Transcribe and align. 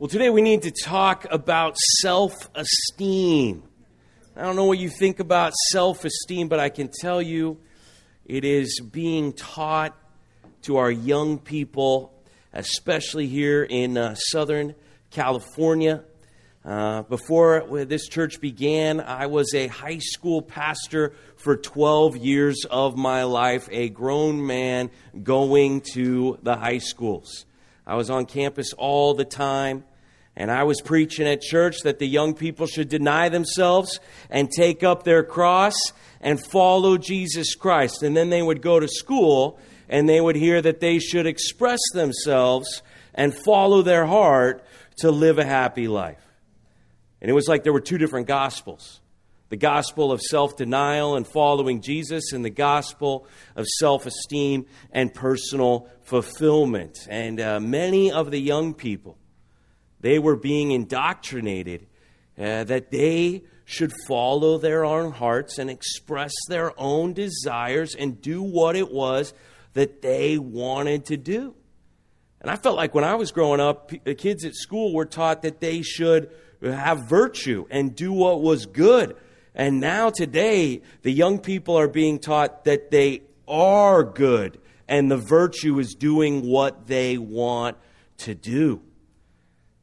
Well, 0.00 0.08
today 0.08 0.30
we 0.30 0.40
need 0.40 0.62
to 0.62 0.70
talk 0.70 1.26
about 1.30 1.76
self 1.76 2.32
esteem. 2.54 3.62
I 4.34 4.40
don't 4.40 4.56
know 4.56 4.64
what 4.64 4.78
you 4.78 4.88
think 4.88 5.20
about 5.20 5.52
self 5.72 6.06
esteem, 6.06 6.48
but 6.48 6.58
I 6.58 6.70
can 6.70 6.88
tell 6.88 7.20
you 7.20 7.60
it 8.24 8.42
is 8.42 8.80
being 8.80 9.34
taught 9.34 9.94
to 10.62 10.78
our 10.78 10.90
young 10.90 11.36
people, 11.36 12.14
especially 12.54 13.26
here 13.26 13.62
in 13.62 13.98
uh, 13.98 14.14
Southern 14.14 14.74
California. 15.10 16.02
Uh, 16.64 17.02
before 17.02 17.84
this 17.84 18.08
church 18.08 18.40
began, 18.40 19.02
I 19.02 19.26
was 19.26 19.52
a 19.52 19.66
high 19.66 19.98
school 19.98 20.40
pastor 20.40 21.12
for 21.36 21.58
12 21.58 22.16
years 22.16 22.64
of 22.70 22.96
my 22.96 23.24
life, 23.24 23.68
a 23.70 23.90
grown 23.90 24.46
man 24.46 24.88
going 25.22 25.82
to 25.92 26.38
the 26.42 26.56
high 26.56 26.78
schools. 26.78 27.44
I 27.86 27.96
was 27.96 28.08
on 28.08 28.24
campus 28.24 28.72
all 28.72 29.12
the 29.12 29.26
time. 29.26 29.84
And 30.36 30.50
I 30.50 30.64
was 30.64 30.80
preaching 30.80 31.26
at 31.26 31.40
church 31.40 31.80
that 31.82 31.98
the 31.98 32.06
young 32.06 32.34
people 32.34 32.66
should 32.66 32.88
deny 32.88 33.28
themselves 33.28 34.00
and 34.30 34.50
take 34.50 34.82
up 34.82 35.02
their 35.02 35.22
cross 35.22 35.74
and 36.20 36.44
follow 36.44 36.96
Jesus 36.96 37.54
Christ. 37.54 38.02
And 38.02 38.16
then 38.16 38.30
they 38.30 38.42
would 38.42 38.62
go 38.62 38.80
to 38.80 38.88
school 38.88 39.58
and 39.88 40.08
they 40.08 40.20
would 40.20 40.36
hear 40.36 40.62
that 40.62 40.80
they 40.80 40.98
should 40.98 41.26
express 41.26 41.80
themselves 41.92 42.82
and 43.14 43.34
follow 43.34 43.82
their 43.82 44.06
heart 44.06 44.64
to 44.98 45.10
live 45.10 45.38
a 45.38 45.44
happy 45.44 45.88
life. 45.88 46.24
And 47.20 47.30
it 47.30 47.34
was 47.34 47.48
like 47.48 47.64
there 47.64 47.72
were 47.72 47.80
two 47.80 47.98
different 47.98 48.26
gospels 48.26 49.00
the 49.50 49.56
gospel 49.56 50.12
of 50.12 50.20
self 50.22 50.56
denial 50.56 51.16
and 51.16 51.26
following 51.26 51.82
Jesus, 51.82 52.32
and 52.32 52.44
the 52.44 52.50
gospel 52.50 53.26
of 53.56 53.66
self 53.66 54.06
esteem 54.06 54.66
and 54.92 55.12
personal 55.12 55.88
fulfillment. 56.02 57.08
And 57.10 57.40
uh, 57.40 57.58
many 57.58 58.12
of 58.12 58.30
the 58.30 58.38
young 58.38 58.74
people 58.74 59.18
they 60.00 60.18
were 60.18 60.36
being 60.36 60.70
indoctrinated 60.70 61.86
uh, 62.38 62.64
that 62.64 62.90
they 62.90 63.42
should 63.64 63.92
follow 64.08 64.58
their 64.58 64.84
own 64.84 65.12
hearts 65.12 65.58
and 65.58 65.70
express 65.70 66.32
their 66.48 66.78
own 66.80 67.12
desires 67.12 67.94
and 67.94 68.20
do 68.20 68.42
what 68.42 68.74
it 68.74 68.90
was 68.90 69.32
that 69.74 70.02
they 70.02 70.38
wanted 70.38 71.04
to 71.06 71.16
do. 71.16 71.54
And 72.40 72.50
I 72.50 72.56
felt 72.56 72.76
like 72.76 72.94
when 72.94 73.04
I 73.04 73.14
was 73.14 73.30
growing 73.30 73.60
up, 73.60 73.92
the 74.04 74.14
kids 74.14 74.44
at 74.44 74.54
school 74.54 74.94
were 74.94 75.04
taught 75.04 75.42
that 75.42 75.60
they 75.60 75.82
should 75.82 76.30
have 76.62 77.08
virtue 77.08 77.66
and 77.70 77.94
do 77.94 78.12
what 78.12 78.40
was 78.40 78.66
good. 78.66 79.16
And 79.54 79.80
now 79.80 80.10
today, 80.10 80.82
the 81.02 81.12
young 81.12 81.38
people 81.38 81.78
are 81.78 81.88
being 81.88 82.18
taught 82.18 82.64
that 82.64 82.90
they 82.90 83.22
are 83.46 84.02
good 84.02 84.58
and 84.88 85.10
the 85.10 85.16
virtue 85.16 85.78
is 85.78 85.94
doing 85.94 86.46
what 86.46 86.86
they 86.88 87.18
want 87.18 87.76
to 88.18 88.34
do. 88.34 88.80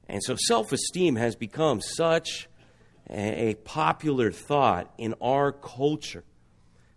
And 0.08 0.23
so 0.23 0.36
self 0.38 0.72
esteem 0.72 1.16
has 1.16 1.36
become 1.36 1.81
such 1.81 2.47
a 3.09 3.55
popular 3.63 4.31
thought 4.31 4.94
in 4.97 5.16
our 5.22 5.52
culture 5.52 6.23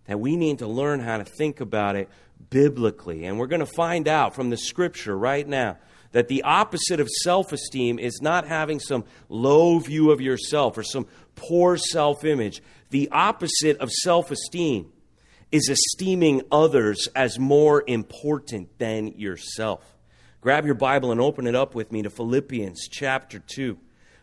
that 0.07 0.19
we 0.19 0.37
need 0.37 0.59
to 0.59 0.67
learn 0.67 1.01
how 1.01 1.19
to 1.19 1.25
think 1.25 1.61
about 1.61 1.97
it 1.97 2.09
biblically. 2.51 3.25
And 3.25 3.39
we're 3.39 3.47
going 3.47 3.61
to 3.61 3.67
find 3.67 4.09
out 4.09 4.35
from 4.35 4.51
the 4.51 4.57
scripture 4.57 5.17
right 5.17 5.47
now 5.47 5.79
that 6.13 6.29
the 6.29 6.43
opposite 6.43 6.99
of 7.01 7.09
self 7.23 7.53
esteem 7.53 7.99
is 7.99 8.21
not 8.21 8.47
having 8.47 8.81
some 8.81 9.05
low 9.29 9.79
view 9.79 10.11
of 10.11 10.21
yourself 10.21 10.77
or 10.77 10.83
some 10.83 11.07
poor 11.37 11.77
self 11.77 12.25
image. 12.25 12.63
The 12.91 13.09
opposite 13.13 13.79
of 13.79 13.91
self 13.91 14.31
esteem 14.31 14.93
is 15.53 15.69
esteeming 15.69 16.43
others 16.51 17.09
as 17.15 17.39
more 17.39 17.83
important 17.87 18.79
than 18.79 19.09
yourself. 19.19 19.85
Grab 20.41 20.65
your 20.65 20.75
Bible 20.75 21.13
and 21.13 21.21
open 21.21 21.47
it 21.47 21.55
up 21.55 21.75
with 21.75 21.93
me 21.93 22.01
to 22.01 22.09
Philippians 22.09 22.89
chapter 22.89 23.41
2. 23.41 23.77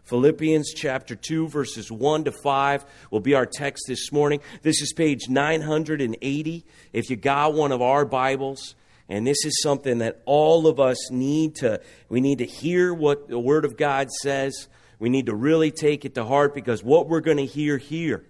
Philippians 0.04 0.74
chapter 0.74 1.16
2, 1.16 1.48
verses 1.48 1.92
1 1.92 2.24
to 2.24 2.32
5 2.32 2.86
will 3.12 3.20
be 3.20 3.36
our 3.36 3.46
text 3.46 3.84
this 3.88 4.12
morning. 4.12 4.40
This 4.64 4.82
is 4.82 4.94
page 4.94 5.30
980. 5.30 6.66
If 6.92 7.12
you 7.12 7.18
got 7.18 7.54
one 7.54 7.72
of 7.72 7.84
our 7.84 8.04
Bibles, 8.04 8.74
and 9.08 9.28
this 9.28 9.46
is 9.46 9.62
something 9.62 10.00
that 10.00 10.24
all 10.26 10.66
of 10.66 10.80
us 10.80 11.12
need 11.12 11.54
to, 11.58 11.82
we 12.10 12.20
need 12.20 12.40
to 12.40 12.48
hear 12.48 12.96
what 12.96 13.28
the 13.28 13.38
Word 13.38 13.64
of 13.64 13.78
God 13.78 14.10
says. 14.10 14.70
We 14.98 15.10
need 15.10 15.28
to 15.28 15.36
really 15.36 15.70
take 15.70 16.04
it 16.04 16.16
to 16.16 16.26
heart 16.26 16.56
because 16.56 16.84
what 16.84 17.08
we're 17.08 17.22
going 17.22 17.38
to 17.38 17.46
hear 17.46 17.78
here 17.78 18.26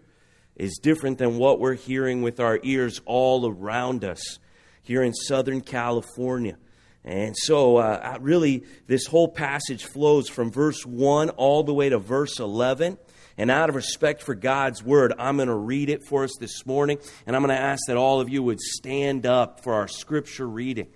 is 0.58 0.78
different 0.78 1.20
than 1.20 1.38
what 1.38 1.62
we're 1.62 1.76
hearing 1.76 2.22
with 2.22 2.42
our 2.42 2.60
ears 2.64 3.00
all 3.06 3.48
around 3.48 4.04
us 4.04 4.40
here 4.82 5.04
in 5.04 5.14
Southern 5.14 5.62
California. 5.62 6.58
And 7.04 7.36
so, 7.38 7.78
uh, 7.78 8.18
really, 8.20 8.64
this 8.88 9.06
whole 9.06 9.30
passage 9.30 9.86
flows 9.86 10.28
from 10.28 10.52
verse 10.52 10.86
1 10.86 11.30
all 11.32 11.64
the 11.64 11.74
way 11.74 11.90
to 11.90 12.00
verse 12.00 12.40
11. 12.40 12.98
And 13.38 13.52
out 13.52 13.70
of 13.70 13.76
respect 13.76 14.24
for 14.24 14.36
God's 14.36 14.84
word, 14.84 15.14
I'm 15.18 15.38
going 15.38 15.48
to 15.48 15.56
read 15.56 15.90
it 15.90 16.04
for 16.04 16.24
us 16.24 16.36
this 16.40 16.66
morning. 16.66 16.98
And 17.26 17.36
I'm 17.36 17.44
going 17.44 17.56
to 17.56 17.62
ask 17.62 17.84
that 17.88 17.96
all 17.96 18.20
of 18.20 18.30
you 18.30 18.42
would 18.44 18.60
stand 18.60 19.26
up 19.26 19.64
for 19.64 19.76
our 19.76 19.88
scripture 19.88 20.48
reading. 20.48 20.88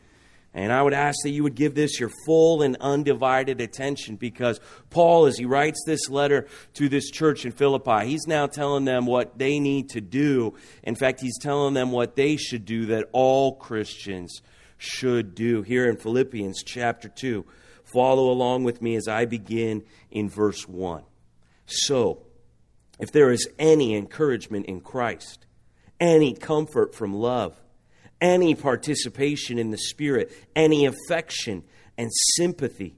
And 0.53 0.73
I 0.73 0.81
would 0.81 0.94
ask 0.94 1.19
that 1.23 1.29
you 1.29 1.44
would 1.44 1.56
give 1.56 1.75
this 1.75 1.97
your 2.00 2.12
full 2.25 2.62
and 2.62 2.75
undivided 2.81 3.62
attention 3.62 4.18
because 4.18 4.59
Paul, 4.89 5.25
as 5.25 5.38
he 5.38 5.45
writes 5.45 5.81
this 5.85 6.09
letter 6.09 6.47
to 6.73 6.89
this 6.89 7.09
church 7.09 7.45
in 7.45 7.53
Philippi, 7.53 8.06
he's 8.07 8.28
now 8.28 8.47
telling 8.47 8.83
them 8.83 9.06
what 9.06 9.38
they 9.38 9.59
need 9.59 9.89
to 9.91 10.01
do. 10.01 10.56
In 10.83 10.95
fact, 10.95 11.22
he's 11.22 11.39
telling 11.39 11.73
them 11.73 11.91
what 11.91 12.18
they 12.18 12.35
should 12.35 12.66
do 12.66 12.88
that 12.88 13.07
all 13.13 13.56
Christians 13.56 14.41
should 14.81 15.36
do. 15.36 15.62
Here 15.62 15.88
in 15.88 15.96
Philippians 15.96 16.64
chapter 16.64 17.08
2, 17.08 17.46
follow 17.84 18.31
along 18.31 18.64
with 18.64 18.81
me 18.81 18.96
as 18.96 19.08
I 19.08 19.25
begin 19.25 19.84
in 20.09 20.28
verse 20.28 20.68
1. 20.68 21.03
So, 21.68 22.24
if 23.00 23.12
there 23.12 23.31
is 23.31 23.47
any 23.59 23.96
encouragement 23.96 24.66
in 24.66 24.81
Christ, 24.81 25.46
any 26.00 26.34
comfort 26.34 26.96
from 26.96 27.14
love, 27.14 27.56
any 28.19 28.56
participation 28.56 29.59
in 29.59 29.69
the 29.69 29.78
Spirit, 29.78 30.31
any 30.56 30.88
affection 30.88 31.63
and 31.96 32.09
sympathy, 32.36 32.98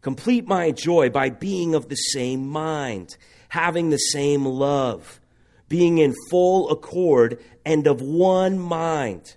complete 0.00 0.48
my 0.48 0.70
joy 0.70 1.10
by 1.10 1.28
being 1.28 1.74
of 1.74 1.90
the 1.90 1.96
same 1.96 2.48
mind, 2.48 3.18
having 3.50 3.90
the 3.90 3.98
same 3.98 4.46
love, 4.46 5.20
being 5.68 5.98
in 5.98 6.14
full 6.30 6.70
accord 6.70 7.38
and 7.66 7.86
of 7.86 8.00
one 8.00 8.58
mind. 8.58 9.36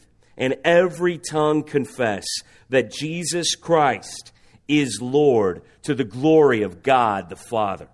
and 0.41 0.57
every 0.65 1.19
tongue 1.19 1.61
confess 1.61 2.25
that 2.69 2.91
Jesus 2.91 3.53
Christ 3.53 4.31
is 4.67 4.99
Lord 4.99 5.61
to 5.83 5.93
the 5.93 6.03
glory 6.03 6.63
of 6.63 6.81
God 6.81 7.29
the 7.29 7.35
Father. 7.35 7.87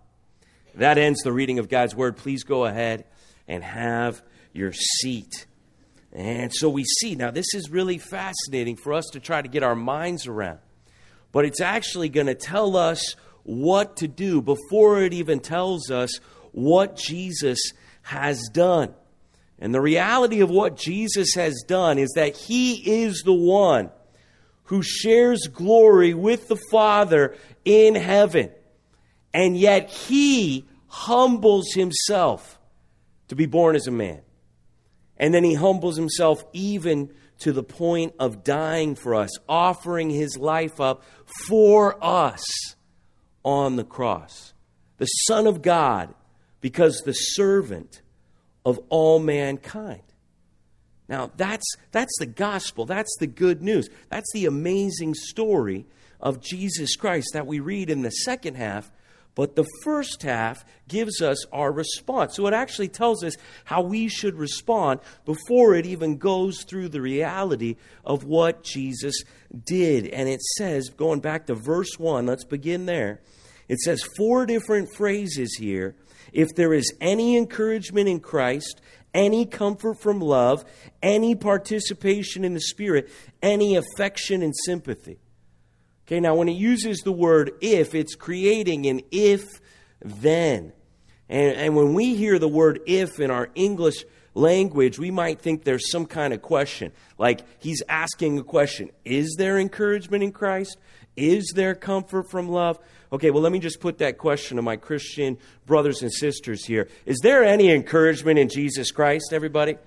That 0.76 0.98
ends 0.98 1.22
the 1.24 1.34
reading 1.34 1.60
of 1.60 1.68
God's 1.68 1.94
Word. 1.94 2.16
Please 2.16 2.46
go 2.46 2.64
ahead 2.64 3.04
and 3.50 3.62
have 3.66 4.22
your 4.54 4.72
seat. 4.72 5.46
And 6.14 6.54
so 6.54 6.70
we 6.70 6.86
see, 6.86 7.16
now 7.16 7.32
this 7.32 7.54
is 7.54 7.70
really 7.70 7.98
fascinating 7.98 8.78
for 8.78 8.94
us 8.94 9.08
to 9.12 9.20
try 9.20 9.42
to 9.42 9.50
get 9.50 9.62
our 9.62 9.76
minds 9.76 10.26
around. 10.26 10.60
But 11.34 11.44
it's 11.44 11.60
actually 11.60 12.08
going 12.08 12.28
to 12.28 12.36
tell 12.36 12.78
us 12.78 13.18
what 13.44 13.98
to 13.98 14.08
do 14.08 14.42
before 14.42 15.02
it 15.02 15.14
even 15.14 15.42
tells 15.42 15.92
us 15.92 16.16
what 16.54 16.96
Jesus 16.96 17.60
has 18.04 18.48
done. 18.54 18.94
And 19.60 19.74
the 19.74 19.82
reality 19.82 20.42
of 20.42 20.50
what 20.50 20.78
Jesus 20.78 21.34
has 21.36 21.64
done 21.68 21.98
is 21.98 22.12
that 22.16 22.38
he 22.38 23.06
is 23.06 23.24
the 23.24 23.34
one 23.34 23.90
who 24.66 24.84
shares 24.84 25.48
glory 25.48 26.14
with 26.14 26.48
the 26.48 26.60
Father 26.72 27.36
in 27.66 27.96
heaven. 27.96 28.52
And 29.34 29.58
yet 29.58 29.90
he 29.90 30.66
humbles 30.88 31.74
himself 31.74 32.60
to 33.30 33.36
be 33.36 33.46
born 33.46 33.76
as 33.76 33.88
a 33.88 33.92
man. 33.92 34.22
And 35.18 35.34
then 35.34 35.44
he 35.44 35.56
humbles 35.56 35.98
himself 35.98 36.44
even 36.54 37.12
to 37.40 37.52
the 37.52 37.64
point 37.64 38.14
of 38.20 38.44
dying 38.44 38.96
for 38.96 39.16
us, 39.16 39.32
offering 39.48 40.10
his 40.10 40.38
life 40.38 40.80
up 40.80 41.04
for 41.48 41.98
us 42.04 42.44
on 43.44 43.76
the 43.76 43.84
cross. 43.84 44.54
The 44.98 45.06
Son 45.06 45.48
of 45.48 45.62
God, 45.62 46.14
because 46.62 47.02
the 47.06 47.14
servant 47.14 48.02
of 48.68 48.82
all 48.90 49.18
mankind. 49.18 50.02
Now, 51.08 51.32
that's, 51.38 51.66
that's 51.94 52.14
the 52.20 52.26
gospel. 52.26 52.86
That's 52.86 53.16
the 53.18 53.26
good 53.26 53.62
news. 53.62 53.90
That's 54.10 54.30
the 54.34 54.46
amazing 54.46 55.14
story 55.14 55.86
of 56.20 56.42
Jesus 56.42 56.98
Christ 56.98 57.30
that 57.32 57.48
we 57.48 57.62
read 57.62 57.90
in 57.90 58.02
the 58.02 58.10
second 58.10 58.56
half. 58.56 58.92
But 59.36 59.56
the 59.56 59.66
first 59.86 60.22
half 60.24 60.66
gives 60.90 61.22
us 61.22 61.46
our 61.54 61.72
response. 61.72 62.36
So 62.36 62.46
it 62.46 62.54
actually 62.54 62.90
tells 62.90 63.24
us 63.24 63.36
how 63.64 63.84
we 63.84 64.10
should 64.10 64.36
respond 64.36 65.00
before 65.24 65.74
it 65.74 65.86
even 65.86 66.18
goes 66.18 66.64
through 66.64 66.90
the 66.90 67.00
reality 67.00 67.78
of 68.04 68.26
what 68.26 68.64
Jesus 68.64 69.24
did. 69.64 70.08
And 70.08 70.28
it 70.28 70.42
says, 70.42 70.90
going 70.90 71.22
back 71.22 71.46
to 71.46 71.56
verse 71.56 71.98
1, 71.98 72.26
let's 72.26 72.44
begin 72.44 72.86
there. 72.86 73.22
It 73.70 73.80
says 73.80 74.04
four 74.18 74.46
different 74.46 74.90
phrases 74.94 75.56
here. 75.58 75.96
If 76.34 76.50
there 76.56 76.74
is 76.74 76.94
any 77.02 77.38
encouragement 77.38 78.10
in 78.10 78.20
Christ, 78.20 78.82
any 79.14 79.46
comfort 79.46 80.00
from 80.00 80.20
love, 80.20 80.66
any 81.02 81.36
participation 81.36 82.46
in 82.46 82.54
the 82.54 82.62
Spirit, 82.62 83.10
any 83.42 83.76
affection 83.76 84.42
and 84.42 84.54
sympathy. 84.66 85.20
Okay, 86.06 86.20
now 86.20 86.36
when 86.36 86.48
it 86.48 86.54
uses 86.54 87.00
the 87.00 87.12
word 87.12 87.52
if, 87.60 87.94
it's 87.94 88.16
creating 88.16 88.86
an 88.86 89.02
if 89.12 89.60
then. 90.02 90.72
And, 91.28 91.58
and 91.58 91.76
when 91.76 91.94
we 91.94 92.16
hear 92.16 92.40
the 92.40 92.48
word 92.48 92.80
if 92.86 93.20
in 93.20 93.30
our 93.30 93.50
English 93.56 94.06
language, 94.34 95.00
we 95.00 95.12
might 95.12 95.42
think 95.42 95.64
there's 95.64 95.92
some 95.92 96.06
kind 96.06 96.34
of 96.34 96.42
question. 96.42 96.94
Like 97.18 97.42
he's 97.60 97.84
asking 97.90 98.40
a 98.40 98.44
question 98.44 98.92
Is 99.04 99.36
there 99.38 99.58
encouragement 99.58 100.24
in 100.24 100.32
Christ? 100.32 100.78
Is 101.18 101.52
there 101.56 101.76
comfort 101.76 102.30
from 102.30 102.48
love? 102.48 102.80
Okay, 103.12 103.32
well, 103.32 103.42
let 103.42 103.52
me 103.52 103.60
just 103.60 103.80
put 103.80 104.00
that 104.00 104.18
question 104.18 104.58
to 104.58 104.62
my 104.62 104.76
Christian 104.76 105.38
brothers 105.66 106.02
and 106.02 106.12
sisters 106.12 106.66
here. 106.66 106.90
Is 107.06 107.20
there 107.24 107.44
any 107.44 107.72
encouragement 107.72 108.38
in 108.38 108.50
Jesus 108.50 108.92
Christ, 108.92 109.32
everybody? 109.32 109.78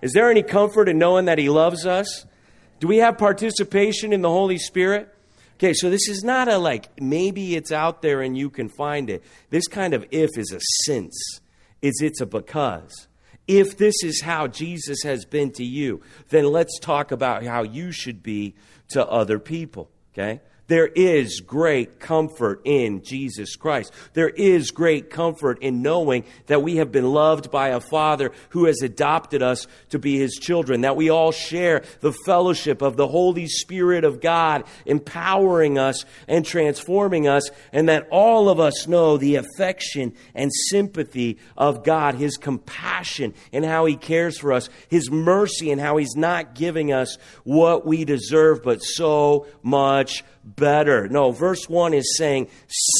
Is 0.00 0.12
there 0.12 0.30
any 0.30 0.42
comfort 0.42 0.88
in 0.88 0.98
knowing 0.98 1.26
that 1.26 1.38
He 1.38 1.50
loves 1.50 1.84
us? 1.84 2.24
Do 2.78 2.88
we 2.88 2.98
have 2.98 3.18
participation 3.18 4.12
in 4.12 4.22
the 4.22 4.30
Holy 4.30 4.56
Spirit? 4.56 5.14
Okay, 5.60 5.74
so 5.74 5.90
this 5.90 6.08
is 6.08 6.24
not 6.24 6.48
a 6.48 6.56
like, 6.56 6.88
maybe 6.98 7.54
it's 7.54 7.70
out 7.70 8.00
there 8.00 8.22
and 8.22 8.36
you 8.36 8.48
can 8.48 8.70
find 8.70 9.10
it. 9.10 9.22
This 9.50 9.68
kind 9.68 9.92
of 9.92 10.06
if 10.10 10.30
is 10.38 10.52
a 10.52 10.60
since, 10.84 11.40
it's, 11.82 12.00
it's 12.00 12.22
a 12.22 12.26
because. 12.26 13.08
If 13.46 13.76
this 13.76 14.02
is 14.02 14.22
how 14.22 14.46
Jesus 14.46 15.02
has 15.02 15.26
been 15.26 15.50
to 15.52 15.64
you, 15.64 16.00
then 16.30 16.46
let's 16.46 16.78
talk 16.78 17.12
about 17.12 17.44
how 17.44 17.62
you 17.62 17.92
should 17.92 18.22
be 18.22 18.54
to 18.90 19.06
other 19.06 19.38
people. 19.38 19.90
Okay? 20.14 20.40
There 20.70 20.86
is 20.86 21.40
great 21.40 21.98
comfort 21.98 22.60
in 22.62 23.02
Jesus 23.02 23.56
Christ. 23.56 23.92
There 24.12 24.28
is 24.28 24.70
great 24.70 25.10
comfort 25.10 25.58
in 25.62 25.82
knowing 25.82 26.22
that 26.46 26.62
we 26.62 26.76
have 26.76 26.92
been 26.92 27.10
loved 27.10 27.50
by 27.50 27.70
a 27.70 27.80
Father 27.80 28.30
who 28.50 28.66
has 28.66 28.80
adopted 28.80 29.42
us 29.42 29.66
to 29.88 29.98
be 29.98 30.16
His 30.20 30.36
children, 30.36 30.82
that 30.82 30.94
we 30.94 31.10
all 31.10 31.32
share 31.32 31.82
the 32.02 32.12
fellowship 32.12 32.82
of 32.82 32.96
the 32.96 33.08
Holy 33.08 33.48
Spirit 33.48 34.04
of 34.04 34.20
God 34.20 34.62
empowering 34.86 35.76
us 35.76 36.04
and 36.28 36.46
transforming 36.46 37.26
us, 37.26 37.50
and 37.72 37.88
that 37.88 38.06
all 38.12 38.48
of 38.48 38.60
us 38.60 38.86
know 38.86 39.16
the 39.16 39.34
affection 39.34 40.14
and 40.36 40.52
sympathy 40.68 41.38
of 41.56 41.82
God, 41.82 42.14
His 42.14 42.36
compassion 42.36 43.34
and 43.52 43.64
how 43.64 43.86
He 43.86 43.96
cares 43.96 44.38
for 44.38 44.52
us, 44.52 44.70
His 44.88 45.10
mercy 45.10 45.72
and 45.72 45.80
how 45.80 45.96
He's 45.96 46.14
not 46.14 46.54
giving 46.54 46.92
us 46.92 47.18
what 47.42 47.84
we 47.84 48.04
deserve, 48.04 48.62
but 48.62 48.84
so 48.84 49.48
much 49.64 50.22
better. 50.44 51.08
No, 51.08 51.32
verse 51.32 51.68
1 51.68 51.94
is 51.94 52.16
saying, 52.16 52.48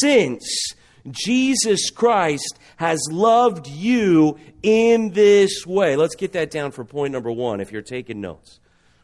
since 0.00 0.75
Jesus 1.10 1.90
Christ 1.90 2.58
has 2.76 3.00
loved 3.10 3.66
you 3.66 4.38
in 4.62 5.10
this 5.12 5.66
way. 5.66 5.96
Let's 5.96 6.16
get 6.16 6.32
that 6.32 6.50
down 6.50 6.72
for 6.72 6.84
point 6.84 7.12
number 7.12 7.32
one 7.32 7.60
if 7.60 7.72
you're 7.72 7.82
taking 7.82 8.20
notes. 8.20 8.60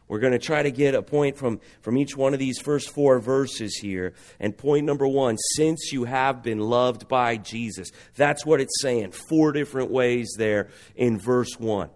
We're 0.07 0.19
going 0.19 0.33
to 0.33 0.39
try 0.39 0.63
to 0.63 0.71
get 0.71 0.95
a 0.95 1.01
point 1.01 1.37
from, 1.37 1.59
from 1.81 1.97
each 1.97 2.15
one 2.15 2.33
of 2.33 2.39
these 2.39 2.59
first 2.59 2.91
four 2.91 3.19
verses 3.19 3.75
here. 3.75 4.13
And 4.39 4.57
point 4.57 4.85
number 4.85 5.05
one, 5.05 5.35
since 5.55 5.91
you 5.91 6.05
have 6.05 6.41
been 6.41 6.59
loved 6.59 7.09
by 7.09 7.35
Jesus. 7.35 7.89
That's 8.15 8.45
what 8.45 8.61
it's 8.61 8.81
saying. 8.81 9.11
Four 9.11 9.51
different 9.51 9.91
ways 9.91 10.33
there 10.37 10.69
in 10.95 11.19
verse 11.19 11.59
one 11.59 11.89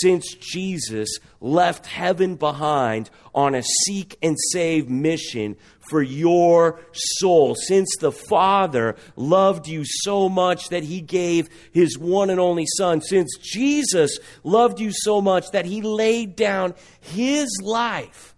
since 0.00 0.34
Jesus 0.34 1.18
left 1.40 1.86
heaven 1.86 2.36
behind 2.36 3.10
on 3.34 3.54
a 3.54 3.62
seek 3.84 4.16
and 4.22 4.36
save 4.52 4.88
mission 4.88 5.56
for 5.88 6.02
your 6.02 6.80
soul. 6.92 7.54
Since 7.54 7.96
the 8.00 8.12
Father 8.12 8.96
loved 9.14 9.68
you 9.68 9.82
so 9.84 10.28
much 10.28 10.68
that 10.70 10.82
he 10.82 11.00
gave 11.00 11.48
his 11.72 11.98
one 11.98 12.30
and 12.30 12.40
only 12.40 12.66
Son. 12.76 13.00
Since 13.00 13.38
Jesus 13.40 14.18
loved 14.42 14.80
you 14.80 14.90
so 14.92 15.20
much 15.20 15.50
that 15.52 15.66
he 15.66 15.82
laid 15.82 16.36
down 16.36 16.74
his 17.00 17.48
life 17.62 18.34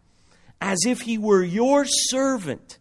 as 0.61 0.81
if 0.87 1.03
he 1.03 1.19
were 1.19 1.43
your 1.43 1.85
servant 1.85 2.79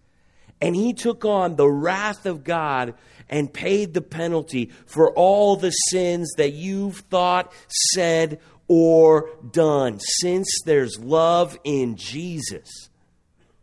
and 0.60 0.76
he 0.76 0.94
took 0.94 1.24
on 1.24 1.56
the 1.56 1.70
wrath 1.70 2.26
of 2.26 2.44
God 2.44 2.96
and 3.30 3.54
paid 3.54 3.94
the 3.94 4.02
penalty 4.02 4.72
for 4.86 5.12
all 5.14 5.56
the 5.56 5.72
sins 5.72 6.32
that 6.38 6.54
you've 6.54 7.00
thought, 7.10 7.52
said, 7.94 8.40
or 8.68 9.30
done. 9.52 10.00
Since 10.00 10.48
there's 10.66 11.00
love 11.00 11.58
in 11.64 11.96
Jesus, 11.96 12.90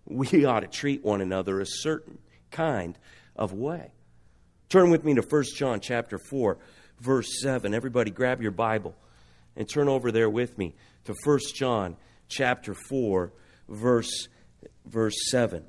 we 0.07 0.45
ought 0.45 0.61
to 0.61 0.67
treat 0.67 1.05
one 1.05 1.21
another 1.21 1.61
a 1.61 1.67
certain 1.67 2.19
kind 2.51 2.99
of 3.37 3.53
way. 3.53 3.93
Turn 4.69 4.91
with 4.91 5.05
me 5.05 5.15
to 5.15 5.23
1 5.23 5.45
John 5.55 5.81
chapter 5.81 6.19
4, 6.19 6.59
verse 7.01 7.41
7. 7.41 7.75
Everybody 7.75 8.11
grab 8.11 8.43
your 8.43 8.51
Bible 8.51 8.95
and 9.57 9.69
turn 9.69 9.89
over 9.89 10.11
there 10.11 10.31
with 10.31 10.59
me 10.59 10.75
to 11.05 11.15
1 11.25 11.39
John 11.55 11.97
chapter 12.29 12.75
4, 12.75 13.33
verse, 13.69 14.29
verse 14.87 15.15
7. 15.31 15.65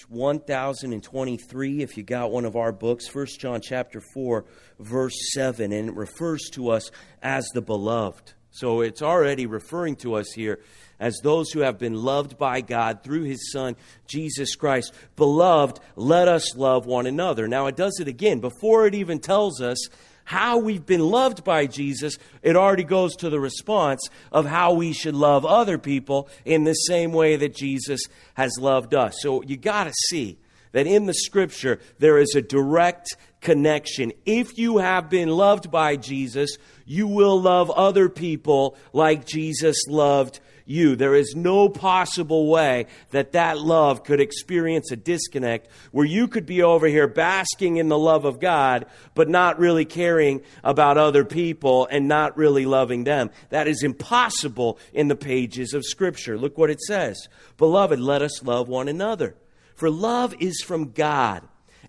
Page 0.00 0.08
1023 0.08 1.82
if 1.82 1.96
you 1.96 2.02
got 2.02 2.30
one 2.30 2.44
of 2.44 2.56
our 2.56 2.72
books 2.72 3.06
First 3.06 3.38
john 3.38 3.60
chapter 3.60 4.00
4 4.14 4.44
verse 4.78 5.32
7 5.32 5.72
and 5.72 5.88
it 5.88 5.94
refers 5.94 6.48
to 6.52 6.70
us 6.70 6.90
as 7.22 7.46
the 7.52 7.60
beloved. 7.60 8.32
So 8.50 8.80
it's 8.80 9.02
already 9.02 9.46
referring 9.46 9.96
to 9.96 10.14
us 10.14 10.32
here 10.32 10.60
as 10.98 11.18
those 11.22 11.50
who 11.50 11.60
have 11.60 11.78
been 11.78 11.94
loved 11.94 12.38
by 12.38 12.62
god 12.62 13.02
through 13.02 13.24
his 13.24 13.52
son 13.52 13.76
jesus 14.06 14.54
christ. 14.54 14.94
Beloved 15.16 15.80
let 15.96 16.28
us 16.28 16.56
love 16.56 16.86
one 16.86 17.06
another. 17.06 17.46
Now 17.46 17.66
it 17.66 17.76
does 17.76 17.98
it 18.00 18.08
again. 18.08 18.40
Before 18.40 18.86
it 18.86 18.94
even 18.94 19.18
tells 19.18 19.60
us 19.60 19.88
how 20.30 20.58
we've 20.58 20.86
been 20.86 21.00
loved 21.00 21.42
by 21.42 21.66
Jesus, 21.66 22.16
it 22.40 22.54
already 22.54 22.84
goes 22.84 23.16
to 23.16 23.30
the 23.30 23.40
response 23.40 24.08
of 24.30 24.46
how 24.46 24.72
we 24.72 24.92
should 24.92 25.16
love 25.16 25.44
other 25.44 25.76
people 25.76 26.28
in 26.44 26.62
the 26.62 26.72
same 26.72 27.12
way 27.12 27.34
that 27.34 27.56
Jesus 27.56 28.00
has 28.34 28.56
loved 28.56 28.94
us. 28.94 29.16
So 29.22 29.42
you 29.42 29.56
got 29.56 29.84
to 29.88 29.92
see 30.08 30.38
that 30.70 30.86
in 30.86 31.06
the 31.06 31.14
scripture 31.14 31.80
there 31.98 32.16
is 32.16 32.36
a 32.36 32.42
direct 32.42 33.16
connection. 33.40 34.12
If 34.24 34.56
you 34.56 34.78
have 34.78 35.10
been 35.10 35.30
loved 35.30 35.68
by 35.68 35.96
Jesus, 35.96 36.58
you 36.86 37.08
will 37.08 37.40
love 37.40 37.68
other 37.68 38.08
people 38.08 38.76
like 38.92 39.26
Jesus 39.26 39.88
loved 39.88 40.38
you. 40.70 40.96
There 40.96 41.14
is 41.14 41.34
no 41.34 41.68
possible 41.68 42.48
way 42.48 42.86
that 43.10 43.32
that 43.32 43.58
love 43.58 44.04
could 44.04 44.20
experience 44.20 44.90
a 44.90 44.96
disconnect 44.96 45.68
where 45.90 46.06
you 46.06 46.28
could 46.28 46.46
be 46.46 46.62
over 46.62 46.86
here 46.86 47.08
basking 47.08 47.76
in 47.76 47.88
the 47.88 47.98
love 47.98 48.24
of 48.24 48.40
God, 48.40 48.86
but 49.14 49.28
not 49.28 49.58
really 49.58 49.84
caring 49.84 50.42
about 50.62 50.96
other 50.96 51.24
people 51.24 51.86
and 51.90 52.08
not 52.08 52.36
really 52.36 52.66
loving 52.66 53.04
them. 53.04 53.30
That 53.50 53.68
is 53.68 53.82
impossible 53.82 54.78
in 54.92 55.08
the 55.08 55.16
pages 55.16 55.74
of 55.74 55.84
Scripture. 55.84 56.38
Look 56.38 56.56
what 56.56 56.70
it 56.70 56.80
says 56.80 57.28
Beloved, 57.58 57.98
let 57.98 58.22
us 58.22 58.42
love 58.42 58.68
one 58.68 58.88
another. 58.88 59.34
For 59.74 59.90
love 59.90 60.34
is 60.40 60.62
from 60.62 60.92
God. 60.92 61.42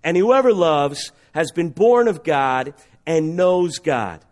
And 0.04 0.18
whoever 0.18 0.54
loves 0.54 1.12
has 1.34 1.52
been 1.52 1.70
born 1.70 2.08
of 2.08 2.24
God 2.24 2.74
and 3.06 3.36
knows 3.36 3.78
God. 3.78 4.26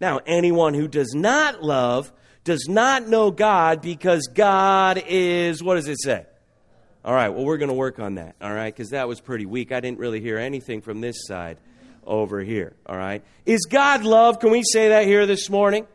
Now, 0.00 0.20
anyone 0.26 0.74
who 0.74 0.88
does 0.88 1.14
not 1.14 1.62
love 1.62 2.12
does 2.44 2.66
not 2.68 3.08
know 3.08 3.30
God 3.30 3.80
because 3.80 4.28
God 4.32 5.02
is, 5.06 5.62
what 5.62 5.76
does 5.76 5.88
it 5.88 6.00
say? 6.00 6.26
All 7.04 7.14
right, 7.14 7.30
well, 7.30 7.44
we're 7.44 7.58
going 7.58 7.68
to 7.68 7.74
work 7.74 7.98
on 7.98 8.14
that, 8.16 8.36
all 8.40 8.52
right, 8.52 8.72
because 8.72 8.90
that 8.90 9.08
was 9.08 9.20
pretty 9.20 9.46
weak. 9.46 9.72
I 9.72 9.80
didn't 9.80 9.98
really 9.98 10.20
hear 10.20 10.38
anything 10.38 10.82
from 10.82 11.00
this 11.00 11.26
side 11.26 11.58
over 12.06 12.40
here, 12.40 12.74
all 12.86 12.96
right? 12.96 13.24
Is 13.44 13.66
God 13.68 14.04
love? 14.04 14.38
Can 14.38 14.50
we 14.50 14.62
say 14.62 14.88
that 14.90 15.06
here 15.06 15.26
this 15.26 15.50
morning? 15.50 15.86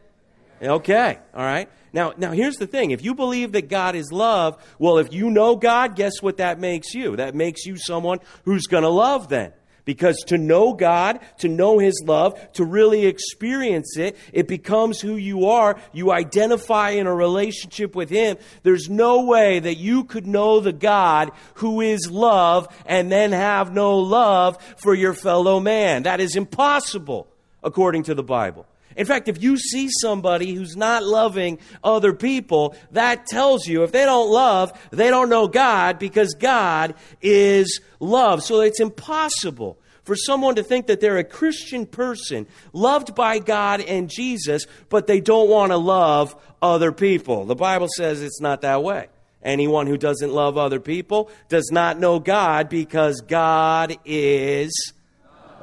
Okay, 0.61 1.19
all 1.33 1.43
right. 1.43 1.69
Now, 1.93 2.13
now 2.17 2.31
here's 2.31 2.57
the 2.57 2.67
thing. 2.67 2.91
If 2.91 3.03
you 3.03 3.15
believe 3.15 3.53
that 3.53 3.69
God 3.69 3.95
is 3.95 4.11
love, 4.11 4.61
well, 4.79 4.97
if 4.97 5.13
you 5.13 5.29
know 5.29 5.55
God, 5.55 5.95
guess 5.95 6.21
what 6.21 6.37
that 6.37 6.59
makes 6.59 6.93
you? 6.93 7.15
That 7.15 7.35
makes 7.35 7.65
you 7.65 7.77
someone 7.77 8.19
who's 8.43 8.67
going 8.67 8.83
to 8.83 8.89
love 8.89 9.29
then. 9.29 9.53
Because 9.87 10.17
to 10.27 10.37
know 10.37 10.73
God, 10.73 11.21
to 11.37 11.47
know 11.47 11.79
His 11.79 12.03
love, 12.05 12.51
to 12.53 12.65
really 12.65 13.05
experience 13.05 13.97
it, 13.97 14.17
it 14.33 14.45
becomes 14.45 14.99
who 14.99 15.15
you 15.15 15.47
are. 15.47 15.79
You 15.93 16.11
identify 16.11 16.89
in 16.89 17.07
a 17.07 17.15
relationship 17.15 17.95
with 17.95 18.09
Him. 18.09 18.35
There's 18.63 18.89
no 18.89 19.23
way 19.23 19.59
that 19.59 19.75
you 19.75 20.03
could 20.03 20.27
know 20.27 20.59
the 20.59 20.73
God 20.73 21.31
who 21.55 21.79
is 21.79 22.11
love 22.11 22.67
and 22.85 23.09
then 23.09 23.31
have 23.31 23.73
no 23.73 23.99
love 23.99 24.61
for 24.75 24.93
your 24.93 25.13
fellow 25.13 25.61
man. 25.61 26.03
That 26.03 26.19
is 26.19 26.35
impossible 26.35 27.29
according 27.63 28.03
to 28.03 28.13
the 28.13 28.23
Bible. 28.23 28.65
In 28.97 29.05
fact, 29.05 29.27
if 29.27 29.41
you 29.41 29.57
see 29.57 29.89
somebody 30.01 30.53
who's 30.53 30.75
not 30.75 31.03
loving 31.03 31.59
other 31.83 32.13
people, 32.13 32.75
that 32.91 33.27
tells 33.27 33.67
you 33.67 33.83
if 33.83 33.91
they 33.91 34.03
don't 34.03 34.29
love, 34.29 34.73
they 34.91 35.09
don't 35.09 35.29
know 35.29 35.47
God 35.47 35.99
because 35.99 36.33
God 36.33 36.95
is 37.21 37.79
love. 37.99 38.43
So 38.43 38.61
it's 38.61 38.79
impossible 38.79 39.77
for 40.03 40.15
someone 40.15 40.55
to 40.55 40.63
think 40.63 40.87
that 40.87 40.99
they're 40.99 41.17
a 41.17 41.23
Christian 41.23 41.85
person, 41.85 42.47
loved 42.73 43.13
by 43.13 43.39
God 43.39 43.81
and 43.81 44.09
Jesus, 44.09 44.65
but 44.89 45.05
they 45.05 45.21
don't 45.21 45.49
want 45.49 45.71
to 45.71 45.77
love 45.77 46.35
other 46.61 46.91
people. 46.91 47.45
The 47.45 47.55
Bible 47.55 47.87
says 47.95 48.21
it's 48.21 48.41
not 48.41 48.61
that 48.61 48.81
way. 48.81 49.09
Anyone 49.43 49.85
who 49.85 49.97
doesn't 49.97 50.33
love 50.33 50.57
other 50.57 50.79
people 50.79 51.29
does 51.49 51.69
not 51.71 51.99
know 51.99 52.19
God 52.19 52.69
because 52.69 53.21
God 53.21 53.95
is 54.03 54.93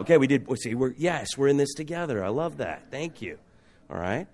Okay, 0.01 0.19
we 0.19 0.27
did. 0.27 0.47
See, 0.59 0.75
we're 0.75 0.95
yes, 0.97 1.29
we're 1.37 1.49
in 1.49 1.57
this 1.57 1.75
together. 1.75 2.25
I 2.25 2.29
love 2.29 2.59
that. 2.59 2.91
Thank 2.91 3.23
you. 3.23 3.39
All 3.91 3.99
right. 3.99 4.27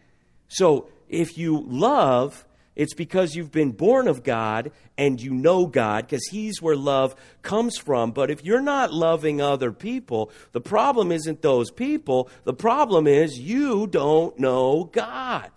So 0.49 0.89
if 1.09 1.37
you 1.37 1.65
love, 1.67 2.45
it's 2.77 2.95
because 2.95 3.35
you've 3.35 3.53
been 3.53 3.73
born 3.73 4.09
of 4.09 4.23
God 4.23 4.73
and 4.97 5.21
you 5.21 5.33
know 5.33 5.67
God, 5.67 6.07
because 6.07 6.27
He's 6.31 6.63
where 6.63 6.77
love 6.77 7.15
comes 7.43 7.77
from. 7.77 8.13
But 8.13 8.31
if 8.31 8.45
you're 8.45 8.63
not 8.63 8.93
loving 8.93 9.41
other 9.41 9.73
people, 9.73 10.31
the 10.53 10.61
problem 10.61 11.13
isn't 11.13 11.43
those 11.43 11.71
people. 11.71 12.31
The 12.45 12.55
problem 12.55 13.07
is 13.07 13.39
you 13.39 13.87
don't 13.87 14.39
know 14.39 14.85
God. 14.93 15.51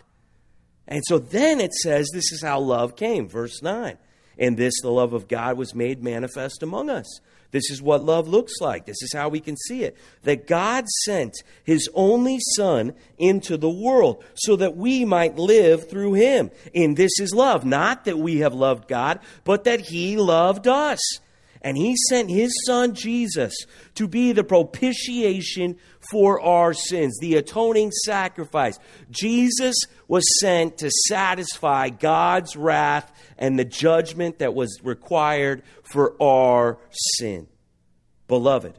And 0.86 1.02
so 1.06 1.18
then 1.18 1.60
it 1.60 1.72
says, 1.72 2.10
This 2.12 2.30
is 2.30 2.42
how 2.42 2.60
love 2.60 2.94
came. 2.96 3.28
Verse 3.28 3.62
9. 3.62 3.96
And 4.36 4.56
this, 4.56 4.74
the 4.82 4.90
love 4.90 5.12
of 5.12 5.28
God, 5.28 5.56
was 5.56 5.74
made 5.74 6.02
manifest 6.02 6.62
among 6.62 6.90
us 6.90 7.20
this 7.54 7.70
is 7.70 7.80
what 7.80 8.04
love 8.04 8.26
looks 8.26 8.54
like. 8.60 8.84
This 8.84 9.00
is 9.00 9.12
how 9.12 9.28
we 9.28 9.38
can 9.38 9.56
see 9.56 9.84
it. 9.84 9.96
That 10.24 10.48
God 10.48 10.88
sent 11.04 11.36
his 11.62 11.88
only 11.94 12.40
Son 12.56 12.94
into 13.16 13.56
the 13.56 13.70
world 13.70 14.24
so 14.34 14.56
that 14.56 14.76
we 14.76 15.04
might 15.04 15.36
live 15.36 15.88
through 15.88 16.14
him. 16.14 16.50
And 16.74 16.96
this 16.96 17.20
is 17.20 17.32
love. 17.32 17.64
Not 17.64 18.06
that 18.06 18.18
we 18.18 18.38
have 18.38 18.54
loved 18.54 18.88
God, 18.88 19.20
but 19.44 19.62
that 19.62 19.82
he 19.82 20.16
loved 20.16 20.66
us. 20.66 20.98
And 21.64 21.78
he 21.78 21.96
sent 22.10 22.28
his 22.28 22.52
Son 22.66 22.94
Jesus 22.94 23.54
to 23.94 24.06
be 24.06 24.32
the 24.32 24.44
propitiation 24.44 25.78
for 26.10 26.38
our 26.38 26.74
sins, 26.74 27.16
the 27.20 27.36
atoning 27.36 27.90
sacrifice. 27.90 28.78
Jesus 29.10 29.74
was 30.06 30.24
sent 30.40 30.76
to 30.78 30.90
satisfy 31.08 31.88
God's 31.88 32.54
wrath 32.54 33.10
and 33.38 33.58
the 33.58 33.64
judgment 33.64 34.40
that 34.40 34.54
was 34.54 34.78
required 34.84 35.62
for 35.82 36.22
our 36.22 36.78
sin. 37.16 37.48
Beloved, 38.28 38.78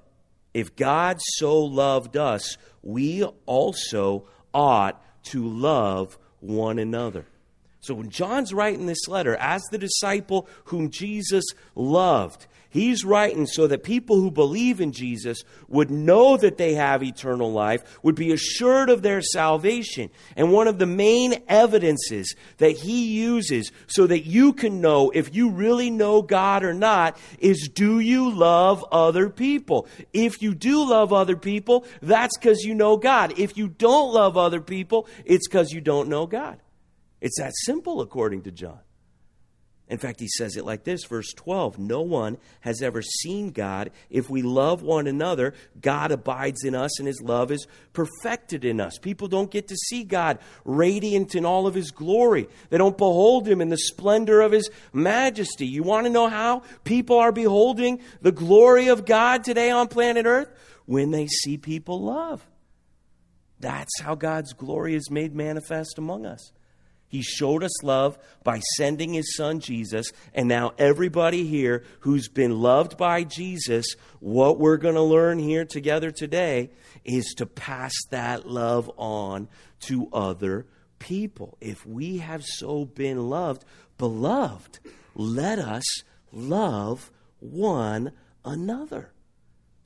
if 0.53 0.75
God 0.75 1.17
so 1.19 1.59
loved 1.63 2.15
us, 2.15 2.55
we 2.83 3.23
also 3.47 4.27
ought 4.53 5.03
to 5.23 5.47
love 5.47 6.19
one 6.39 6.77
another. 6.77 7.25
So 7.79 7.95
when 7.95 8.09
John's 8.09 8.53
writing 8.53 8.85
this 8.85 9.07
letter, 9.07 9.35
as 9.37 9.63
the 9.71 9.77
disciple 9.79 10.47
whom 10.65 10.91
Jesus 10.91 11.45
loved, 11.75 12.45
He's 12.75 13.05
writing 13.05 13.47
so 13.47 13.67
that 13.67 13.83
people 13.83 14.17
who 14.17 14.29
believe 14.29 14.81
in 14.81 14.91
Jesus 14.91 15.45
would 15.69 15.89
know 15.89 16.35
that 16.35 16.57
they 16.57 16.73
have 16.73 17.03
eternal 17.03 17.53
life, 17.53 17.97
would 18.03 18.15
be 18.15 18.33
assured 18.33 18.89
of 18.89 19.01
their 19.01 19.21
salvation. 19.21 20.09
And 20.35 20.51
one 20.51 20.67
of 20.67 20.77
the 20.77 20.85
main 20.85 21.41
evidences 21.47 22.35
that 22.57 22.71
he 22.71 23.13
uses 23.13 23.71
so 23.87 24.07
that 24.07 24.25
you 24.25 24.51
can 24.51 24.81
know 24.81 25.09
if 25.11 25.33
you 25.33 25.51
really 25.51 25.89
know 25.89 26.21
God 26.21 26.65
or 26.65 26.73
not 26.73 27.17
is 27.39 27.69
do 27.69 28.01
you 28.01 28.29
love 28.29 28.83
other 28.91 29.29
people? 29.29 29.87
If 30.11 30.41
you 30.41 30.53
do 30.53 30.83
love 30.83 31.13
other 31.13 31.37
people, 31.37 31.85
that's 32.01 32.37
because 32.37 32.63
you 32.63 32.75
know 32.75 32.97
God. 32.97 33.39
If 33.39 33.55
you 33.55 33.69
don't 33.69 34.13
love 34.13 34.35
other 34.35 34.59
people, 34.59 35.07
it's 35.23 35.47
because 35.47 35.71
you 35.71 35.79
don't 35.79 36.09
know 36.09 36.25
God. 36.25 36.59
It's 37.21 37.39
that 37.39 37.53
simple, 37.55 38.01
according 38.01 38.41
to 38.41 38.51
John. 38.51 38.79
In 39.87 39.99
fact, 39.99 40.19
he 40.19 40.27
says 40.27 40.55
it 40.55 40.65
like 40.65 40.83
this, 40.83 41.05
verse 41.05 41.31
12 41.33 41.77
No 41.77 42.01
one 42.01 42.37
has 42.61 42.81
ever 42.81 43.03
seen 43.03 43.51
God. 43.51 43.91
If 44.09 44.29
we 44.29 44.41
love 44.41 44.81
one 44.81 45.05
another, 45.05 45.53
God 45.79 46.11
abides 46.11 46.63
in 46.63 46.73
us 46.73 46.97
and 46.97 47.07
his 47.07 47.21
love 47.21 47.51
is 47.51 47.67
perfected 47.93 48.65
in 48.65 48.81
us. 48.81 48.97
People 48.97 49.27
don't 49.27 49.51
get 49.51 49.67
to 49.67 49.75
see 49.75 50.03
God 50.03 50.39
radiant 50.63 51.35
in 51.35 51.45
all 51.45 51.67
of 51.67 51.75
his 51.75 51.91
glory, 51.91 52.47
they 52.69 52.77
don't 52.77 52.97
behold 52.97 53.47
him 53.47 53.61
in 53.61 53.69
the 53.69 53.77
splendor 53.77 54.41
of 54.41 54.51
his 54.51 54.69
majesty. 54.91 55.67
You 55.67 55.83
want 55.83 56.07
to 56.07 56.11
know 56.11 56.29
how 56.29 56.63
people 56.83 57.19
are 57.19 57.31
beholding 57.31 58.01
the 58.21 58.31
glory 58.31 58.87
of 58.87 59.05
God 59.05 59.43
today 59.43 59.69
on 59.69 59.87
planet 59.87 60.25
Earth? 60.25 60.49
When 60.87 61.09
they 61.09 61.25
see 61.25 61.57
people 61.57 62.01
love. 62.01 62.45
That's 63.59 64.01
how 64.01 64.13
God's 64.13 64.53
glory 64.53 64.93
is 64.93 65.09
made 65.09 65.33
manifest 65.33 65.97
among 65.97 66.25
us. 66.25 66.51
He 67.15 67.21
showed 67.21 67.63
us 67.63 67.81
love 67.81 68.17
by 68.43 68.59
sending 68.75 69.13
his 69.13 69.37
son 69.37 69.61
Jesus. 69.61 70.11
And 70.33 70.49
now, 70.49 70.73
everybody 70.77 71.47
here 71.47 71.85
who's 72.01 72.27
been 72.27 72.59
loved 72.59 72.97
by 72.97 73.23
Jesus, 73.23 73.85
what 74.19 74.59
we're 74.59 74.75
going 74.75 74.95
to 74.95 75.01
learn 75.01 75.39
here 75.39 75.63
together 75.63 76.11
today 76.11 76.71
is 77.05 77.33
to 77.37 77.45
pass 77.45 77.93
that 78.09 78.49
love 78.49 78.91
on 78.97 79.47
to 79.83 80.09
other 80.11 80.65
people. 80.99 81.57
If 81.61 81.85
we 81.85 82.17
have 82.17 82.43
so 82.43 82.83
been 82.83 83.29
loved, 83.29 83.63
beloved, 83.97 84.79
let 85.15 85.57
us 85.57 85.85
love 86.33 87.11
one 87.39 88.11
another. 88.43 89.13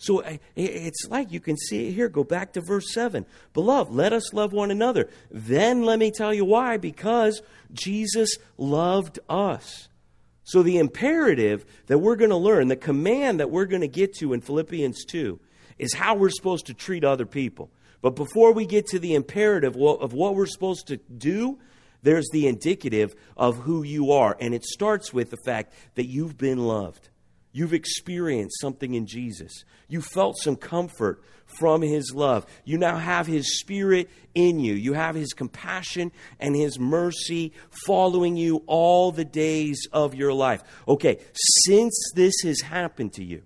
So 0.01 0.23
it's 0.55 1.07
like 1.09 1.31
you 1.31 1.41
can 1.41 1.57
see 1.57 1.89
it 1.89 1.91
here. 1.91 2.07
Go 2.07 2.23
back 2.23 2.53
to 2.53 2.61
verse 2.61 2.93
7. 2.93 3.25
Beloved, 3.53 3.93
let 3.93 4.13
us 4.13 4.33
love 4.33 4.53
one 4.53 4.71
another. 4.71 5.09
Then 5.29 5.83
let 5.83 5.99
me 5.99 6.09
tell 6.09 6.33
you 6.33 6.45
why. 6.45 6.77
Because 6.77 7.41
Jesus 7.73 8.37
loved 8.57 9.19
us. 9.27 9.89
So 10.45 10.63
the 10.63 10.77
imperative 10.77 11.65
that 11.87 11.97
we're 11.97 12.15
going 12.15 12.29
to 12.29 12.37
learn, 12.37 12.69
the 12.69 12.77
command 12.77 13.41
that 13.41 13.51
we're 13.51 13.65
going 13.65 13.81
to 13.81 13.89
get 13.89 14.15
to 14.15 14.31
in 14.31 14.39
Philippians 14.39 15.03
2, 15.03 15.37
is 15.77 15.93
how 15.93 16.15
we're 16.15 16.29
supposed 16.29 16.67
to 16.67 16.73
treat 16.73 17.03
other 17.03 17.25
people. 17.25 17.69
But 18.01 18.15
before 18.15 18.53
we 18.53 18.65
get 18.65 18.87
to 18.87 18.99
the 18.99 19.15
imperative 19.15 19.75
of 19.75 20.13
what 20.13 20.33
we're 20.33 20.45
supposed 20.45 20.87
to 20.87 20.97
do, 20.97 21.59
there's 22.03 22.29
the 22.31 22.47
indicative 22.47 23.13
of 23.35 23.57
who 23.57 23.83
you 23.83 24.13
are. 24.13 24.37
And 24.39 24.55
it 24.55 24.63
starts 24.63 25.11
with 25.11 25.29
the 25.29 25.37
fact 25.43 25.73
that 25.95 26.05
you've 26.05 26.37
been 26.37 26.59
loved. 26.59 27.08
You've 27.51 27.73
experienced 27.73 28.59
something 28.61 28.93
in 28.93 29.07
Jesus. 29.07 29.63
You 29.87 30.01
felt 30.01 30.37
some 30.37 30.55
comfort 30.55 31.23
from 31.45 31.81
His 31.81 32.13
love. 32.13 32.45
You 32.63 32.77
now 32.77 32.97
have 32.97 33.25
His 33.25 33.59
Spirit 33.59 34.09
in 34.35 34.59
you. 34.59 34.75
You 34.75 34.93
have 34.93 35.15
His 35.15 35.33
compassion 35.33 36.11
and 36.39 36.55
His 36.55 36.77
mercy 36.77 37.53
following 37.87 38.37
you 38.37 38.63
all 38.67 39.11
the 39.11 39.25
days 39.25 39.87
of 39.91 40.13
your 40.13 40.31
life. 40.31 40.61
Okay, 40.87 41.19
since 41.65 41.93
this 42.15 42.35
has 42.43 42.61
happened 42.61 43.13
to 43.13 43.23
you, 43.23 43.41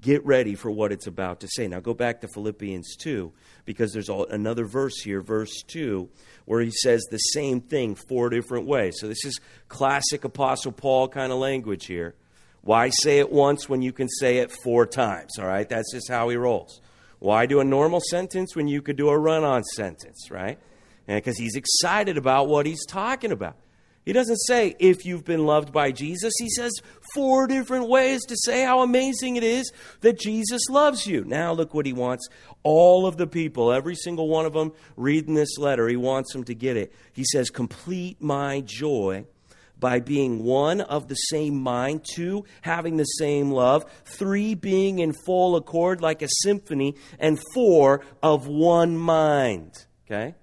get 0.00 0.24
ready 0.24 0.54
for 0.54 0.70
what 0.70 0.90
it's 0.90 1.06
about 1.06 1.40
to 1.40 1.48
say. 1.48 1.68
Now 1.68 1.80
go 1.80 1.92
back 1.94 2.22
to 2.22 2.28
Philippians 2.28 2.96
2 2.96 3.30
because 3.66 3.92
there's 3.92 4.08
another 4.08 4.64
verse 4.64 5.00
here, 5.02 5.20
verse 5.20 5.62
2, 5.68 6.08
where 6.46 6.62
he 6.62 6.70
says 6.70 7.06
the 7.10 7.18
same 7.18 7.60
thing 7.60 7.94
four 7.94 8.30
different 8.30 8.66
ways. 8.66 8.96
So 8.98 9.06
this 9.06 9.24
is 9.24 9.38
classic 9.68 10.24
Apostle 10.24 10.72
Paul 10.72 11.08
kind 11.08 11.30
of 11.30 11.38
language 11.38 11.86
here. 11.86 12.14
Why 12.62 12.90
say 12.90 13.18
it 13.18 13.30
once 13.30 13.68
when 13.68 13.82
you 13.82 13.92
can 13.92 14.08
say 14.08 14.38
it 14.38 14.52
four 14.62 14.86
times? 14.86 15.38
All 15.38 15.46
right, 15.46 15.68
that's 15.68 15.92
just 15.92 16.08
how 16.08 16.28
he 16.28 16.36
rolls. 16.36 16.80
Why 17.18 17.46
do 17.46 17.60
a 17.60 17.64
normal 17.64 18.00
sentence 18.10 18.56
when 18.56 18.68
you 18.68 18.82
could 18.82 18.96
do 18.96 19.08
a 19.08 19.18
run 19.18 19.44
on 19.44 19.62
sentence, 19.64 20.30
right? 20.30 20.58
Because 21.06 21.38
he's 21.38 21.56
excited 21.56 22.16
about 22.16 22.48
what 22.48 22.66
he's 22.66 22.84
talking 22.86 23.32
about. 23.32 23.56
He 24.04 24.12
doesn't 24.12 24.38
say, 24.48 24.74
if 24.80 25.04
you've 25.04 25.24
been 25.24 25.46
loved 25.46 25.72
by 25.72 25.92
Jesus. 25.92 26.34
He 26.38 26.50
says 26.50 26.72
four 27.14 27.46
different 27.46 27.88
ways 27.88 28.24
to 28.26 28.36
say 28.36 28.64
how 28.64 28.82
amazing 28.82 29.36
it 29.36 29.44
is 29.44 29.70
that 30.00 30.18
Jesus 30.18 30.68
loves 30.68 31.06
you. 31.06 31.24
Now, 31.24 31.52
look 31.52 31.72
what 31.72 31.86
he 31.86 31.92
wants 31.92 32.28
all 32.64 33.06
of 33.06 33.16
the 33.16 33.28
people, 33.28 33.72
every 33.72 33.94
single 33.94 34.28
one 34.28 34.46
of 34.46 34.52
them 34.52 34.72
reading 34.96 35.34
this 35.34 35.58
letter, 35.58 35.88
he 35.88 35.96
wants 35.96 36.32
them 36.32 36.44
to 36.44 36.54
get 36.54 36.76
it. 36.76 36.92
He 37.12 37.24
says, 37.24 37.50
Complete 37.50 38.20
my 38.20 38.60
joy 38.60 39.26
by 39.82 40.00
being 40.00 40.44
one 40.44 40.80
of 40.80 41.08
the 41.08 41.16
same 41.16 41.60
mind, 41.60 42.06
two, 42.14 42.46
having 42.62 42.96
the 42.96 43.04
same 43.04 43.50
love, 43.50 43.84
three, 44.06 44.54
being 44.54 45.00
in 45.00 45.12
full 45.12 45.56
accord 45.56 46.00
like 46.00 46.22
a 46.22 46.28
symphony, 46.42 46.94
and 47.18 47.38
four, 47.52 48.02
of 48.22 48.46
one 48.46 48.96
mind. 48.96 49.72
Okay? 50.06 50.36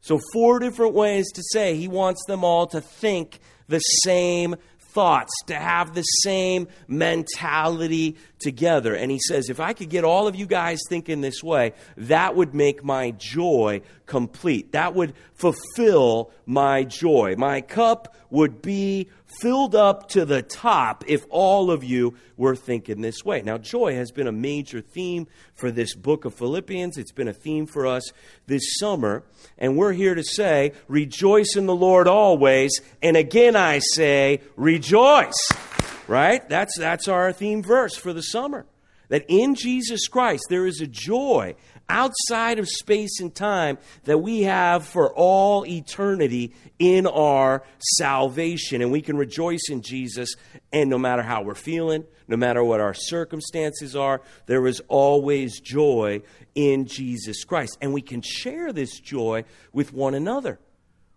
So, 0.00 0.20
four 0.32 0.60
different 0.60 0.94
ways 0.94 1.30
to 1.32 1.42
say 1.52 1.74
he 1.74 1.88
wants 1.88 2.24
them 2.26 2.44
all 2.44 2.66
to 2.68 2.80
think 2.80 3.40
the 3.68 3.80
same 3.80 4.54
thoughts, 4.92 5.32
to 5.46 5.54
have 5.54 5.94
the 5.94 6.02
same 6.02 6.68
mentality 6.88 8.16
together. 8.40 8.94
And 8.94 9.10
he 9.10 9.18
says, 9.20 9.48
if 9.48 9.60
I 9.60 9.72
could 9.72 9.90
get 9.90 10.04
all 10.04 10.26
of 10.26 10.36
you 10.36 10.46
guys 10.46 10.80
thinking 10.88 11.20
this 11.20 11.42
way, 11.42 11.72
that 11.96 12.34
would 12.34 12.54
make 12.54 12.82
my 12.82 13.12
joy 13.12 13.82
complete. 14.06 14.72
That 14.72 14.94
would 14.94 15.14
fulfill 15.34 16.30
my 16.46 16.84
joy. 16.84 17.34
My 17.36 17.60
cup 17.60 18.16
would 18.30 18.62
be 18.62 19.08
filled 19.40 19.74
up 19.74 20.08
to 20.10 20.24
the 20.24 20.42
top 20.42 21.04
if 21.06 21.24
all 21.30 21.70
of 21.70 21.84
you 21.84 22.14
were 22.36 22.56
thinking 22.56 23.00
this 23.00 23.24
way. 23.24 23.42
Now, 23.42 23.58
joy 23.58 23.94
has 23.94 24.10
been 24.10 24.26
a 24.26 24.32
major 24.32 24.80
theme 24.80 25.26
for 25.54 25.70
this 25.70 25.94
book 25.94 26.24
of 26.24 26.34
Philippians. 26.34 26.98
It's 26.98 27.12
been 27.12 27.28
a 27.28 27.32
theme 27.32 27.66
for 27.66 27.86
us 27.86 28.12
this 28.46 28.62
summer. 28.78 29.22
And 29.58 29.76
we're 29.76 29.92
here 29.92 30.14
to 30.14 30.24
say, 30.24 30.72
rejoice 30.88 31.56
in 31.56 31.66
the 31.66 31.76
Lord 31.76 32.08
always. 32.08 32.80
And 33.02 33.16
again, 33.16 33.56
I 33.56 33.80
say, 33.94 34.40
rejoice. 34.56 35.50
Right? 36.08 36.46
That's, 36.48 36.76
that's 36.78 37.06
our 37.08 37.32
theme 37.32 37.62
verse 37.62 37.94
for 37.94 38.12
the 38.12 38.22
summer. 38.22 38.66
That 39.10 39.24
in 39.28 39.54
Jesus 39.54 40.06
Christ 40.06 40.44
there 40.48 40.66
is 40.66 40.80
a 40.80 40.86
joy 40.86 41.56
outside 41.90 42.58
of 42.58 42.68
space 42.68 43.20
and 43.20 43.34
time 43.34 43.76
that 44.04 44.18
we 44.18 44.42
have 44.42 44.86
for 44.86 45.12
all 45.14 45.66
eternity 45.66 46.54
in 46.78 47.06
our 47.06 47.64
salvation. 47.96 48.80
And 48.80 48.90
we 48.90 49.02
can 49.02 49.16
rejoice 49.16 49.68
in 49.68 49.82
Jesus, 49.82 50.34
and 50.72 50.88
no 50.88 50.98
matter 50.98 51.22
how 51.22 51.42
we're 51.42 51.54
feeling, 51.54 52.04
no 52.28 52.36
matter 52.36 52.62
what 52.62 52.80
our 52.80 52.94
circumstances 52.94 53.96
are, 53.96 54.22
there 54.46 54.66
is 54.66 54.80
always 54.88 55.60
joy 55.60 56.22
in 56.54 56.86
Jesus 56.86 57.44
Christ. 57.44 57.76
And 57.80 57.92
we 57.92 58.02
can 58.02 58.22
share 58.22 58.72
this 58.72 58.98
joy 59.00 59.44
with 59.72 59.92
one 59.92 60.14
another. 60.14 60.60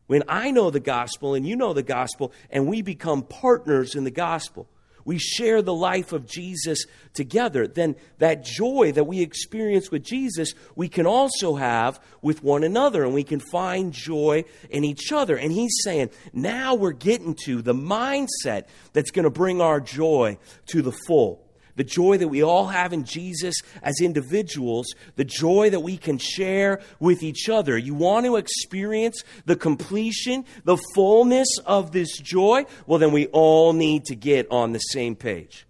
When 0.07 0.23
I 0.27 0.51
know 0.51 0.69
the 0.69 0.79
gospel 0.79 1.33
and 1.33 1.47
you 1.47 1.55
know 1.55 1.73
the 1.73 1.83
gospel, 1.83 2.33
and 2.49 2.67
we 2.67 2.81
become 2.81 3.23
partners 3.23 3.95
in 3.95 4.03
the 4.03 4.11
gospel, 4.11 4.67
we 5.05 5.17
share 5.17 5.61
the 5.61 5.73
life 5.73 6.13
of 6.13 6.25
Jesus 6.25 6.85
together, 7.13 7.67
then 7.67 7.95
that 8.19 8.43
joy 8.43 8.91
that 8.93 9.05
we 9.05 9.21
experience 9.21 9.91
with 9.91 10.03
Jesus, 10.03 10.53
we 10.75 10.89
can 10.89 11.05
also 11.05 11.55
have 11.55 11.99
with 12.21 12.43
one 12.43 12.63
another, 12.63 13.03
and 13.03 13.13
we 13.13 13.23
can 13.23 13.39
find 13.39 13.93
joy 13.93 14.45
in 14.69 14.83
each 14.83 15.11
other. 15.11 15.35
And 15.35 15.51
he's 15.51 15.75
saying, 15.83 16.09
now 16.31 16.75
we're 16.75 16.91
getting 16.91 17.35
to 17.45 17.61
the 17.61 17.73
mindset 17.73 18.65
that's 18.93 19.11
going 19.11 19.23
to 19.23 19.29
bring 19.29 19.61
our 19.61 19.79
joy 19.79 20.37
to 20.67 20.81
the 20.81 20.93
full 21.05 21.42
the 21.75 21.83
joy 21.83 22.17
that 22.17 22.27
we 22.27 22.43
all 22.43 22.67
have 22.67 22.93
in 22.93 23.03
Jesus 23.03 23.55
as 23.81 23.95
individuals, 24.01 24.87
the 25.15 25.25
joy 25.25 25.69
that 25.69 25.79
we 25.79 25.97
can 25.97 26.17
share 26.17 26.81
with 26.99 27.23
each 27.23 27.49
other. 27.49 27.77
You 27.77 27.93
want 27.93 28.25
to 28.25 28.35
experience 28.35 29.23
the 29.45 29.55
completion, 29.55 30.45
the 30.63 30.77
fullness 30.93 31.47
of 31.65 31.91
this 31.91 32.17
joy? 32.17 32.65
Well, 32.85 32.99
then 32.99 33.11
we 33.11 33.27
all 33.27 33.73
need 33.73 34.05
to 34.05 34.15
get 34.15 34.49
on 34.51 34.71
the 34.71 34.79
same 34.79 35.15
page. 35.15 35.65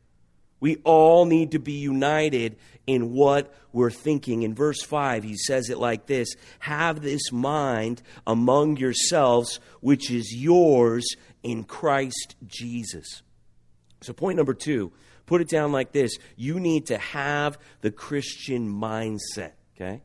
We 0.59 0.77
all 0.83 1.25
need 1.25 1.51
to 1.51 1.59
be 1.59 1.73
united 1.73 2.57
in 2.87 3.13
what 3.13 3.53
we're 3.71 3.91
thinking. 3.91 4.43
In 4.43 4.55
verse 4.55 4.81
5, 4.81 5.23
he 5.23 5.35
says 5.35 5.69
it 5.69 5.77
like 5.77 6.05
this 6.05 6.35
Have 6.59 7.01
this 7.01 7.31
mind 7.31 8.01
among 8.25 8.77
yourselves, 8.77 9.59
which 9.81 10.11
is 10.11 10.33
yours 10.33 11.05
in 11.41 11.63
Christ 11.63 12.35
Jesus. 12.45 13.23
So, 14.01 14.13
point 14.13 14.37
number 14.37 14.53
two 14.53 14.91
put 15.25 15.41
it 15.41 15.49
down 15.49 15.71
like 15.71 15.91
this 15.91 16.17
you 16.35 16.59
need 16.59 16.87
to 16.87 16.97
have 16.97 17.57
the 17.81 17.91
Christian 17.91 18.69
mindset, 18.69 19.51
okay? 19.75 20.01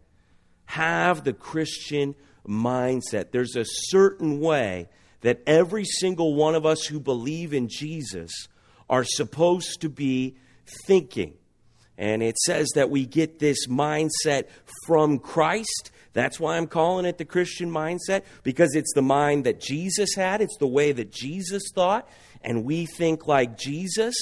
Have 0.66 1.24
the 1.24 1.32
Christian 1.32 2.14
mindset. 2.46 3.30
There's 3.30 3.56
a 3.56 3.64
certain 3.64 4.40
way 4.40 4.88
that 5.20 5.42
every 5.46 5.84
single 5.84 6.34
one 6.34 6.54
of 6.54 6.64
us 6.64 6.84
who 6.84 7.00
believe 7.00 7.52
in 7.52 7.68
Jesus 7.68 8.30
are 8.88 9.04
supposed 9.04 9.80
to 9.80 9.88
be 9.88 10.36
thinking. 10.86 11.34
And 11.96 12.22
it 12.22 12.38
says 12.38 12.68
that 12.76 12.90
we 12.90 13.06
get 13.06 13.40
this 13.40 13.66
mindset 13.66 14.44
from 14.86 15.18
Christ. 15.18 15.90
That's 16.12 16.38
why 16.38 16.56
I'm 16.56 16.68
calling 16.68 17.04
it 17.04 17.18
the 17.18 17.24
Christian 17.24 17.70
mindset, 17.70 18.22
because 18.44 18.74
it's 18.74 18.92
the 18.94 19.02
mind 19.02 19.44
that 19.44 19.60
Jesus 19.60 20.14
had, 20.14 20.40
it's 20.40 20.56
the 20.58 20.68
way 20.68 20.92
that 20.92 21.10
Jesus 21.10 21.64
thought, 21.74 22.08
and 22.40 22.64
we 22.64 22.86
think 22.86 23.26
like 23.26 23.58
Jesus. 23.58 24.14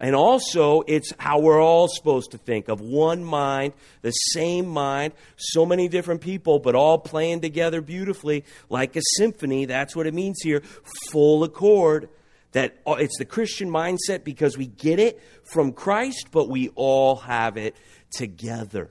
And 0.00 0.16
also, 0.16 0.80
it's 0.86 1.12
how 1.18 1.40
we're 1.40 1.62
all 1.62 1.86
supposed 1.86 2.30
to 2.30 2.38
think 2.38 2.68
of 2.68 2.80
one 2.80 3.22
mind, 3.22 3.74
the 4.00 4.12
same 4.12 4.66
mind, 4.66 5.12
so 5.36 5.66
many 5.66 5.88
different 5.88 6.22
people, 6.22 6.58
but 6.58 6.74
all 6.74 6.98
playing 6.98 7.42
together 7.42 7.82
beautifully 7.82 8.44
like 8.70 8.96
a 8.96 9.02
symphony. 9.16 9.66
That's 9.66 9.94
what 9.94 10.06
it 10.06 10.14
means 10.14 10.40
here 10.42 10.62
full 11.10 11.44
accord. 11.44 12.08
That 12.52 12.78
uh, 12.86 12.92
it's 12.94 13.18
the 13.18 13.26
Christian 13.26 13.70
mindset 13.70 14.24
because 14.24 14.56
we 14.56 14.66
get 14.66 14.98
it 14.98 15.22
from 15.52 15.72
Christ, 15.72 16.28
but 16.32 16.48
we 16.48 16.70
all 16.74 17.16
have 17.16 17.58
it 17.58 17.76
together. 18.10 18.90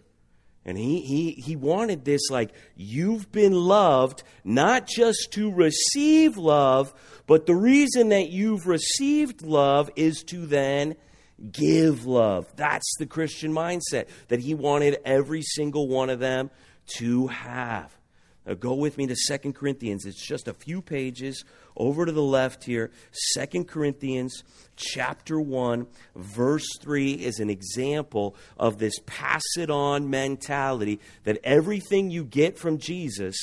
And 0.70 0.78
he, 0.78 1.02
he, 1.02 1.32
he 1.32 1.56
wanted 1.56 2.06
this 2.06 2.30
like, 2.30 2.52
you've 2.76 3.32
been 3.32 3.54
loved 3.54 4.22
not 4.44 4.86
just 4.86 5.30
to 5.32 5.52
receive 5.52 6.38
love, 6.38 6.94
but 7.26 7.48
the 7.48 7.56
reason 7.56 8.10
that 8.10 8.30
you've 8.30 8.68
received 8.68 9.42
love 9.42 9.90
is 9.96 10.22
to 10.26 10.46
then 10.46 10.96
give 11.52 12.06
love. 12.06 12.56
That's 12.56 12.88
the 13.00 13.08
Christian 13.08 13.52
mindset 13.52 14.10
that 14.28 14.42
he 14.42 14.54
wanted 14.54 15.00
every 15.06 15.42
single 15.42 15.88
one 15.88 16.12
of 16.12 16.20
them 16.20 16.52
to 16.98 17.26
have. 17.28 17.98
Now 18.46 18.54
go 18.54 18.76
with 18.76 18.96
me 18.96 19.08
to 19.08 19.16
Second 19.16 19.54
Corinthians. 19.54 20.06
It's 20.06 20.24
just 20.24 20.48
a 20.48 20.54
few 20.54 20.84
pages 20.84 21.46
over 21.80 22.06
to 22.06 22.12
the 22.12 22.22
left 22.22 22.66
here. 22.66 22.92
Second 23.12 23.68
Corinthians 23.68 24.44
chapter 24.76 25.40
1, 25.40 25.88
verse 26.16 26.68
3 26.82 27.14
is 27.14 27.40
an 27.40 27.50
example 27.50 28.36
of 28.58 28.78
this 28.78 29.00
pass 29.06 29.44
it 29.58 29.70
on 29.70 30.10
mentality 30.10 31.00
that 31.24 31.40
everything 31.44 32.12
you 32.12 32.24
get 32.24 32.60
from 32.60 32.78
Jesus, 32.78 33.36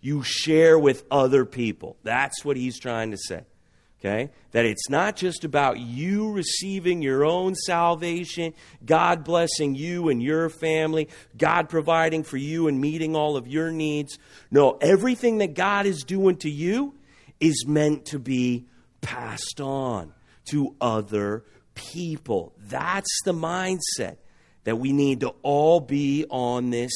you 0.00 0.22
share 0.22 0.78
with 0.78 1.04
other 1.10 1.44
people. 1.44 1.96
That's 2.02 2.44
what 2.44 2.56
he's 2.56 2.78
trying 2.78 3.10
to 3.10 3.18
say. 3.18 3.44
Okay? 4.00 4.30
That 4.52 4.64
it's 4.64 4.88
not 4.88 5.14
just 5.16 5.44
about 5.44 5.78
you 5.78 6.32
receiving 6.32 7.02
your 7.02 7.24
own 7.24 7.54
salvation, 7.54 8.54
God 8.84 9.24
blessing 9.24 9.74
you 9.74 10.08
and 10.08 10.22
your 10.22 10.48
family, 10.48 11.10
God 11.36 11.68
providing 11.68 12.22
for 12.22 12.38
you 12.38 12.66
and 12.66 12.80
meeting 12.80 13.14
all 13.14 13.36
of 13.36 13.46
your 13.46 13.70
needs. 13.70 14.18
No, 14.50 14.78
everything 14.80 15.38
that 15.38 15.52
God 15.52 15.84
is 15.84 16.02
doing 16.02 16.36
to 16.36 16.50
you 16.50 16.94
is 17.40 17.64
meant 17.66 18.06
to 18.06 18.18
be 18.18 18.66
passed 19.00 19.60
on 19.60 20.12
to 20.50 20.76
other 20.80 21.44
people. 21.74 22.52
That's 22.58 23.08
the 23.24 23.32
mindset 23.32 24.16
that 24.64 24.76
we 24.76 24.92
need 24.92 25.20
to 25.20 25.34
all 25.42 25.80
be 25.80 26.26
on 26.28 26.70
this 26.70 26.92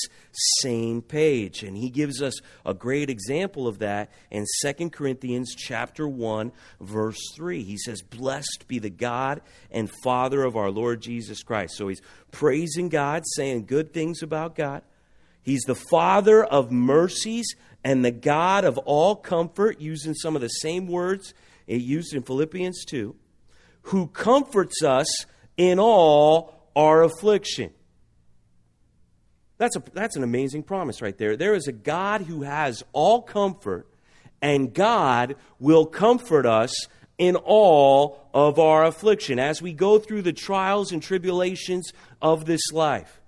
same 0.61 1.00
page. 1.00 1.62
And 1.62 1.76
he 1.76 1.88
gives 1.88 2.20
us 2.20 2.35
a 2.64 2.74
great 2.74 3.09
example 3.09 3.66
of 3.66 3.78
that 3.78 4.11
in 4.30 4.44
2 4.62 4.90
corinthians 4.90 5.54
chapter 5.57 6.07
1 6.07 6.52
verse 6.80 7.20
3 7.35 7.62
he 7.62 7.78
says 7.78 8.02
blessed 8.02 8.66
be 8.68 8.78
the 8.78 8.90
god 8.90 9.40
and 9.70 9.90
father 10.02 10.44
of 10.44 10.57
our 10.57 10.70
lord 10.70 11.00
jesus 11.00 11.42
christ. 11.42 11.76
So 11.76 11.88
he's 11.88 12.02
praising 12.30 12.88
god 12.88 13.22
saying 13.35 13.66
good 13.66 13.92
things 13.92 14.22
about 14.22 14.54
god. 14.54 14.83
He's 15.42 15.62
the 15.62 15.74
father 15.74 16.42
of 16.42 16.72
mercies 16.72 17.54
and 17.85 18.05
the 18.05 18.11
god 18.11 18.64
of 18.64 18.79
all 18.79 19.14
comfort 19.14 19.81
using 19.81 20.14
some 20.14 20.35
of 20.35 20.42
the 20.42 20.49
same 20.49 20.88
words 20.88 21.35
he 21.66 21.77
used 21.77 22.14
in 22.14 22.23
philippians 22.23 22.85
2 22.87 23.14
who 23.85 24.07
comforts 24.09 24.83
us 24.83 25.07
in 25.57 25.79
all 25.79 26.55
our 26.75 27.03
affliction. 27.03 27.70
That's, 29.59 29.77
a, 29.77 29.83
that's 29.92 30.16
an 30.16 30.25
amazing 30.25 30.64
promise 30.64 31.01
right 31.01 31.16
there. 31.16 31.37
There 31.37 31.55
is 31.55 31.68
a 31.68 31.73
God 31.73 32.23
who 32.23 32.42
has 32.42 32.83
all 32.92 33.23
comfort, 33.23 33.87
and 34.42 34.75
God 34.75 35.37
will 35.61 35.87
comfort 35.87 36.47
us 36.47 36.88
in 37.18 37.37
all 37.37 38.29
of 38.35 38.59
our 38.59 38.85
affliction 38.85 39.38
as 39.38 39.62
we 39.62 39.73
go 39.73 39.99
through 39.99 40.23
the 40.23 40.33
trials 40.33 40.90
and 40.90 41.03
tribulations 41.03 41.92
of 42.20 42.47
this 42.47 42.73
life. 42.73 43.20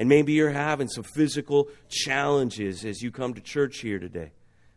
And 0.00 0.08
maybe 0.08 0.32
you're 0.32 0.48
having 0.48 0.88
some 0.88 1.04
physical 1.04 1.68
challenges 1.90 2.86
as 2.86 3.02
you 3.02 3.10
come 3.10 3.34
to 3.34 3.40
church 3.42 3.80
here 3.80 3.98
today. 3.98 4.32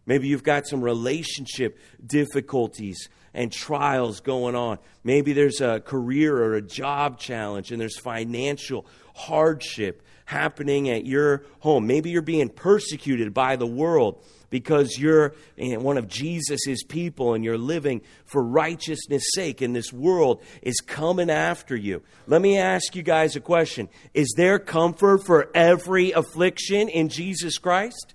Maybe 0.06 0.28
you've 0.28 0.44
got 0.44 0.68
some 0.68 0.82
relationship 0.82 1.80
difficulties 2.06 3.08
and 3.34 3.50
trials 3.50 4.20
going 4.20 4.54
on. 4.54 4.80
Maybe 5.06 5.32
there's 5.32 5.62
a 5.62 5.80
career 5.80 6.36
or 6.36 6.56
a 6.56 6.62
job 6.62 7.20
challenge 7.20 7.72
and 7.72 7.80
there's 7.80 7.98
financial 7.98 8.86
hardship 9.16 10.04
happening 10.26 10.90
at 10.90 11.06
your 11.06 11.44
home. 11.60 11.88
Maybe 11.88 12.10
you're 12.10 12.22
being 12.22 12.50
persecuted 12.50 13.34
by 13.34 13.56
the 13.56 13.68
world 13.68 14.24
because 14.50 15.00
you're 15.00 15.34
one 15.58 15.98
of 15.98 16.08
Jesus' 16.08 16.84
people 16.88 17.34
and 17.34 17.44
you're 17.44 17.58
living 17.58 18.02
for 18.26 18.44
righteousness' 18.44 19.24
sake, 19.34 19.62
and 19.62 19.76
this 19.76 19.92
world 19.92 20.44
is 20.62 20.80
coming 20.80 21.32
after 21.32 21.76
you. 21.76 22.04
Let 22.28 22.42
me 22.42 22.60
ask 22.60 22.96
you 22.96 23.02
guys 23.02 23.36
a 23.36 23.40
question 23.42 23.90
Is 24.14 24.34
there 24.38 24.60
comfort 24.60 25.26
for 25.26 25.50
every 25.56 26.12
affliction 26.12 26.88
in 26.88 27.10
Jesus 27.10 27.58
Christ? 27.58 28.14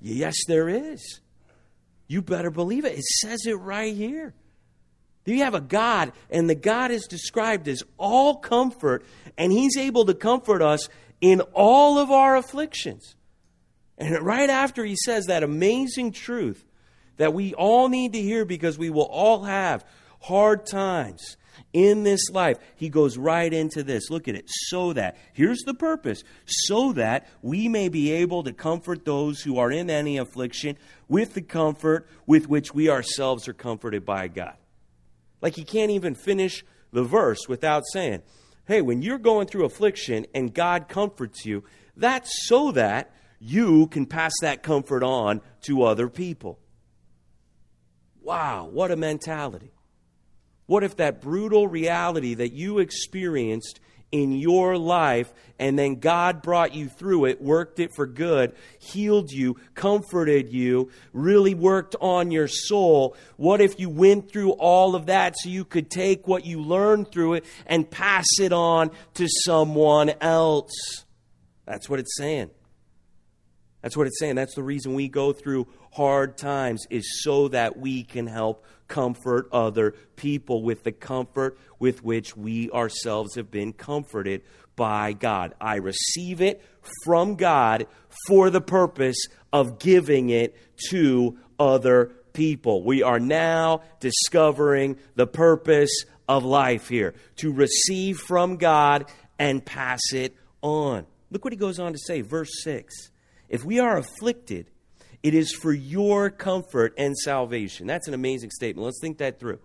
Yes, 0.00 0.34
there 0.48 0.68
is. 0.68 1.20
You 2.08 2.22
better 2.22 2.50
believe 2.50 2.84
it. 2.84 2.98
It 2.98 3.04
says 3.04 3.46
it 3.46 3.54
right 3.54 3.94
here. 3.94 4.34
You 5.26 5.44
have 5.44 5.54
a 5.54 5.60
God, 5.60 6.12
and 6.30 6.50
the 6.50 6.56
God 6.56 6.90
is 6.90 7.06
described 7.06 7.68
as 7.68 7.84
all 7.98 8.36
comfort, 8.36 9.04
and 9.38 9.52
He's 9.52 9.76
able 9.76 10.06
to 10.06 10.14
comfort 10.14 10.62
us 10.62 10.88
in 11.20 11.40
all 11.52 11.98
of 11.98 12.10
our 12.10 12.36
afflictions. 12.36 13.14
And 13.98 14.18
right 14.20 14.50
after 14.50 14.84
He 14.84 14.96
says 14.96 15.26
that 15.26 15.42
amazing 15.42 16.12
truth 16.12 16.64
that 17.16 17.34
we 17.34 17.54
all 17.54 17.88
need 17.88 18.14
to 18.14 18.22
hear 18.22 18.44
because 18.44 18.78
we 18.78 18.90
will 18.90 19.02
all 19.02 19.44
have 19.44 19.84
hard 20.20 20.66
times 20.66 21.36
in 21.72 22.02
this 22.02 22.30
life, 22.30 22.58
He 22.76 22.88
goes 22.88 23.16
right 23.16 23.52
into 23.52 23.82
this. 23.82 24.10
Look 24.10 24.28
at 24.28 24.34
it. 24.34 24.44
So 24.48 24.92
that, 24.94 25.16
here's 25.32 25.60
the 25.60 25.74
purpose, 25.74 26.24
so 26.46 26.92
that 26.92 27.28
we 27.42 27.68
may 27.68 27.88
be 27.88 28.12
able 28.12 28.42
to 28.44 28.52
comfort 28.52 29.04
those 29.04 29.42
who 29.42 29.58
are 29.58 29.70
in 29.70 29.90
any 29.90 30.16
affliction 30.16 30.76
with 31.08 31.34
the 31.34 31.42
comfort 31.42 32.08
with 32.26 32.48
which 32.48 32.74
we 32.74 32.88
ourselves 32.88 33.46
are 33.48 33.52
comforted 33.52 34.04
by 34.04 34.28
God. 34.28 34.56
Like 35.40 35.54
he 35.54 35.64
can't 35.64 35.90
even 35.90 36.14
finish 36.14 36.64
the 36.92 37.04
verse 37.04 37.48
without 37.48 37.84
saying, 37.92 38.22
hey, 38.66 38.82
when 38.82 39.02
you're 39.02 39.18
going 39.18 39.46
through 39.46 39.64
affliction 39.64 40.26
and 40.34 40.54
God 40.54 40.88
comforts 40.88 41.44
you, 41.44 41.64
that's 41.96 42.46
so 42.46 42.72
that 42.72 43.12
you 43.40 43.86
can 43.88 44.06
pass 44.06 44.32
that 44.42 44.62
comfort 44.62 45.02
on 45.02 45.40
to 45.62 45.82
other 45.82 46.08
people. 46.08 46.58
Wow, 48.22 48.68
what 48.70 48.90
a 48.90 48.96
mentality. 48.96 49.72
What 50.66 50.84
if 50.84 50.96
that 50.96 51.20
brutal 51.20 51.66
reality 51.66 52.34
that 52.34 52.52
you 52.52 52.78
experienced 52.78 53.80
in 54.12 54.32
your 54.32 54.76
life, 54.76 55.32
and 55.58 55.78
then 55.78 55.96
God 55.96 56.42
brought 56.42 56.74
you 56.74 56.88
through 56.88 57.26
it, 57.26 57.40
worked 57.40 57.78
it 57.78 57.94
for 57.94 58.06
good, 58.06 58.54
healed 58.78 59.30
you, 59.30 59.56
comforted 59.74 60.52
you, 60.52 60.90
really 61.12 61.54
worked 61.54 61.96
on 62.00 62.30
your 62.30 62.48
soul. 62.48 63.16
What 63.36 63.60
if 63.60 63.78
you 63.78 63.88
went 63.88 64.30
through 64.32 64.52
all 64.52 64.94
of 64.94 65.06
that 65.06 65.36
so 65.38 65.48
you 65.48 65.64
could 65.64 65.90
take 65.90 66.26
what 66.26 66.44
you 66.44 66.60
learned 66.60 67.12
through 67.12 67.34
it 67.34 67.44
and 67.66 67.88
pass 67.88 68.26
it 68.40 68.52
on 68.52 68.90
to 69.14 69.28
someone 69.44 70.12
else? 70.20 71.04
That's 71.66 71.88
what 71.88 72.00
it's 72.00 72.16
saying. 72.16 72.50
That's 73.82 73.96
what 73.96 74.06
it's 74.06 74.18
saying. 74.18 74.34
That's 74.34 74.54
the 74.54 74.62
reason 74.62 74.94
we 74.94 75.08
go 75.08 75.32
through 75.32 75.66
hard 75.90 76.36
times, 76.36 76.86
is 76.90 77.22
so 77.22 77.48
that 77.48 77.78
we 77.78 78.04
can 78.04 78.26
help 78.26 78.64
comfort 78.88 79.48
other 79.52 79.92
people 80.16 80.62
with 80.62 80.82
the 80.82 80.92
comfort 80.92 81.58
with 81.78 82.02
which 82.02 82.36
we 82.36 82.70
ourselves 82.70 83.36
have 83.36 83.50
been 83.50 83.72
comforted 83.72 84.42
by 84.76 85.12
God. 85.12 85.54
I 85.60 85.76
receive 85.76 86.40
it 86.40 86.62
from 87.04 87.36
God 87.36 87.86
for 88.26 88.50
the 88.50 88.60
purpose 88.60 89.26
of 89.52 89.78
giving 89.78 90.30
it 90.30 90.56
to 90.90 91.38
other 91.58 92.12
people. 92.32 92.82
We 92.82 93.02
are 93.02 93.20
now 93.20 93.82
discovering 94.00 94.96
the 95.14 95.26
purpose 95.26 96.04
of 96.28 96.44
life 96.44 96.88
here 96.88 97.14
to 97.36 97.52
receive 97.52 98.18
from 98.18 98.56
God 98.56 99.06
and 99.38 99.64
pass 99.64 100.00
it 100.12 100.34
on. 100.62 101.06
Look 101.30 101.44
what 101.44 101.52
he 101.52 101.56
goes 101.56 101.78
on 101.78 101.92
to 101.92 101.98
say, 101.98 102.20
verse 102.22 102.50
6. 102.62 103.10
If 103.48 103.64
we 103.64 103.80
are 103.80 103.96
afflicted, 103.96 104.70
it 105.22 105.34
is 105.34 105.52
for 105.52 105.72
your 105.72 106.30
comfort 106.30 106.94
and 106.96 107.16
salvation. 107.16 107.86
That's 107.86 108.08
an 108.08 108.14
amazing 108.14 108.50
statement. 108.50 108.84
Let's 108.84 109.00
think 109.00 109.18
that 109.18 109.38
through. 109.38 109.60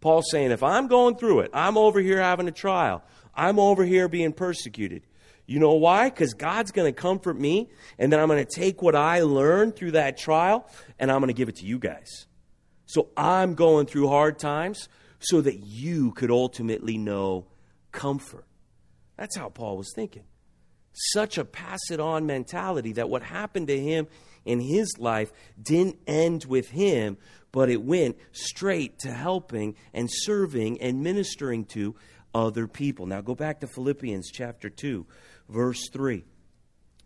Paul's 0.00 0.30
saying, 0.30 0.50
if 0.50 0.62
I'm 0.62 0.88
going 0.88 1.16
through 1.16 1.40
it, 1.40 1.50
I'm 1.54 1.78
over 1.78 2.00
here 2.00 2.20
having 2.20 2.48
a 2.48 2.52
trial, 2.52 3.02
I'm 3.34 3.58
over 3.58 3.84
here 3.84 4.08
being 4.08 4.32
persecuted. 4.32 5.02
You 5.46 5.58
know 5.58 5.74
why? 5.74 6.08
Because 6.08 6.34
God's 6.34 6.70
going 6.70 6.92
to 6.92 6.98
comfort 6.98 7.38
me, 7.38 7.68
and 7.98 8.12
then 8.12 8.20
I'm 8.20 8.28
going 8.28 8.44
to 8.44 8.60
take 8.60 8.80
what 8.80 8.94
I 8.94 9.20
learned 9.20 9.76
through 9.76 9.92
that 9.92 10.16
trial, 10.16 10.68
and 10.98 11.10
I'm 11.10 11.18
going 11.18 11.28
to 11.28 11.34
give 11.34 11.48
it 11.48 11.56
to 11.56 11.66
you 11.66 11.78
guys. 11.78 12.26
So 12.86 13.08
I'm 13.16 13.54
going 13.54 13.86
through 13.86 14.08
hard 14.08 14.38
times 14.38 14.88
so 15.20 15.40
that 15.40 15.58
you 15.60 16.12
could 16.12 16.30
ultimately 16.30 16.98
know 16.98 17.46
comfort. 17.90 18.44
That's 19.16 19.36
how 19.36 19.48
Paul 19.48 19.76
was 19.76 19.92
thinking. 19.94 20.24
Such 20.92 21.38
a 21.38 21.44
pass 21.44 21.80
it 21.90 22.00
on 22.00 22.26
mentality 22.26 22.92
that 22.94 23.08
what 23.08 23.22
happened 23.22 23.68
to 23.68 23.78
him 23.78 24.06
in 24.44 24.60
his 24.60 24.98
life 24.98 25.32
didn't 25.60 25.98
end 26.06 26.44
with 26.44 26.70
him, 26.70 27.16
but 27.52 27.68
it 27.68 27.82
went 27.82 28.16
straight 28.32 28.98
to 29.00 29.12
helping 29.12 29.76
and 29.92 30.08
serving 30.10 30.80
and 30.80 31.02
ministering 31.02 31.64
to 31.66 31.94
other 32.34 32.66
people. 32.66 33.06
Now 33.06 33.20
go 33.20 33.34
back 33.34 33.60
to 33.60 33.66
Philippians 33.66 34.30
chapter 34.30 34.70
2, 34.70 35.06
verse 35.48 35.88
3. 35.92 36.24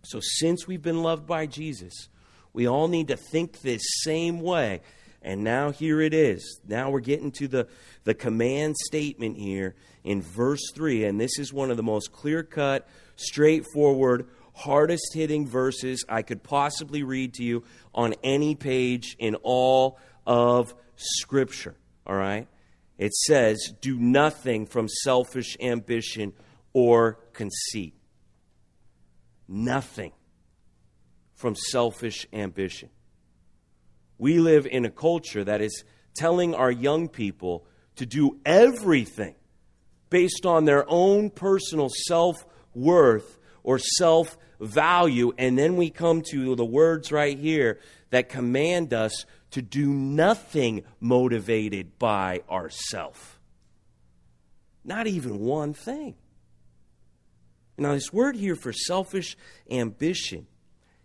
So, 0.05 0.21
since 0.21 0.69
we've 0.69 0.83
been 0.83 1.03
loved 1.03 1.27
by 1.27 1.47
Jesus, 1.47 2.09
we 2.53 2.69
all 2.69 2.87
need 2.87 3.09
to 3.09 3.17
think 3.17 3.61
this 3.61 3.83
same 4.03 4.41
way. 4.41 4.83
And 5.21 5.43
now 5.43 5.73
here 5.73 6.01
it 6.01 6.15
is. 6.15 6.61
Now 6.67 6.91
we're 6.91 7.01
getting 7.01 7.33
to 7.33 7.49
the, 7.49 7.67
the 8.05 8.15
command 8.15 8.77
statement 8.77 9.37
here 9.37 9.75
in 10.05 10.23
verse 10.23 10.63
3. 10.73 11.05
And 11.05 11.21
this 11.21 11.41
is 11.41 11.53
one 11.53 11.73
of 11.73 11.77
the 11.77 11.83
most 11.83 12.13
clear 12.13 12.45
cut, 12.45 12.89
straightforward, 13.17 14.29
hardest 14.57 15.13
hitting 15.13 15.47
verses 15.47 16.05
I 16.09 16.23
could 16.23 16.43
possibly 16.43 17.03
read 17.03 17.35
to 17.35 17.45
you 17.45 17.63
on 17.95 18.15
any 18.25 18.55
page 18.55 19.15
in 19.19 19.35
all 19.37 19.99
of 20.27 20.75
Scripture. 20.97 21.77
All 22.07 22.17
right? 22.17 22.49
It 22.99 23.15
says, 23.15 23.75
Do 23.81 23.99
nothing 23.99 24.67
from 24.67 24.89
selfish 24.89 25.57
ambition 25.61 26.33
or 26.73 27.19
conceit. 27.35 27.95
Nothing 29.47 30.13
from 31.35 31.55
selfish 31.55 32.27
ambition. 32.33 32.89
We 34.19 34.39
live 34.39 34.67
in 34.67 34.87
a 34.87 34.91
culture 34.91 35.45
that 35.45 35.61
is 35.61 35.85
telling 36.15 36.55
our 36.55 36.71
young 36.71 37.09
people 37.09 37.67
to 37.97 38.07
do 38.07 38.41
everything 38.47 39.35
based 40.09 40.47
on 40.47 40.65
their 40.65 40.87
own 40.89 41.29
personal 41.29 41.91
self 41.91 42.47
worth 42.75 43.39
or 43.63 43.79
self 43.79 44.39
value. 44.61 45.33
And 45.39 45.59
then 45.59 45.77
we 45.77 45.91
come 45.91 46.23
to 46.31 46.55
the 46.55 46.65
words 46.65 47.13
right 47.13 47.39
here 47.39 47.81
that 48.11 48.29
command 48.29 48.95
us 48.95 49.25
to 49.53 49.63
do 49.63 49.89
nothing 49.89 50.85
motivated 51.01 51.99
by 51.99 52.43
ourself. 52.51 53.39
Not 54.85 55.07
even 55.07 55.41
one 55.41 55.75
thing. 55.75 56.15
Now, 57.79 57.93
this 57.93 58.13
word 58.13 58.37
here 58.37 58.57
for 58.57 58.73
selfish 58.73 59.37
ambition, 59.71 60.47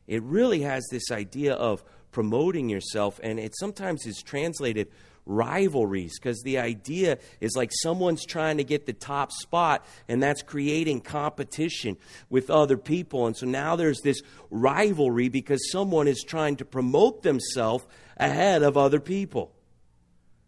it 0.07 0.23
really 0.23 0.61
has 0.61 0.85
this 0.89 1.11
idea 1.11 1.53
of 1.53 1.83
promoting 2.11 2.69
yourself, 2.69 3.19
and 3.23 3.39
it 3.39 3.53
sometimes 3.57 4.05
is 4.05 4.21
translated 4.21 4.89
rivalries 5.31 6.19
because 6.19 6.41
the 6.43 6.59
idea 6.59 7.17
is 7.39 7.55
like 7.55 7.71
someone's 7.81 8.25
trying 8.25 8.57
to 8.57 8.63
get 8.63 8.85
the 8.85 8.93
top 8.93 9.31
spot 9.31 9.85
and 10.07 10.21
that's 10.21 10.41
creating 10.41 11.01
competition 11.01 11.97
with 12.29 12.49
other 12.49 12.77
people. 12.77 13.27
And 13.27 13.35
so 13.35 13.45
now 13.45 13.75
there's 13.75 14.01
this 14.01 14.21
rivalry 14.49 15.29
because 15.29 15.71
someone 15.71 16.07
is 16.07 16.23
trying 16.23 16.57
to 16.57 16.65
promote 16.65 17.23
themselves 17.23 17.85
ahead 18.17 18.63
of 18.63 18.77
other 18.77 18.99
people. 18.99 19.51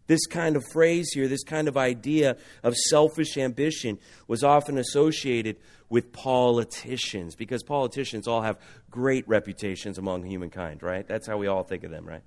This 0.06 0.26
kind 0.26 0.56
of 0.56 0.64
phrase 0.72 1.10
here, 1.14 1.28
this 1.28 1.44
kind 1.44 1.66
of 1.66 1.76
idea 1.76 2.36
of 2.62 2.76
selfish 2.76 3.38
ambition 3.38 3.98
was 4.28 4.44
often 4.44 4.76
associated 4.76 5.56
with 5.88 6.12
politicians 6.12 7.34
because 7.34 7.62
politicians 7.62 8.28
all 8.28 8.42
have 8.42 8.58
great 8.90 9.26
reputations 9.28 9.96
among 9.96 10.24
humankind, 10.24 10.82
right? 10.82 11.06
That's 11.06 11.26
how 11.26 11.38
we 11.38 11.46
all 11.46 11.62
think 11.62 11.84
of 11.84 11.90
them, 11.90 12.06
right? 12.06 12.22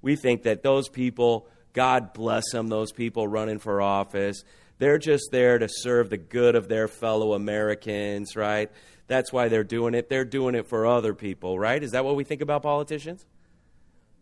We 0.00 0.16
think 0.16 0.44
that 0.44 0.62
those 0.62 0.88
people 0.88 1.46
God 1.74 2.14
bless 2.14 2.50
them, 2.52 2.68
those 2.68 2.92
people 2.92 3.28
running 3.28 3.58
for 3.58 3.82
office. 3.82 4.44
They're 4.78 4.98
just 4.98 5.28
there 5.30 5.58
to 5.58 5.68
serve 5.68 6.08
the 6.08 6.16
good 6.16 6.54
of 6.54 6.68
their 6.68 6.88
fellow 6.88 7.34
Americans, 7.34 8.36
right? 8.36 8.70
That's 9.06 9.32
why 9.32 9.48
they're 9.48 9.64
doing 9.64 9.94
it. 9.94 10.08
They're 10.08 10.24
doing 10.24 10.54
it 10.54 10.66
for 10.66 10.86
other 10.86 11.14
people, 11.14 11.58
right? 11.58 11.82
Is 11.82 11.90
that 11.90 12.04
what 12.04 12.16
we 12.16 12.24
think 12.24 12.40
about 12.40 12.62
politicians? 12.62 13.26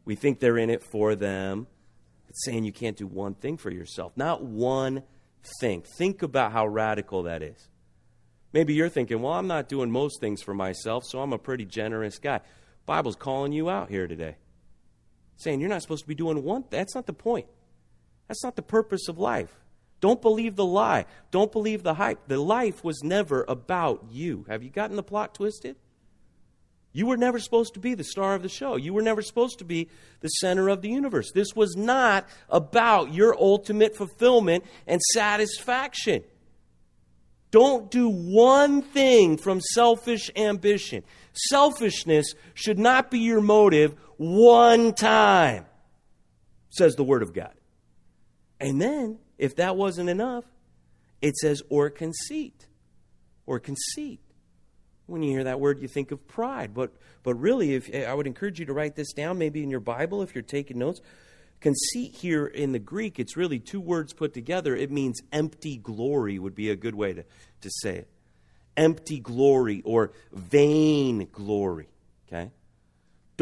We 0.05 0.17
think 0.17 0.41
they're 0.41 0.59
in 0.59 0.71
it 0.71 0.83
for 0.83 1.15
them. 1.15 1.69
It's 2.29 2.45
saying 2.45 2.65
you 2.65 2.73
can't 2.73 2.97
do 2.97 3.07
one 3.07 3.35
thing 3.35 3.59
for 3.59 3.71
yourself. 3.71 4.13
Not 4.17 4.43
one 4.43 5.03
thing. 5.61 5.85
Think 5.99 6.23
about 6.23 6.53
how 6.53 6.67
radical 6.67 7.25
that 7.25 7.43
is. 7.43 7.69
Maybe 8.53 8.75
you're 8.75 8.89
thinking, 8.89 9.23
well, 9.23 9.35
I'm 9.35 9.47
not 9.47 9.69
doing 9.69 9.91
most 9.91 10.21
things 10.21 10.43
for 10.43 10.55
myself, 10.55 11.05
so 11.07 11.21
I'm 11.21 11.33
a 11.33 11.39
pretty 11.39 11.65
generous 11.65 12.19
guy. 12.19 12.41
Bible's 12.85 13.17
calling 13.17 13.53
you 13.53 13.71
out 13.71 13.89
here 13.89 14.07
today 14.07 14.37
saying 15.37 15.61
you're 15.61 15.69
not 15.69 15.83
supposed 15.83 16.03
to 16.03 16.09
be 16.09 16.15
doing 16.15 16.43
one. 16.43 16.65
That's 16.71 16.95
not 16.95 17.07
the 17.07 17.13
point. 17.13 17.47
That's 18.29 18.45
not 18.45 18.57
the 18.57 18.63
purpose 18.63 19.09
of 19.09 19.19
life. 19.19 19.55
Don't 20.01 20.21
believe 20.21 20.57
the 20.57 20.65
lie. 20.65 21.07
Don't 21.31 21.53
believe 21.53 21.83
the 21.83 21.95
hype. 21.95 22.27
The 22.27 22.39
life 22.41 22.83
was 22.83 23.03
never 23.05 23.45
about 23.47 24.07
you. 24.11 24.45
Have 24.49 24.63
you 24.63 24.71
gotten 24.71 24.97
the 24.97 25.03
plot 25.03 25.35
twisted? 25.35 25.77
You 26.93 27.07
were 27.07 27.17
never 27.17 27.39
supposed 27.39 27.75
to 27.75 27.81
be 27.81 27.95
the 27.95 28.05
star 28.05 28.35
of 28.35 28.43
the 28.43 28.49
show. 28.49 28.77
You 28.77 28.93
were 28.93 29.03
never 29.03 29.23
supposed 29.23 29.59
to 29.61 29.65
be 29.65 29.89
the 30.21 30.29
center 30.29 30.69
of 30.69 30.83
the 30.83 30.91
universe. 30.91 31.31
This 31.33 31.55
was 31.57 31.75
not 31.77 32.29
about 32.51 33.15
your 33.15 33.35
ultimate 33.41 33.97
fulfillment 33.97 34.65
and 34.87 35.01
satisfaction. 35.13 36.23
Don't 37.51 37.91
do 37.91 38.09
one 38.09 38.83
thing 38.83 39.37
from 39.37 39.61
selfish 39.61 40.31
ambition. 40.37 41.05
Selfishness 41.35 42.35
should 42.55 42.79
not 42.79 43.11
be 43.11 43.21
your 43.21 43.41
motive 43.41 43.95
one 44.17 44.95
time, 44.95 45.67
says 46.71 46.95
the 46.95 47.05
Word 47.05 47.23
of 47.23 47.33
God. 47.33 47.55
And 48.61 48.81
then, 48.81 49.19
if 49.39 49.57
that 49.57 49.77
wasn't 49.77 50.09
enough, 50.09 50.45
it 51.21 51.37
says, 51.37 51.63
or 51.69 51.91
conceit. 51.91 52.67
Or 53.47 53.59
conceit. 53.59 54.21
When 55.07 55.23
you 55.23 55.33
hear 55.33 55.45
that 55.45 55.59
word, 55.59 55.83
you 55.83 55.89
think 55.89 56.13
of 56.13 56.27
pride. 56.29 56.73
But, 56.75 56.93
but 57.23 57.35
really, 57.35 57.75
if, 57.75 57.93
I 57.93 58.15
would 58.15 58.27
encourage 58.27 58.61
you 58.61 58.67
to 58.67 58.73
write 58.73 58.95
this 58.95 59.13
down, 59.13 59.39
maybe 59.39 59.63
in 59.63 59.71
your 59.71 59.81
Bible 59.81 60.23
if 60.23 60.35
you're 60.35 60.43
taking 60.43 60.79
notes. 60.79 61.01
Conceit 61.61 62.15
here 62.15 62.47
in 62.47 62.73
the 62.73 62.79
Greek, 62.79 63.19
it's 63.19 63.37
really 63.37 63.59
two 63.59 63.81
words 63.81 64.13
put 64.13 64.33
together. 64.33 64.75
It 64.75 64.91
means 64.91 65.21
empty 65.33 65.77
glory, 65.77 66.39
would 66.39 66.55
be 66.55 66.71
a 66.71 66.77
good 66.77 66.95
way 66.95 67.13
to, 67.13 67.23
to 67.23 67.71
say 67.71 67.97
it. 67.99 68.09
Empty 68.77 69.21
glory 69.21 69.83
or 69.85 70.13
vain 70.33 71.29
glory. 71.33 71.89
Okay? 72.29 72.51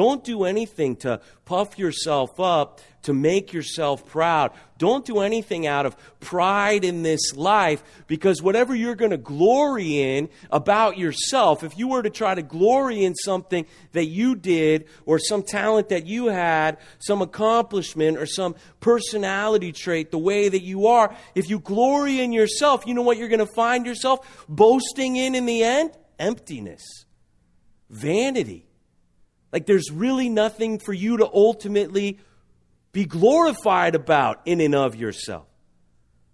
Don't 0.00 0.24
do 0.24 0.44
anything 0.44 0.96
to 0.96 1.20
puff 1.44 1.78
yourself 1.78 2.40
up, 2.40 2.80
to 3.02 3.12
make 3.12 3.52
yourself 3.52 4.06
proud. 4.06 4.50
Don't 4.78 5.04
do 5.04 5.18
anything 5.18 5.66
out 5.66 5.84
of 5.84 5.94
pride 6.20 6.86
in 6.86 7.02
this 7.02 7.36
life 7.36 7.82
because 8.06 8.40
whatever 8.40 8.74
you're 8.74 8.94
going 8.94 9.10
to 9.10 9.18
glory 9.18 10.00
in 10.00 10.30
about 10.50 10.96
yourself, 10.96 11.62
if 11.62 11.76
you 11.76 11.88
were 11.88 12.02
to 12.02 12.08
try 12.08 12.34
to 12.34 12.40
glory 12.40 13.04
in 13.04 13.14
something 13.14 13.66
that 13.92 14.06
you 14.06 14.36
did 14.36 14.86
or 15.04 15.18
some 15.18 15.42
talent 15.42 15.90
that 15.90 16.06
you 16.06 16.28
had, 16.28 16.78
some 17.00 17.20
accomplishment 17.20 18.16
or 18.16 18.24
some 18.24 18.54
personality 18.80 19.70
trait, 19.70 20.10
the 20.10 20.16
way 20.16 20.48
that 20.48 20.62
you 20.62 20.86
are, 20.86 21.14
if 21.34 21.50
you 21.50 21.58
glory 21.58 22.20
in 22.20 22.32
yourself, 22.32 22.86
you 22.86 22.94
know 22.94 23.02
what 23.02 23.18
you're 23.18 23.28
going 23.28 23.46
to 23.46 23.54
find 23.54 23.84
yourself 23.84 24.46
boasting 24.48 25.16
in 25.16 25.34
in 25.34 25.44
the 25.44 25.62
end? 25.62 25.90
Emptiness, 26.18 27.04
vanity 27.90 28.69
like 29.52 29.66
there's 29.66 29.90
really 29.90 30.28
nothing 30.28 30.78
for 30.78 30.92
you 30.92 31.18
to 31.18 31.30
ultimately 31.32 32.18
be 32.92 33.04
glorified 33.04 33.94
about 33.94 34.40
in 34.44 34.60
and 34.60 34.74
of 34.74 34.96
yourself. 34.96 35.46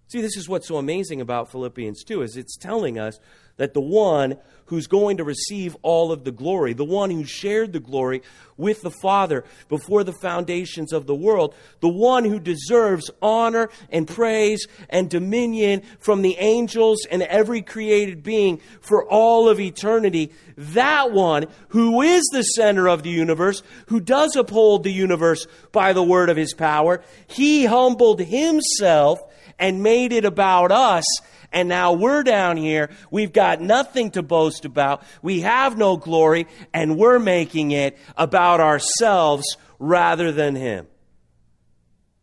See, 0.09 0.21
this 0.21 0.37
is 0.37 0.49
what's 0.49 0.69
so 0.69 0.77
amazing 0.77 1.21
about 1.21 1.51
Philippians 1.51 2.05
2 2.05 2.23
is 2.23 2.37
it's 2.37 2.57
telling 2.57 2.99
us 2.99 3.19
that 3.57 3.75
the 3.75 3.81
one 3.81 4.37
who's 4.67 4.87
going 4.87 5.17
to 5.17 5.25
receive 5.25 5.77
all 5.83 6.13
of 6.13 6.25
the 6.25 6.33
glory, 6.33 6.73
the 6.73 6.85
one 6.85 7.11
who 7.11 7.25
shared 7.25 7.73
the 7.73 7.81
glory 7.81 8.23
with 8.57 8.83
the 8.83 8.91
Father 8.91 9.45
before 9.69 10.03
the 10.03 10.13
foundations 10.13 10.93
of 10.93 11.07
the 11.07 11.15
world, 11.15 11.55
the 11.81 11.89
one 11.89 12.25
who 12.25 12.41
deserves 12.41 13.11
honor 13.23 13.71
and 13.91 14.09
praise 14.09 14.67
and 14.89 15.09
dominion 15.09 15.83
from 16.01 16.23
the 16.23 16.37
angels 16.39 17.07
and 17.11 17.23
every 17.23 17.63
created 17.63 18.23
being 18.23 18.61
for 18.81 19.07
all 19.07 19.49
of 19.49 19.61
eternity, 19.61 20.33
that 20.57 21.13
one 21.13 21.47
who 21.69 22.03
is 22.03 22.25
the 22.33 22.43
center 22.43 22.89
of 22.89 23.03
the 23.03 23.11
universe, 23.11 23.63
who 23.87 24.01
does 24.01 24.35
uphold 24.35 24.83
the 24.83 24.93
universe 24.93 25.47
by 25.71 25.93
the 25.93 26.03
word 26.03 26.29
of 26.29 26.37
his 26.37 26.55
power, 26.55 27.03
he 27.29 27.67
humbled 27.67 28.21
himself 28.21 29.21
and 29.59 29.83
made 29.83 30.13
it 30.13 30.25
about 30.25 30.73
us 30.73 31.05
and 31.53 31.69
now 31.69 31.93
we're 31.93 32.23
down 32.23 32.57
here. 32.57 32.91
We've 33.11 33.33
got 33.33 33.61
nothing 33.61 34.11
to 34.13 34.23
boast 34.23 34.65
about. 34.65 35.03
We 35.23 35.41
have 35.41 35.77
no 35.77 35.97
glory, 35.97 36.47
and 36.73 36.99
we're 36.99 37.19
making 37.19 37.71
it 37.71 37.99
about 38.17 38.61
ourselves 38.61 39.57
rather 39.79 40.33
than 40.33 40.55
Him. 40.55 40.87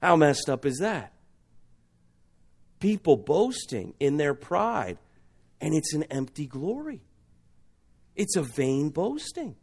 How 0.02 0.16
messed 0.16 0.50
up 0.50 0.66
is 0.66 0.80
that? 0.80 1.14
People 2.80 3.16
boasting 3.16 3.94
in 4.00 4.18
their 4.18 4.34
pride, 4.34 4.98
and 5.62 5.74
it's 5.74 5.94
an 5.94 6.04
empty 6.04 6.46
glory. 6.46 7.02
It's 8.16 8.36
a 8.36 8.44
vain 8.44 8.90
boasting. 8.90 9.56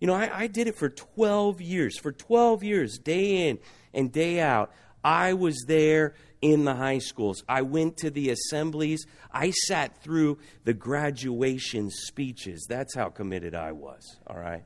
You 0.00 0.06
know, 0.06 0.14
I, 0.14 0.30
I, 0.32 0.46
did 0.46 0.66
it 0.66 0.76
for 0.76 0.88
12 0.88 1.60
years. 1.60 1.98
For 1.98 2.10
12 2.10 2.64
years, 2.64 2.98
day 2.98 3.48
in 3.48 3.58
and 3.92 4.10
day 4.10 4.40
out, 4.40 4.72
I 5.04 5.34
was 5.34 5.64
there 5.66 6.14
in 6.42 6.64
the 6.64 6.74
high 6.74 6.98
schools. 6.98 7.42
I 7.48 7.62
went 7.62 7.98
to 7.98 8.10
the 8.10 8.30
assemblies. 8.30 9.06
I 9.32 9.50
sat 9.50 10.02
through 10.02 10.38
the 10.64 10.74
graduation 10.74 11.90
speeches. 11.90 12.66
That's 12.68 12.94
how 12.94 13.08
committed 13.08 13.54
I 13.54 13.72
was, 13.72 14.18
all 14.26 14.38
right? 14.38 14.64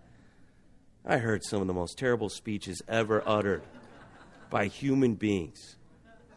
I 1.05 1.19
heard 1.19 1.45
some 1.45 1.61
of 1.61 1.67
the 1.67 1.75
most 1.75 1.99
terrible 1.99 2.29
speeches 2.29 2.81
ever 2.89 3.23
uttered 3.27 3.63
by 4.51 4.67
human 4.67 5.15
beings. 5.15 5.77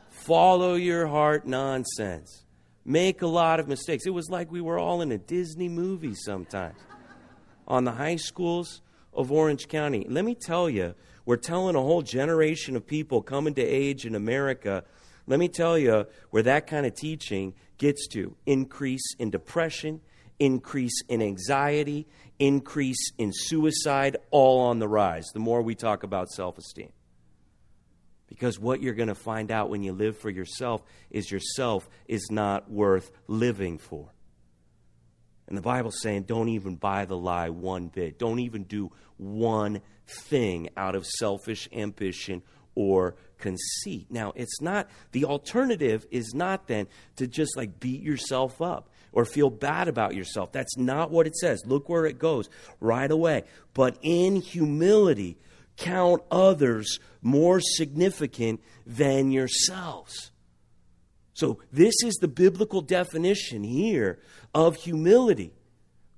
Follow 0.10 0.76
your 0.76 1.08
heart 1.08 1.45
nonsense. 1.45 2.43
Make 2.84 3.21
a 3.21 3.28
lot 3.28 3.60
of 3.60 3.67
mistakes. 3.67 4.06
It 4.06 4.13
was 4.13 4.30
like 4.30 4.52
we 4.52 4.62
were 4.62 4.80
all 4.80 5.02
in 5.02 5.12
a 5.12 5.17
Disney 5.17 5.69
movie 5.69 6.15
sometimes 6.15 6.80
on 7.67 7.84
the 7.84 7.91
high 7.91 8.15
schools 8.15 8.82
of 9.13 9.32
Orange 9.32 9.67
County. 9.67 10.06
Let 10.10 10.26
me 10.26 10.36
tell 10.36 10.69
you, 10.69 10.95
we're 11.26 11.38
telling 11.38 11.76
a 11.76 11.82
whole 11.82 12.02
generation 12.02 12.76
of 12.76 12.88
people 12.88 13.21
coming 13.21 13.54
to 13.56 13.62
age 13.62 14.06
in 14.06 14.15
America 14.15 14.84
let 15.28 15.40
me 15.40 15.50
tell 15.50 15.78
you 15.78 16.08
where 16.32 16.44
that 16.44 16.68
kind 16.68 16.86
of 16.86 16.96
teaching 16.96 17.54
gets 17.78 18.08
to 18.08 18.36
increase 18.46 19.13
in 19.20 19.30
depression, 19.30 20.02
increase 20.40 21.02
in 21.10 21.22
anxiety, 21.22 22.08
increase 22.40 23.12
in 23.18 23.32
suicide, 23.34 24.18
all 24.32 24.62
on 24.62 24.80
the 24.80 24.88
rise, 24.88 25.28
the 25.34 25.40
more 25.40 25.62
we 25.62 25.76
talk 25.76 26.04
about 26.04 26.30
self 26.30 26.58
esteem. 26.58 26.92
Because 28.28 28.60
what 28.60 28.82
you're 28.82 28.94
going 28.94 29.08
to 29.08 29.16
find 29.16 29.52
out 29.52 29.70
when 29.70 29.84
you 29.84 29.94
live 29.94 30.18
for 30.18 30.30
yourself 30.30 30.84
is 31.10 31.32
yourself 31.32 31.88
is 32.08 32.28
not 32.30 32.70
worth 32.70 33.12
living 33.28 33.78
for. 33.78 34.13
And 35.48 35.58
the 35.58 35.62
Bible's 35.62 36.02
saying, 36.02 36.24
don't 36.24 36.50
even 36.50 36.76
buy 36.76 37.06
the 37.06 37.16
lie 37.16 37.50
one 37.50 37.88
bit. 37.88 38.20
Don't 38.20 38.40
even 38.40 38.63
do 38.63 38.92
one 39.16 39.82
thing 40.06 40.70
out 40.76 40.94
of 40.94 41.06
selfish 41.06 41.70
ambition 41.72 42.44
or 42.76 43.16
conceit. 43.38 44.08
Now, 44.10 44.34
it's 44.36 44.62
not, 44.62 44.89
the 45.12 45.26
alternative 45.26 46.06
is 46.12 46.34
not 46.34 46.67
then 46.67 46.88
to 47.17 47.28
just 47.28 47.56
like 47.58 47.80
beat 47.80 48.02
yourself 48.02 48.62
up 48.62 48.89
or 49.12 49.26
feel 49.26 49.50
bad 49.50 49.88
about 49.88 50.15
yourself. 50.15 50.52
That's 50.52 50.78
not 50.78 51.12
what 51.12 51.28
it 51.28 51.36
says. 51.36 51.63
Look 51.65 51.89
where 51.89 52.06
it 52.06 52.19
goes 52.19 52.50
right 52.80 53.10
away. 53.10 53.43
But 53.73 53.97
in 54.02 54.38
humility, 54.38 55.38
count 55.78 56.21
others 56.30 57.00
more 57.21 57.60
significant 57.60 58.62
than 58.86 59.32
yourselves. 59.32 60.32
So, 61.34 61.60
this 61.71 61.93
is 62.04 62.15
the 62.15 62.28
biblical 62.28 62.82
definition 62.82 63.63
here 63.63 64.19
of 64.56 64.76
humility. 64.76 65.54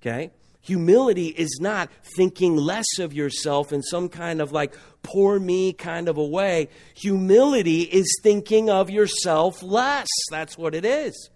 Okay? 0.02 0.32
Humility 0.70 1.30
is 1.30 1.58
not 1.60 1.90
thinking 2.16 2.56
less 2.56 3.00
of 3.00 3.12
yourself 3.12 3.74
in 3.74 3.82
some 3.82 4.08
kind 4.08 4.40
of 4.40 4.52
like 4.52 4.76
poor 5.02 5.40
me 5.40 5.74
kind 5.74 6.08
of 6.08 6.18
a 6.18 6.24
way. 6.24 6.70
Humility 6.96 7.82
is 7.82 8.20
thinking 8.22 8.70
of 8.70 8.92
yourself 8.92 9.64
less. 9.64 10.08
That's 10.30 10.60
what 10.60 10.76
it 10.76 10.86
is. 10.86 11.32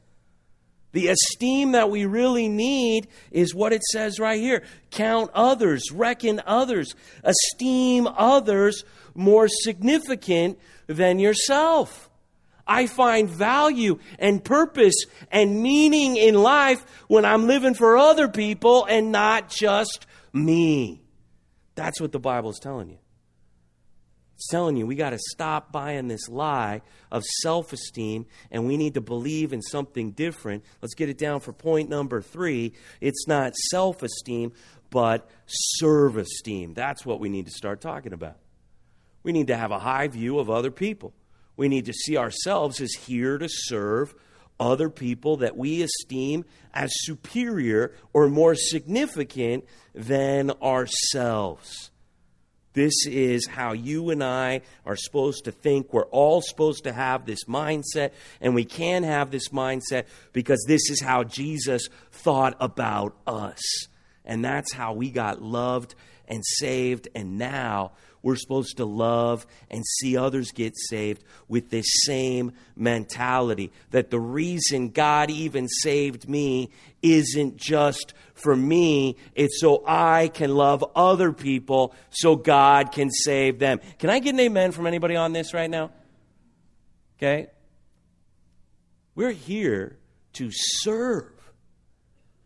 The 0.91 1.07
esteem 1.07 1.71
that 1.71 1.89
we 1.89 2.05
really 2.05 2.47
need 2.47 3.07
is 3.31 3.55
what 3.55 3.73
it 3.73 3.81
says 3.85 4.19
right 4.19 4.39
here 4.39 4.61
count 4.91 5.31
others, 5.33 5.91
reckon 5.91 6.39
others, 6.45 6.93
esteem 7.23 8.05
others 8.05 8.83
more 9.15 9.47
significant 9.47 10.59
than 10.85 11.17
yourself. 11.17 12.07
I 12.67 12.87
find 12.87 13.29
value 13.29 13.99
and 14.19 14.43
purpose 14.43 14.95
and 15.31 15.61
meaning 15.61 16.15
in 16.17 16.35
life 16.35 16.85
when 17.07 17.25
I'm 17.25 17.47
living 17.47 17.73
for 17.73 17.97
other 17.97 18.27
people 18.27 18.85
and 18.85 19.11
not 19.11 19.49
just 19.49 20.05
me. 20.31 21.01
That's 21.75 21.99
what 21.99 22.11
the 22.11 22.19
Bible 22.19 22.51
is 22.51 22.59
telling 22.59 22.89
you. 22.89 22.97
It's 24.35 24.47
telling 24.47 24.75
you 24.75 24.85
we 24.85 24.95
got 24.95 25.11
to 25.11 25.19
stop 25.19 25.71
buying 25.71 26.07
this 26.07 26.27
lie 26.27 26.81
of 27.11 27.23
self 27.41 27.71
esteem 27.73 28.25
and 28.51 28.65
we 28.67 28.77
need 28.77 28.95
to 28.95 29.01
believe 29.01 29.53
in 29.53 29.61
something 29.61 30.11
different. 30.11 30.63
Let's 30.81 30.95
get 30.95 31.09
it 31.09 31.17
down 31.17 31.39
for 31.39 31.53
point 31.53 31.89
number 31.89 32.21
three. 32.21 32.73
It's 32.99 33.27
not 33.27 33.55
self 33.55 34.01
esteem, 34.03 34.53
but 34.89 35.29
serve 35.47 36.17
esteem. 36.17 36.73
That's 36.73 37.05
what 37.05 37.19
we 37.19 37.29
need 37.29 37.45
to 37.45 37.51
start 37.51 37.81
talking 37.81 38.13
about. 38.13 38.37
We 39.23 39.31
need 39.31 39.47
to 39.47 39.55
have 39.55 39.71
a 39.71 39.79
high 39.79 40.07
view 40.07 40.39
of 40.39 40.49
other 40.49 40.71
people. 40.71 41.13
We 41.55 41.67
need 41.67 41.85
to 41.85 41.93
see 41.93 42.17
ourselves 42.17 42.81
as 42.81 42.93
here 42.93 43.37
to 43.37 43.47
serve 43.49 44.13
other 44.59 44.89
people 44.89 45.37
that 45.37 45.57
we 45.57 45.81
esteem 45.81 46.45
as 46.73 46.91
superior 46.93 47.93
or 48.13 48.29
more 48.29 48.55
significant 48.55 49.65
than 49.93 50.51
ourselves. 50.61 51.91
This 52.73 53.05
is 53.05 53.45
how 53.45 53.73
you 53.73 54.09
and 54.09 54.23
I 54.23 54.61
are 54.85 54.95
supposed 54.95 55.45
to 55.45 55.51
think. 55.51 55.93
We're 55.93 56.05
all 56.05 56.41
supposed 56.41 56.85
to 56.85 56.93
have 56.93 57.25
this 57.25 57.43
mindset, 57.45 58.11
and 58.41 58.55
we 58.55 58.65
can 58.65 59.03
have 59.03 59.29
this 59.29 59.49
mindset 59.49 60.05
because 60.33 60.63
this 60.67 60.89
is 60.89 60.99
how 60.99 61.23
Jesus 61.23 61.87
thought 62.11 62.55
about 62.59 63.15
us. 63.27 63.61
And 64.25 64.43
that's 64.43 64.73
how 64.73 64.93
we 64.93 65.11
got 65.11 65.41
loved 65.41 65.93
and 66.27 66.41
saved, 66.43 67.09
and 67.13 67.37
now 67.37 67.91
we're 68.23 68.37
supposed 68.37 68.77
to 68.77 68.85
love 68.85 69.45
and 69.69 69.83
see 69.99 70.17
others 70.17 70.51
get 70.51 70.73
saved 70.75 71.23
with 71.47 71.69
this 71.69 71.85
same 72.05 72.53
mentality. 72.75 73.71
That 73.91 74.09
the 74.09 74.19
reason 74.19 74.89
God 74.89 75.29
even 75.29 75.67
saved 75.67 76.27
me 76.27 76.71
isn't 77.01 77.57
just 77.57 78.13
for 78.33 78.55
me, 78.55 79.17
it's 79.35 79.59
so 79.59 79.83
I 79.85 80.29
can 80.29 80.55
love 80.55 80.83
other 80.95 81.31
people 81.31 81.93
so 82.09 82.35
God 82.35 82.91
can 82.91 83.11
save 83.11 83.59
them. 83.59 83.79
Can 83.99 84.09
I 84.09 84.19
get 84.19 84.33
an 84.33 84.39
amen 84.39 84.71
from 84.71 84.87
anybody 84.87 85.15
on 85.15 85.33
this 85.33 85.53
right 85.53 85.69
now? 85.69 85.91
Okay? 87.17 87.47
We're 89.15 89.31
here 89.31 89.97
to 90.33 90.49
serve. 90.51 91.29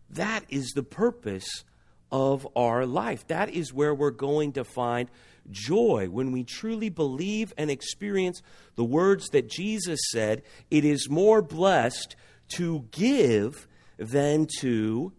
That 0.10 0.44
is 0.50 0.72
the 0.72 0.84
purpose 0.84 1.64
of 2.12 2.48
our 2.56 2.86
life. 2.86 3.28
That 3.28 3.50
is 3.50 3.74
where 3.74 3.94
we're 3.94 4.12
going 4.12 4.54
to 4.54 4.64
find 4.64 5.10
joy 5.52 6.08
when 6.10 6.32
we 6.32 6.44
truly 6.44 6.90
believe 6.90 7.54
and 7.58 7.70
experience 7.70 8.42
the 8.76 8.84
words 8.84 9.30
that 9.30 9.50
Jesus 9.50 10.00
said 10.12 10.44
it 10.70 10.86
is 10.86 11.10
more 11.10 11.42
blessed 11.42 12.16
to 12.50 12.86
give 12.92 13.68
than 13.98 14.48
to 14.60 15.12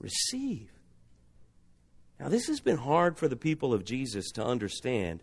receive. 0.00 0.70
Now, 2.18 2.28
this 2.28 2.46
has 2.46 2.60
been 2.60 2.78
hard 2.78 3.18
for 3.18 3.28
the 3.28 3.36
people 3.36 3.74
of 3.74 3.84
Jesus 3.84 4.30
to 4.32 4.44
understand 4.44 5.22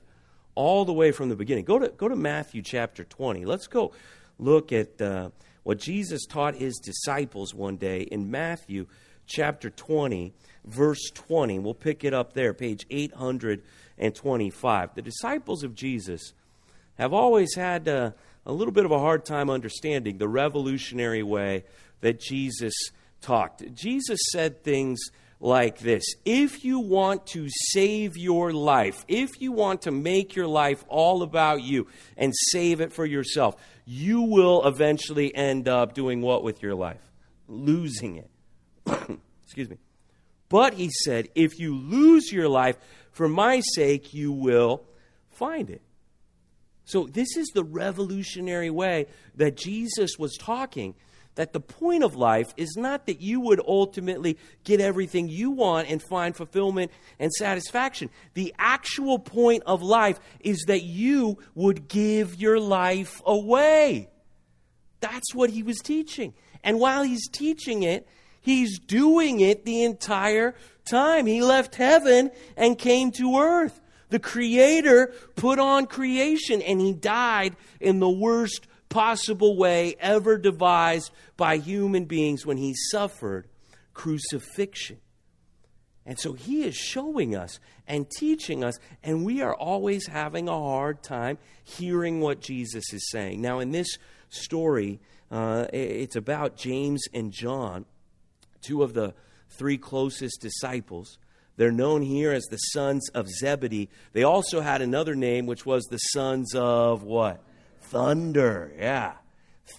all 0.55 0.85
the 0.85 0.93
way 0.93 1.11
from 1.11 1.29
the 1.29 1.35
beginning. 1.35 1.65
Go 1.65 1.79
to, 1.79 1.89
go 1.89 2.07
to 2.07 2.15
Matthew 2.15 2.61
chapter 2.61 3.03
20. 3.03 3.45
Let's 3.45 3.67
go 3.67 3.93
look 4.37 4.71
at 4.71 5.01
uh, 5.01 5.29
what 5.63 5.79
Jesus 5.79 6.25
taught 6.25 6.55
his 6.55 6.77
disciples 6.77 7.53
one 7.53 7.77
day 7.77 8.01
in 8.01 8.29
Matthew 8.29 8.87
chapter 9.25 9.69
20, 9.69 10.33
verse 10.65 11.09
20. 11.13 11.59
We'll 11.59 11.73
pick 11.73 12.03
it 12.03 12.13
up 12.13 12.33
there, 12.33 12.53
page 12.53 12.85
825. 14.01 14.95
The 14.95 15.01
disciples 15.01 15.63
of 15.63 15.75
Jesus 15.75 16.33
have 16.97 17.13
always 17.13 17.55
had 17.55 17.87
uh, 17.87 18.11
a 18.45 18.51
little 18.51 18.73
bit 18.73 18.85
of 18.85 18.91
a 18.91 18.99
hard 18.99 19.25
time 19.25 19.49
understanding 19.49 20.17
the 20.17 20.27
revolutionary 20.27 21.23
way 21.23 21.63
that 22.01 22.19
Jesus 22.19 22.73
talked. 23.21 23.63
Jesus 23.73 24.19
said 24.31 24.63
things 24.63 24.99
like 25.39 25.79
this 25.79 26.03
If 26.25 26.63
you 26.63 26.79
want 26.79 27.25
to 27.27 27.47
save 27.71 28.17
your 28.17 28.53
life, 28.53 29.05
if 29.07 29.41
you 29.41 29.51
want 29.51 29.83
to 29.83 29.91
make 29.91 30.35
your 30.35 30.47
life 30.47 30.83
all 30.87 31.23
about 31.23 31.61
you 31.61 31.87
and 32.17 32.33
save 32.51 32.81
it 32.81 32.93
for 32.93 33.05
yourself, 33.05 33.55
you 33.85 34.21
will 34.21 34.65
eventually 34.65 35.33
end 35.33 35.67
up 35.67 35.93
doing 35.93 36.21
what 36.21 36.43
with 36.43 36.61
your 36.61 36.75
life? 36.75 37.01
Losing 37.47 38.17
it. 38.17 38.29
Excuse 39.43 39.69
me. 39.69 39.77
But 40.49 40.73
he 40.73 40.89
said, 41.05 41.29
if 41.33 41.57
you 41.59 41.75
lose 41.75 42.31
your 42.31 42.49
life 42.49 42.77
for 43.11 43.27
my 43.27 43.61
sake, 43.75 44.13
you 44.13 44.31
will 44.31 44.83
find 45.29 45.69
it. 45.69 45.81
So, 46.85 47.05
this 47.05 47.37
is 47.37 47.47
the 47.53 47.63
revolutionary 47.63 48.69
way 48.69 49.07
that 49.35 49.55
Jesus 49.55 50.17
was 50.17 50.35
talking 50.37 50.95
that 51.35 51.53
the 51.53 51.59
point 51.59 52.03
of 52.03 52.15
life 52.15 52.53
is 52.57 52.75
not 52.75 53.05
that 53.05 53.21
you 53.21 53.39
would 53.39 53.61
ultimately 53.65 54.37
get 54.63 54.81
everything 54.81 55.29
you 55.29 55.51
want 55.51 55.89
and 55.89 56.01
find 56.01 56.35
fulfillment 56.35 56.91
and 57.19 57.31
satisfaction. 57.31 58.09
The 58.33 58.53
actual 58.59 59.19
point 59.19 59.63
of 59.65 59.81
life 59.81 60.19
is 60.41 60.65
that 60.67 60.83
you 60.83 61.37
would 61.55 61.87
give 61.87 62.35
your 62.35 62.59
life 62.59 63.21
away. 63.25 64.09
That's 64.99 65.33
what 65.33 65.49
he 65.49 65.63
was 65.63 65.77
teaching. 65.79 66.33
And 66.63 66.79
while 66.79 67.03
he's 67.03 67.27
teaching 67.29 67.83
it, 67.83 68.07
he's 68.41 68.79
doing 68.79 69.39
it 69.39 69.65
the 69.65 69.83
entire 69.83 70.55
time. 70.85 71.25
He 71.25 71.41
left 71.41 71.75
heaven 71.75 72.31
and 72.57 72.77
came 72.77 73.11
to 73.13 73.37
earth. 73.37 73.79
The 74.09 74.19
Creator 74.19 75.13
put 75.35 75.57
on 75.57 75.87
creation 75.87 76.61
and 76.61 76.81
he 76.81 76.91
died 76.91 77.55
in 77.79 77.99
the 77.99 78.09
worst 78.09 78.67
possible 78.89 79.57
way 79.57 79.95
ever 79.99 80.37
devised 80.37 81.11
by 81.37 81.57
human 81.57 82.05
beings 82.05 82.45
when 82.45 82.57
he 82.57 82.73
suffered 82.75 83.47
crucifixion. 83.93 84.99
And 86.05 86.19
so 86.19 86.33
he 86.33 86.63
is 86.63 86.75
showing 86.75 87.35
us 87.35 87.59
and 87.87 88.09
teaching 88.09 88.63
us, 88.63 88.79
and 89.03 89.23
we 89.23 89.41
are 89.41 89.55
always 89.55 90.07
having 90.07 90.47
a 90.49 90.57
hard 90.57 91.03
time 91.03 91.37
hearing 91.63 92.21
what 92.21 92.41
Jesus 92.41 92.91
is 92.91 93.09
saying. 93.11 93.41
Now, 93.41 93.59
in 93.59 93.71
this 93.71 93.97
story, 94.29 94.99
uh, 95.29 95.67
it's 95.71 96.15
about 96.15 96.57
James 96.57 97.01
and 97.13 97.31
John, 97.31 97.85
two 98.61 98.83
of 98.83 98.93
the 98.93 99.13
three 99.49 99.77
closest 99.77 100.41
disciples. 100.41 101.17
They're 101.57 101.71
known 101.71 102.01
here 102.01 102.31
as 102.31 102.45
the 102.45 102.57
sons 102.57 103.09
of 103.09 103.27
Zebedee. 103.29 103.89
They 104.13 104.23
also 104.23 104.61
had 104.61 104.81
another 104.81 105.15
name, 105.15 105.45
which 105.45 105.65
was 105.65 105.83
the 105.85 105.97
sons 105.97 106.55
of 106.55 107.03
what? 107.03 107.43
thunder. 107.91 108.71
Yeah. 108.77 109.13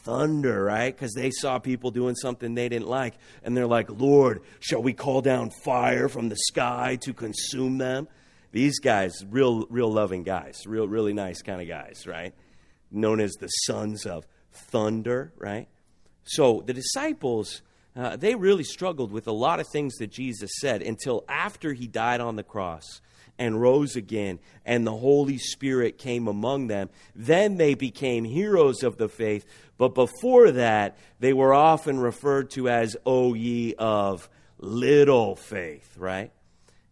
Thunder, 0.05 0.63
right? 0.63 0.95
Because 0.95 1.13
they 1.15 1.31
saw 1.31 1.59
people 1.59 1.91
doing 1.91 2.15
something 2.15 2.55
they 2.55 2.69
didn't 2.69 2.89
like. 2.89 3.15
And 3.43 3.57
they're 3.57 3.67
like, 3.67 3.91
Lord, 3.91 4.43
shall 4.61 4.83
we 4.83 4.93
call 4.93 5.23
down 5.23 5.51
fire 5.65 6.09
from 6.09 6.29
the 6.29 6.37
sky 6.37 6.99
to 7.03 7.13
consume 7.13 7.79
them? 7.79 8.09
These 8.53 8.81
guys, 8.81 9.13
real, 9.29 9.67
real 9.71 9.91
loving 9.91 10.23
guys, 10.23 10.67
real, 10.67 10.87
really 10.87 11.15
nice 11.15 11.43
kind 11.43 11.61
of 11.61 11.69
guys, 11.69 12.07
right? 12.07 12.35
Known 12.91 13.21
as 13.21 13.33
the 13.33 13.49
sons 13.49 14.07
of 14.07 14.27
thunder, 14.53 15.33
right? 15.39 15.69
So 16.25 16.63
the 16.65 16.75
disciples, 16.75 17.63
uh, 17.95 18.17
they 18.17 18.35
really 18.35 18.65
struggled 18.65 19.13
with 19.13 19.27
a 19.27 19.33
lot 19.33 19.61
of 19.61 19.69
things 19.69 19.95
that 19.97 20.11
Jesus 20.11 20.51
said 20.61 20.83
until 20.83 21.25
after 21.29 21.73
he 21.73 21.87
died 21.87 22.21
on 22.21 22.37
the 22.37 22.43
cross 22.43 23.01
and 23.39 23.61
rose 23.61 23.97
again, 23.97 24.39
and 24.65 24.87
the 24.87 24.97
Holy 24.97 25.39
Spirit 25.39 25.99
came 25.99 26.29
among 26.29 26.67
them. 26.69 26.91
Then 27.15 27.57
they 27.57 27.75
became 27.75 28.25
heroes 28.25 28.83
of 28.83 28.99
the 28.99 29.09
faith. 29.09 29.45
But 29.79 29.95
before 29.95 30.53
that, 30.53 30.97
they 31.19 31.33
were 31.33 31.55
often 31.55 31.99
referred 31.99 32.51
to 32.51 32.69
as, 32.69 32.97
O 33.05 33.35
ye 33.35 33.75
of 33.75 34.29
little 34.59 35.35
faith, 35.35 35.97
right? 35.97 36.31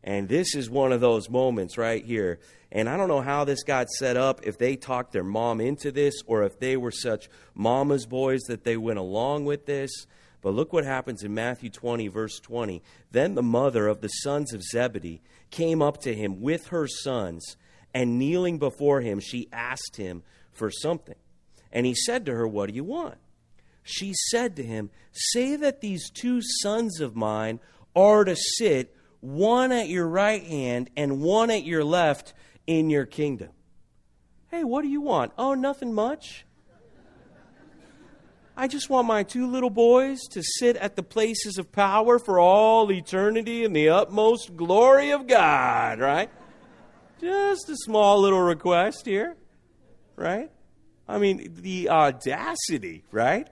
And 0.02 0.28
this 0.28 0.54
is 0.54 0.70
one 0.70 0.92
of 0.92 1.00
those 1.00 1.28
moments 1.28 1.76
right 1.76 2.04
here. 2.04 2.40
And 2.72 2.88
I 2.88 2.96
don't 2.96 3.08
know 3.08 3.20
how 3.20 3.44
this 3.44 3.62
got 3.62 3.90
set 3.90 4.16
up, 4.16 4.40
if 4.44 4.56
they 4.56 4.76
talked 4.76 5.12
their 5.12 5.24
mom 5.24 5.60
into 5.60 5.92
this, 5.92 6.22
or 6.26 6.44
if 6.44 6.58
they 6.58 6.76
were 6.76 6.90
such 6.90 7.28
mama's 7.54 8.06
boys 8.06 8.40
that 8.48 8.64
they 8.64 8.76
went 8.76 8.98
along 8.98 9.44
with 9.44 9.66
this. 9.66 9.90
But 10.42 10.54
look 10.54 10.72
what 10.72 10.84
happens 10.84 11.22
in 11.22 11.34
Matthew 11.34 11.70
20, 11.70 12.08
verse 12.08 12.40
20. 12.40 12.82
Then 13.10 13.34
the 13.34 13.42
mother 13.42 13.88
of 13.88 14.00
the 14.00 14.08
sons 14.08 14.52
of 14.52 14.62
Zebedee 14.62 15.20
came 15.50 15.82
up 15.82 15.98
to 16.02 16.14
him 16.14 16.40
with 16.40 16.68
her 16.68 16.86
sons, 16.86 17.56
and 17.92 18.18
kneeling 18.18 18.58
before 18.58 19.00
him, 19.00 19.20
she 19.20 19.48
asked 19.52 19.96
him 19.96 20.22
for 20.52 20.70
something. 20.70 21.16
And 21.72 21.86
he 21.86 21.94
said 21.94 22.24
to 22.26 22.34
her, 22.34 22.46
What 22.46 22.68
do 22.68 22.74
you 22.74 22.84
want? 22.84 23.16
She 23.82 24.14
said 24.30 24.56
to 24.56 24.62
him, 24.62 24.90
Say 25.12 25.56
that 25.56 25.80
these 25.80 26.10
two 26.10 26.40
sons 26.42 27.00
of 27.00 27.16
mine 27.16 27.60
are 27.94 28.24
to 28.24 28.36
sit, 28.36 28.94
one 29.20 29.72
at 29.72 29.88
your 29.88 30.06
right 30.06 30.42
hand 30.42 30.90
and 30.96 31.20
one 31.20 31.50
at 31.50 31.64
your 31.64 31.84
left, 31.84 32.32
in 32.66 32.88
your 32.88 33.06
kingdom. 33.06 33.50
Hey, 34.48 34.64
what 34.64 34.82
do 34.82 34.88
you 34.88 35.00
want? 35.00 35.32
Oh, 35.36 35.54
nothing 35.54 35.92
much. 35.92 36.44
I 38.60 38.66
just 38.66 38.90
want 38.90 39.06
my 39.06 39.22
two 39.22 39.46
little 39.46 39.70
boys 39.70 40.20
to 40.32 40.42
sit 40.42 40.76
at 40.76 40.94
the 40.94 41.02
places 41.02 41.56
of 41.56 41.72
power 41.72 42.18
for 42.18 42.38
all 42.38 42.92
eternity 42.92 43.64
in 43.64 43.72
the 43.72 43.88
utmost 43.88 44.54
glory 44.54 45.12
of 45.12 45.26
God, 45.26 45.98
right? 45.98 46.28
Just 47.22 47.70
a 47.70 47.76
small 47.76 48.20
little 48.20 48.42
request 48.42 49.06
here, 49.06 49.34
right? 50.14 50.50
I 51.08 51.16
mean, 51.16 51.54
the 51.62 51.88
audacity, 51.88 53.02
right? 53.10 53.48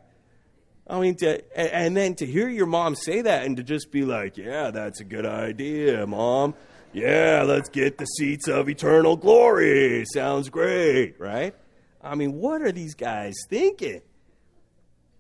I 0.87 1.01
mean, 1.01 1.14
to, 1.21 1.42
and 1.59 1.97
then 1.97 2.14
to 2.16 2.27
hear 2.27 2.51
your 2.51 2.66
mom 2.66 2.94
say 2.94 3.23
that 3.23 3.47
and 3.47 3.57
to 3.57 3.62
just 3.62 3.90
be 3.90 4.05
like, 4.05 4.37
yeah, 4.37 4.71
that's 4.71 5.01
a 5.01 5.05
good 5.05 5.25
idea, 5.25 6.07
mom. 6.07 6.55
Yeah, 6.92 7.44
let's 7.47 7.71
get 7.71 7.97
the 7.97 8.05
seats 8.05 8.47
of 8.47 8.68
eternal 8.68 9.16
glory. 9.16 10.05
Sounds 10.12 10.51
great, 10.51 11.18
right? 11.18 11.55
I 12.03 12.14
mean, 12.14 12.35
what 12.35 12.61
are 12.61 12.73
these 12.73 12.94
guys 12.94 13.33
thinking? 13.49 14.03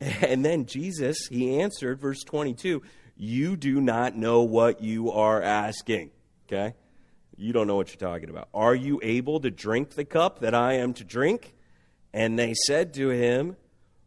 And 0.22 0.44
then 0.44 0.66
Jesus, 0.66 1.26
he 1.28 1.60
answered, 1.60 2.00
verse 2.00 2.22
22, 2.24 2.82
You 3.16 3.56
do 3.56 3.80
not 3.80 4.16
know 4.16 4.42
what 4.42 4.80
you 4.80 5.10
are 5.10 5.42
asking. 5.42 6.10
Okay? 6.46 6.74
You 7.36 7.52
don't 7.52 7.66
know 7.66 7.76
what 7.76 7.88
you're 7.88 8.10
talking 8.10 8.30
about. 8.30 8.48
Are 8.52 8.74
you 8.74 9.00
able 9.02 9.40
to 9.40 9.50
drink 9.50 9.90
the 9.90 10.04
cup 10.04 10.40
that 10.40 10.54
I 10.54 10.74
am 10.74 10.92
to 10.94 11.04
drink? 11.04 11.54
And 12.12 12.38
they 12.38 12.54
said 12.66 12.94
to 12.94 13.10
him, 13.10 13.56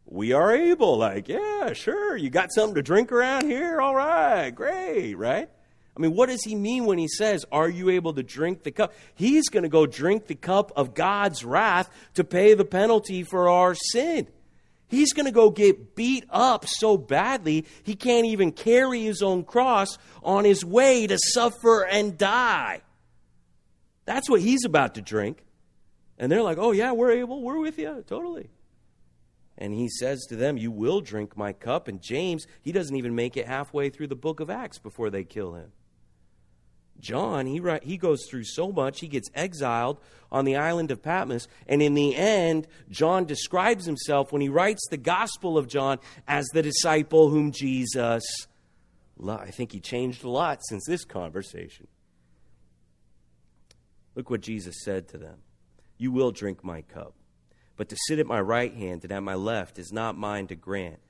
We 0.04 0.32
are 0.32 0.54
able. 0.54 0.98
Like, 0.98 1.28
yeah, 1.28 1.72
sure. 1.72 2.16
You 2.16 2.30
got 2.30 2.52
something 2.52 2.74
to 2.74 2.82
drink 2.82 3.12
around 3.12 3.46
here? 3.46 3.80
All 3.80 3.94
right, 3.94 4.50
great, 4.50 5.14
right? 5.14 5.48
I 5.94 6.00
mean, 6.00 6.14
what 6.14 6.30
does 6.30 6.42
he 6.42 6.54
mean 6.54 6.86
when 6.86 6.98
he 6.98 7.08
says, 7.08 7.44
Are 7.52 7.68
you 7.68 7.90
able 7.90 8.12
to 8.14 8.22
drink 8.22 8.62
the 8.62 8.70
cup? 8.70 8.92
He's 9.14 9.48
going 9.48 9.62
to 9.62 9.68
go 9.68 9.86
drink 9.86 10.26
the 10.26 10.34
cup 10.34 10.72
of 10.74 10.94
God's 10.94 11.44
wrath 11.44 11.90
to 12.14 12.24
pay 12.24 12.54
the 12.54 12.64
penalty 12.64 13.22
for 13.22 13.48
our 13.48 13.74
sin. 13.74 14.28
He's 14.92 15.14
going 15.14 15.24
to 15.24 15.32
go 15.32 15.48
get 15.48 15.96
beat 15.96 16.26
up 16.28 16.66
so 16.68 16.98
badly 16.98 17.64
he 17.82 17.94
can't 17.94 18.26
even 18.26 18.52
carry 18.52 19.02
his 19.02 19.22
own 19.22 19.42
cross 19.42 19.96
on 20.22 20.44
his 20.44 20.66
way 20.66 21.06
to 21.06 21.16
suffer 21.18 21.82
and 21.82 22.18
die. 22.18 22.82
That's 24.04 24.28
what 24.28 24.42
he's 24.42 24.66
about 24.66 24.96
to 24.96 25.00
drink. 25.00 25.44
And 26.18 26.30
they're 26.30 26.42
like, 26.42 26.58
oh, 26.58 26.72
yeah, 26.72 26.92
we're 26.92 27.12
able. 27.12 27.40
We're 27.40 27.58
with 27.58 27.78
you. 27.78 28.04
Totally. 28.06 28.50
And 29.56 29.72
he 29.72 29.88
says 29.88 30.26
to 30.28 30.36
them, 30.36 30.58
You 30.58 30.70
will 30.70 31.00
drink 31.00 31.38
my 31.38 31.54
cup. 31.54 31.88
And 31.88 32.02
James, 32.02 32.46
he 32.60 32.70
doesn't 32.70 32.94
even 32.94 33.14
make 33.14 33.38
it 33.38 33.46
halfway 33.46 33.88
through 33.88 34.08
the 34.08 34.14
book 34.14 34.40
of 34.40 34.50
Acts 34.50 34.78
before 34.78 35.08
they 35.08 35.24
kill 35.24 35.54
him. 35.54 35.72
John, 37.00 37.46
he, 37.46 37.60
he 37.82 37.96
goes 37.96 38.24
through 38.28 38.44
so 38.44 38.70
much, 38.70 39.00
he 39.00 39.08
gets 39.08 39.28
exiled 39.34 39.98
on 40.30 40.44
the 40.44 40.56
island 40.56 40.90
of 40.90 41.02
Patmos. 41.02 41.48
And 41.66 41.82
in 41.82 41.94
the 41.94 42.14
end, 42.14 42.66
John 42.90 43.24
describes 43.24 43.84
himself 43.84 44.32
when 44.32 44.40
he 44.40 44.48
writes 44.48 44.80
the 44.88 44.96
Gospel 44.96 45.58
of 45.58 45.66
John 45.68 45.98
as 46.28 46.46
the 46.52 46.62
disciple 46.62 47.28
whom 47.28 47.52
Jesus 47.52 48.22
loved. 49.16 49.42
I 49.42 49.50
think 49.50 49.72
he 49.72 49.80
changed 49.80 50.24
a 50.24 50.30
lot 50.30 50.60
since 50.68 50.84
this 50.86 51.04
conversation. 51.04 51.88
Look 54.14 54.30
what 54.30 54.40
Jesus 54.40 54.82
said 54.84 55.08
to 55.08 55.18
them 55.18 55.38
You 55.98 56.12
will 56.12 56.30
drink 56.30 56.62
my 56.62 56.82
cup, 56.82 57.14
but 57.76 57.88
to 57.88 57.96
sit 58.06 58.18
at 58.18 58.26
my 58.26 58.40
right 58.40 58.72
hand 58.72 59.04
and 59.04 59.12
at 59.12 59.22
my 59.22 59.34
left 59.34 59.78
is 59.78 59.92
not 59.92 60.16
mine 60.16 60.46
to 60.48 60.54
grant 60.54 61.00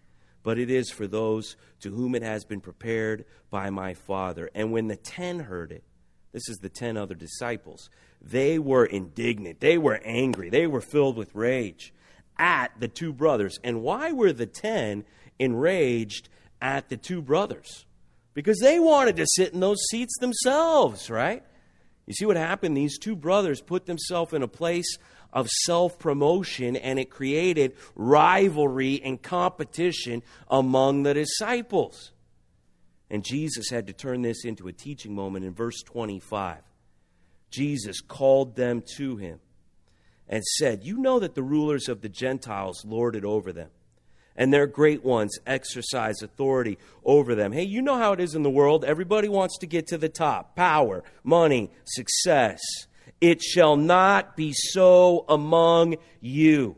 but 0.42 0.58
it 0.58 0.70
is 0.70 0.90
for 0.90 1.06
those 1.06 1.56
to 1.80 1.90
whom 1.90 2.14
it 2.14 2.22
has 2.22 2.44
been 2.44 2.60
prepared 2.60 3.24
by 3.50 3.70
my 3.70 3.94
Father. 3.94 4.50
And 4.54 4.72
when 4.72 4.88
the 4.88 4.96
ten 4.96 5.40
heard 5.40 5.72
it, 5.72 5.84
this 6.32 6.48
is 6.48 6.58
the 6.58 6.68
ten 6.68 6.96
other 6.96 7.14
disciples, 7.14 7.90
they 8.20 8.58
were 8.58 8.84
indignant. 8.84 9.60
They 9.60 9.78
were 9.78 10.00
angry. 10.04 10.48
They 10.48 10.66
were 10.66 10.80
filled 10.80 11.16
with 11.16 11.34
rage 11.34 11.92
at 12.38 12.72
the 12.78 12.88
two 12.88 13.12
brothers. 13.12 13.58
And 13.62 13.82
why 13.82 14.12
were 14.12 14.32
the 14.32 14.46
ten 14.46 15.04
enraged 15.38 16.28
at 16.60 16.88
the 16.88 16.96
two 16.96 17.20
brothers? 17.20 17.84
Because 18.34 18.58
they 18.60 18.78
wanted 18.78 19.16
to 19.16 19.26
sit 19.26 19.52
in 19.52 19.60
those 19.60 19.82
seats 19.90 20.16
themselves, 20.18 21.10
right? 21.10 21.42
You 22.06 22.14
see 22.14 22.24
what 22.24 22.36
happened? 22.36 22.76
These 22.76 22.98
two 22.98 23.14
brothers 23.14 23.60
put 23.60 23.86
themselves 23.86 24.32
in 24.32 24.42
a 24.42 24.48
place 24.48 24.96
of 25.32 25.48
self 25.48 25.98
promotion 25.98 26.76
and 26.76 26.98
it 26.98 27.10
created 27.10 27.76
rivalry 27.94 29.00
and 29.02 29.22
competition 29.22 30.22
among 30.48 31.02
the 31.02 31.14
disciples. 31.14 32.12
And 33.10 33.24
Jesus 33.24 33.68
had 33.70 33.86
to 33.88 33.92
turn 33.92 34.22
this 34.22 34.44
into 34.44 34.68
a 34.68 34.72
teaching 34.72 35.14
moment 35.14 35.44
in 35.44 35.52
verse 35.52 35.82
25. 35.82 36.58
Jesus 37.50 38.00
called 38.00 38.56
them 38.56 38.82
to 38.96 39.16
him 39.16 39.38
and 40.28 40.42
said, 40.42 40.82
You 40.82 40.96
know 40.96 41.20
that 41.20 41.34
the 41.34 41.42
rulers 41.42 41.88
of 41.88 42.00
the 42.00 42.08
Gentiles 42.08 42.84
lord 42.86 43.14
it 43.14 43.24
over 43.24 43.52
them, 43.52 43.68
and 44.34 44.52
their 44.52 44.66
great 44.66 45.04
ones 45.04 45.38
exercise 45.46 46.22
authority 46.22 46.78
over 47.04 47.34
them. 47.34 47.52
Hey, 47.52 47.64
you 47.64 47.82
know 47.82 47.98
how 47.98 48.14
it 48.14 48.20
is 48.20 48.34
in 48.34 48.42
the 48.42 48.50
world. 48.50 48.82
Everybody 48.82 49.28
wants 49.28 49.58
to 49.58 49.66
get 49.66 49.86
to 49.88 49.98
the 49.98 50.08
top 50.08 50.56
power, 50.56 51.04
money, 51.22 51.70
success. 51.84 52.60
It 53.22 53.40
shall 53.40 53.76
not 53.76 54.36
be 54.36 54.52
so 54.52 55.24
among 55.28 55.94
you. 56.20 56.74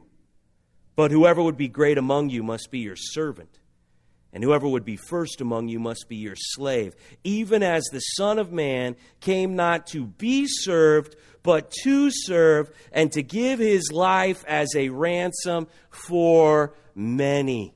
But 0.95 1.11
whoever 1.11 1.43
would 1.43 1.57
be 1.57 1.69
great 1.69 1.97
among 1.97 2.29
you 2.29 2.43
must 2.43 2.71
be 2.71 2.81
your 2.81 2.97
servant. 2.97 3.59
And 4.31 4.45
whoever 4.45 4.69
would 4.69 4.85
be 4.85 4.97
first 4.97 5.41
among 5.41 5.69
you 5.69 5.79
must 5.79 6.07
be 6.07 6.17
your 6.17 6.37
slave, 6.37 6.95
even 7.25 7.63
as 7.63 7.85
the 7.85 8.01
Son 8.01 8.39
of 8.39 8.53
Man 8.53 8.95
came 9.21 9.57
not 9.57 9.87
to 9.89 10.05
be 10.05 10.47
served, 10.47 11.17
but 11.43 11.71
to 11.83 12.11
serve, 12.11 12.71
and 12.93 13.11
to 13.13 13.23
give 13.23 13.59
his 13.59 13.91
life 13.91 14.45
as 14.47 14.69
a 14.77 14.91
ransom 14.91 15.67
for 15.89 16.75
many. 16.95 17.75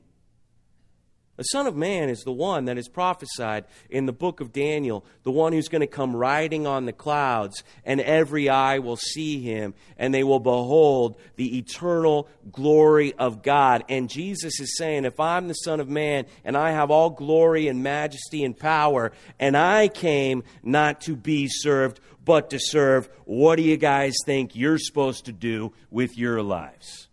The 1.39 1.45
Son 1.45 1.67
of 1.67 1.75
Man 1.77 2.09
is 2.09 2.23
the 2.23 2.33
one 2.33 2.65
that 2.65 2.77
is 2.77 2.89
prophesied 2.89 3.63
in 3.89 4.05
the 4.05 4.11
book 4.11 4.41
of 4.41 4.51
Daniel, 4.51 5.05
the 5.23 5.31
one 5.31 5.53
who's 5.53 5.69
going 5.69 5.79
to 5.79 5.87
come 5.87 6.13
riding 6.13 6.67
on 6.67 6.85
the 6.85 6.91
clouds, 6.91 7.63
and 7.85 8.01
every 8.01 8.49
eye 8.49 8.79
will 8.79 8.97
see 8.97 9.39
him, 9.39 9.73
and 9.97 10.13
they 10.13 10.25
will 10.25 10.41
behold 10.41 11.15
the 11.37 11.57
eternal 11.57 12.27
glory 12.51 13.13
of 13.13 13.41
God. 13.41 13.85
And 13.87 14.09
Jesus 14.09 14.59
is 14.59 14.75
saying, 14.75 15.05
If 15.05 15.17
I'm 15.17 15.47
the 15.47 15.53
Son 15.53 15.79
of 15.79 15.87
Man, 15.87 16.25
and 16.43 16.57
I 16.57 16.71
have 16.71 16.91
all 16.91 17.09
glory 17.09 17.69
and 17.69 17.81
majesty 17.83 18.43
and 18.43 18.59
power, 18.59 19.13
and 19.39 19.55
I 19.55 19.87
came 19.87 20.43
not 20.61 20.99
to 21.03 21.15
be 21.15 21.47
served, 21.47 22.01
but 22.25 22.49
to 22.49 22.59
serve, 22.59 23.07
what 23.23 23.55
do 23.55 23.61
you 23.61 23.77
guys 23.77 24.17
think 24.25 24.57
you're 24.57 24.77
supposed 24.77 25.23
to 25.27 25.31
do 25.31 25.71
with 25.89 26.17
your 26.17 26.43
lives? 26.43 27.08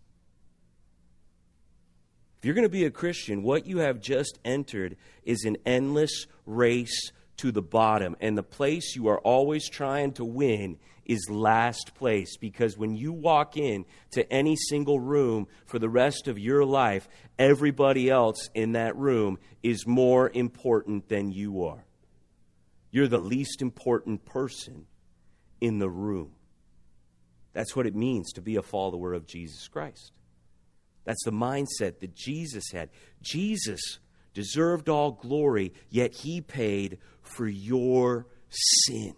If 2.37 2.45
you're 2.45 2.55
going 2.55 2.63
to 2.63 2.69
be 2.69 2.85
a 2.85 2.91
Christian, 2.91 3.41
what 3.41 3.65
you 3.65 3.79
have 3.79 3.99
just 3.99 4.37
entered 4.45 4.95
is 5.23 5.43
an 5.43 5.57
endless 5.65 6.27
race 6.45 7.11
to 7.37 7.51
the 7.51 7.61
bottom. 7.61 8.15
And 8.19 8.37
the 8.37 8.43
place 8.43 8.95
you 8.95 9.07
are 9.07 9.19
always 9.19 9.67
trying 9.69 10.13
to 10.13 10.25
win 10.25 10.77
is 11.05 11.29
last 11.29 11.93
place 11.95 12.37
because 12.37 12.77
when 12.77 12.93
you 12.93 13.13
walk 13.13 13.57
in 13.57 13.85
to 14.11 14.31
any 14.31 14.55
single 14.55 14.99
room 14.99 15.47
for 15.65 15.79
the 15.79 15.89
rest 15.89 16.27
of 16.27 16.37
your 16.37 16.65
life, 16.65 17.07
everybody 17.39 18.09
else 18.09 18.49
in 18.53 18.73
that 18.73 18.95
room 18.95 19.39
is 19.63 19.87
more 19.87 20.29
important 20.33 21.07
than 21.07 21.31
you 21.31 21.63
are. 21.63 21.85
You're 22.91 23.07
the 23.07 23.17
least 23.17 23.61
important 23.61 24.25
person 24.25 24.85
in 25.61 25.79
the 25.79 25.89
room. 25.89 26.33
That's 27.53 27.75
what 27.75 27.87
it 27.87 27.95
means 27.95 28.33
to 28.33 28.41
be 28.41 28.57
a 28.57 28.61
follower 28.61 29.13
of 29.13 29.25
Jesus 29.25 29.67
Christ. 29.67 30.11
That's 31.07 31.23
the 31.23 31.31
mindset 31.31 32.01
that 32.01 32.13
Jesus 32.15 32.65
had. 32.73 32.89
Jesus 33.21 33.99
deserved 34.33 34.89
all 34.89 35.13
glory, 35.13 35.73
yet 35.89 36.13
he 36.13 36.41
paid 36.41 36.97
for 37.21 37.47
your 37.47 38.27
sin. 38.49 39.15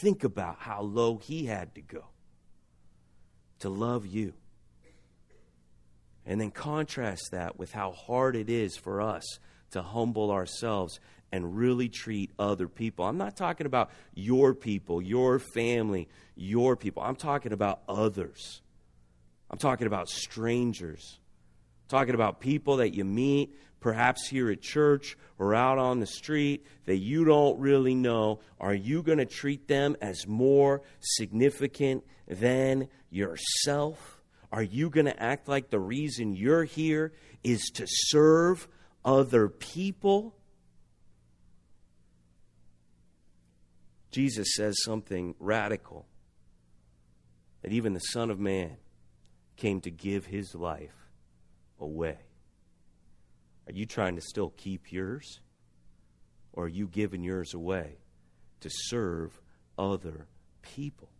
Think 0.00 0.22
about 0.22 0.58
how 0.60 0.80
low 0.80 1.16
he 1.16 1.46
had 1.46 1.74
to 1.74 1.80
go 1.80 2.04
to 3.58 3.68
love 3.68 4.06
you. 4.06 4.32
And 6.24 6.40
then 6.40 6.52
contrast 6.52 7.32
that 7.32 7.58
with 7.58 7.72
how 7.72 7.90
hard 7.90 8.36
it 8.36 8.48
is 8.48 8.76
for 8.76 9.02
us 9.02 9.24
to 9.72 9.82
humble 9.82 10.30
ourselves 10.30 11.00
and 11.32 11.56
really 11.56 11.88
treat 11.88 12.30
other 12.38 12.68
people. 12.68 13.04
I'm 13.04 13.18
not 13.18 13.36
talking 13.36 13.66
about 13.66 13.90
your 14.14 14.54
people, 14.54 15.02
your 15.02 15.40
family, 15.40 16.08
your 16.36 16.76
people. 16.76 17.02
I'm 17.02 17.16
talking 17.16 17.52
about 17.52 17.80
others. 17.88 18.62
I'm 19.50 19.58
talking 19.58 19.86
about 19.86 20.08
strangers. 20.08 21.18
I'm 21.84 21.98
talking 21.98 22.14
about 22.14 22.40
people 22.40 22.78
that 22.78 22.94
you 22.94 23.04
meet, 23.04 23.54
perhaps 23.80 24.28
here 24.28 24.50
at 24.50 24.60
church 24.60 25.16
or 25.38 25.54
out 25.54 25.78
on 25.78 26.00
the 26.00 26.06
street, 26.06 26.66
that 26.86 26.98
you 26.98 27.24
don't 27.24 27.58
really 27.58 27.94
know. 27.94 28.40
Are 28.60 28.74
you 28.74 29.02
going 29.02 29.18
to 29.18 29.26
treat 29.26 29.68
them 29.68 29.96
as 30.02 30.26
more 30.26 30.82
significant 31.00 32.04
than 32.26 32.88
yourself? 33.10 34.20
Are 34.52 34.62
you 34.62 34.90
going 34.90 35.06
to 35.06 35.22
act 35.22 35.48
like 35.48 35.70
the 35.70 35.80
reason 35.80 36.34
you're 36.34 36.64
here 36.64 37.12
is 37.42 37.70
to 37.74 37.84
serve 37.86 38.68
other 39.04 39.48
people? 39.48 40.34
Jesus 44.10 44.54
says 44.54 44.76
something 44.84 45.34
radical 45.38 46.06
that 47.62 47.72
even 47.72 47.92
the 47.92 48.00
Son 48.00 48.30
of 48.30 48.38
Man 48.38 48.76
came 49.58 49.80
to 49.82 49.90
give 49.90 50.24
his 50.24 50.54
life 50.54 50.94
away. 51.78 52.16
Are 53.66 53.72
you 53.72 53.84
trying 53.84 54.14
to 54.14 54.22
still 54.22 54.54
keep 54.56 54.90
yours? 54.90 55.40
Or 56.52 56.64
are 56.64 56.68
you 56.68 56.88
giving 56.88 57.22
yours 57.22 57.52
away 57.52 57.98
to 58.60 58.70
serve 58.70 59.38
other 59.76 60.26
people? 60.62 61.10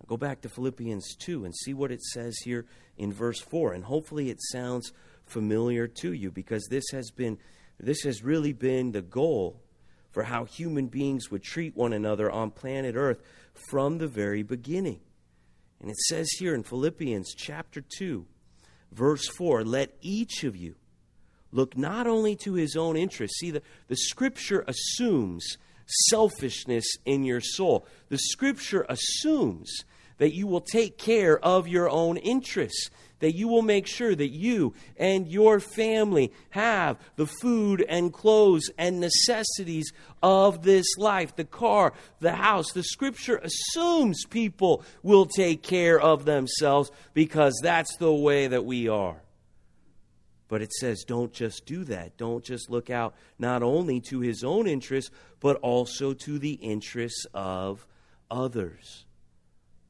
Now 0.00 0.06
go 0.06 0.16
back 0.16 0.42
to 0.42 0.48
Philippians 0.48 1.16
2 1.16 1.44
and 1.44 1.54
see 1.54 1.72
what 1.72 1.90
it 1.90 2.02
says 2.02 2.36
here 2.44 2.66
in 2.98 3.12
verse 3.12 3.40
4. 3.40 3.72
And 3.72 3.84
hopefully 3.84 4.28
it 4.28 4.42
sounds 4.52 4.92
familiar 5.24 5.86
to 5.86 6.12
you 6.12 6.30
because 6.30 6.66
this 6.68 6.84
has 6.92 7.10
been 7.10 7.38
this 7.78 8.02
has 8.02 8.22
really 8.22 8.52
been 8.52 8.92
the 8.92 9.00
goal 9.00 9.62
for 10.10 10.24
how 10.24 10.44
human 10.44 10.88
beings 10.88 11.30
would 11.30 11.42
treat 11.42 11.74
one 11.74 11.94
another 11.94 12.30
on 12.30 12.50
planet 12.50 12.94
Earth 12.94 13.22
from 13.70 13.96
the 13.96 14.08
very 14.08 14.42
beginning. 14.42 15.00
And 15.80 15.90
it 15.90 15.96
says 15.96 16.28
here 16.38 16.54
in 16.54 16.62
Philippians 16.62 17.34
chapter 17.34 17.82
2, 17.98 18.26
verse 18.92 19.26
4 19.28 19.64
let 19.64 19.96
each 20.00 20.44
of 20.44 20.56
you 20.56 20.74
look 21.52 21.76
not 21.76 22.06
only 22.06 22.36
to 22.36 22.54
his 22.54 22.76
own 22.76 22.96
interest. 22.96 23.38
See, 23.38 23.50
the, 23.50 23.62
the 23.88 23.96
scripture 23.96 24.64
assumes 24.68 25.56
selfishness 26.08 26.84
in 27.04 27.24
your 27.24 27.40
soul. 27.40 27.86
The 28.08 28.18
scripture 28.18 28.86
assumes 28.88 29.84
that 30.18 30.34
you 30.34 30.46
will 30.46 30.60
take 30.60 30.98
care 30.98 31.38
of 31.38 31.66
your 31.66 31.88
own 31.88 32.16
interests 32.18 32.90
that 33.20 33.34
you 33.34 33.48
will 33.48 33.62
make 33.62 33.86
sure 33.86 34.14
that 34.14 34.30
you 34.30 34.74
and 34.96 35.28
your 35.28 35.60
family 35.60 36.32
have 36.50 36.98
the 37.16 37.26
food 37.26 37.84
and 37.88 38.12
clothes 38.12 38.68
and 38.76 39.00
necessities 39.00 39.92
of 40.22 40.62
this 40.62 40.86
life 40.98 41.36
the 41.36 41.44
car, 41.44 41.92
the 42.18 42.32
house. 42.32 42.72
The 42.72 42.82
scripture 42.82 43.36
assumes 43.36 44.24
people 44.24 44.82
will 45.02 45.26
take 45.26 45.62
care 45.62 46.00
of 46.00 46.24
themselves 46.24 46.90
because 47.14 47.58
that's 47.62 47.96
the 47.96 48.12
way 48.12 48.48
that 48.48 48.64
we 48.64 48.88
are. 48.88 49.22
But 50.48 50.62
it 50.62 50.72
says, 50.72 51.04
don't 51.04 51.32
just 51.32 51.64
do 51.64 51.84
that. 51.84 52.16
Don't 52.16 52.42
just 52.44 52.70
look 52.70 52.90
out 52.90 53.14
not 53.38 53.62
only 53.62 54.00
to 54.08 54.18
his 54.18 54.42
own 54.42 54.66
interests, 54.66 55.12
but 55.38 55.56
also 55.58 56.12
to 56.12 56.38
the 56.40 56.54
interests 56.54 57.24
of 57.32 57.86
others. 58.30 59.04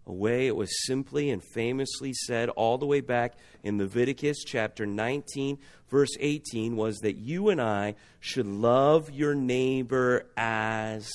A 0.07 0.13
way 0.13 0.47
it 0.47 0.57
was 0.57 0.87
simply 0.87 1.31
and 1.31 1.43
famously 1.43 2.13
said 2.13 2.49
all 2.51 2.79
the 2.79 2.87
way 2.87 3.01
back 3.01 3.35
in 3.63 3.79
Leviticus 3.79 4.43
chapter 4.45 4.87
19, 4.87 5.59
verse 5.89 6.11
18, 6.19 6.77
was 6.77 6.99
that 6.99 7.17
you 7.17 7.49
and 7.51 7.61
I 7.61 7.95
should 8.19 8.47
love 8.47 9.11
your 9.11 9.35
neighbor 9.35 10.27
as 10.37 11.11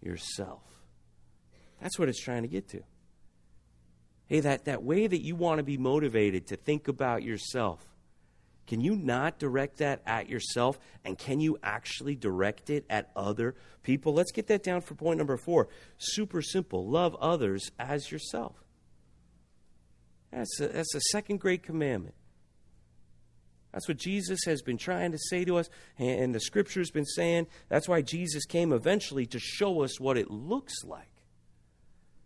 yourself. 0.00 0.62
That's 1.80 1.98
what 1.98 2.08
it's 2.08 2.22
trying 2.22 2.42
to 2.42 2.48
get 2.48 2.68
to. 2.68 2.82
Hey, 4.26 4.40
that, 4.40 4.64
that 4.64 4.82
way 4.82 5.06
that 5.06 5.22
you 5.22 5.36
want 5.36 5.58
to 5.58 5.64
be 5.64 5.76
motivated 5.76 6.46
to 6.48 6.56
think 6.56 6.88
about 6.88 7.22
yourself, 7.22 7.84
can 8.66 8.80
you 8.80 8.96
not 8.96 9.38
direct 9.38 9.78
that 9.78 10.02
at 10.06 10.28
yourself? 10.28 10.78
And 11.04 11.18
can 11.18 11.40
you 11.40 11.58
actually 11.62 12.16
direct 12.16 12.70
it 12.70 12.86
at 12.88 13.10
other 13.14 13.54
people? 13.82 14.14
Let's 14.14 14.32
get 14.32 14.46
that 14.46 14.62
down 14.62 14.80
for 14.80 14.94
point 14.94 15.18
number 15.18 15.36
four. 15.36 15.68
Super 15.98 16.40
simple. 16.40 16.88
Love 16.88 17.14
others 17.20 17.70
as 17.78 18.10
yourself. 18.10 18.64
That's 20.32 20.60
a, 20.60 20.68
that's 20.68 20.94
a 20.94 21.00
second 21.12 21.40
great 21.40 21.62
commandment. 21.62 22.14
That's 23.72 23.88
what 23.88 23.96
Jesus 23.96 24.40
has 24.46 24.62
been 24.62 24.78
trying 24.78 25.10
to 25.12 25.18
say 25.18 25.44
to 25.44 25.56
us, 25.58 25.68
and 25.98 26.32
the 26.32 26.38
scripture's 26.38 26.92
been 26.92 27.04
saying. 27.04 27.48
That's 27.68 27.88
why 27.88 28.02
Jesus 28.02 28.46
came 28.46 28.72
eventually 28.72 29.26
to 29.26 29.40
show 29.40 29.82
us 29.82 29.98
what 29.98 30.16
it 30.16 30.30
looks 30.30 30.84
like. 30.84 31.08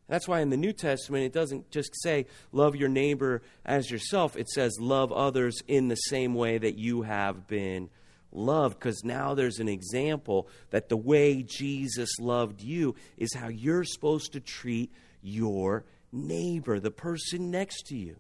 That's 0.09 0.26
why 0.26 0.40
in 0.40 0.50
the 0.50 0.56
New 0.56 0.72
Testament 0.72 1.24
it 1.24 1.32
doesn't 1.32 1.70
just 1.70 1.90
say 2.02 2.26
love 2.50 2.74
your 2.74 2.88
neighbor 2.88 3.42
as 3.64 3.90
yourself, 3.90 4.36
it 4.36 4.48
says 4.48 4.78
love 4.80 5.12
others 5.12 5.62
in 5.68 5.88
the 5.88 5.96
same 5.96 6.34
way 6.34 6.59
that 6.59 6.78
you 6.78 7.02
have 7.02 7.46
been 7.46 7.90
loved. 8.32 8.78
Because 8.78 9.04
now 9.04 9.34
there's 9.34 9.59
an 9.59 9.68
example 9.68 10.48
that 10.70 10.88
the 10.88 10.96
way 10.96 11.42
Jesus 11.42 12.18
loved 12.18 12.62
you 12.62 12.94
is 13.18 13.34
how 13.34 13.48
you're 13.48 13.84
supposed 13.84 14.32
to 14.32 14.40
treat 14.40 14.90
your 15.20 15.84
neighbor, 16.11 16.80
the 16.80 16.90
person 16.90 17.50
next 17.50 17.86
to 17.88 17.96
you. 17.96 18.16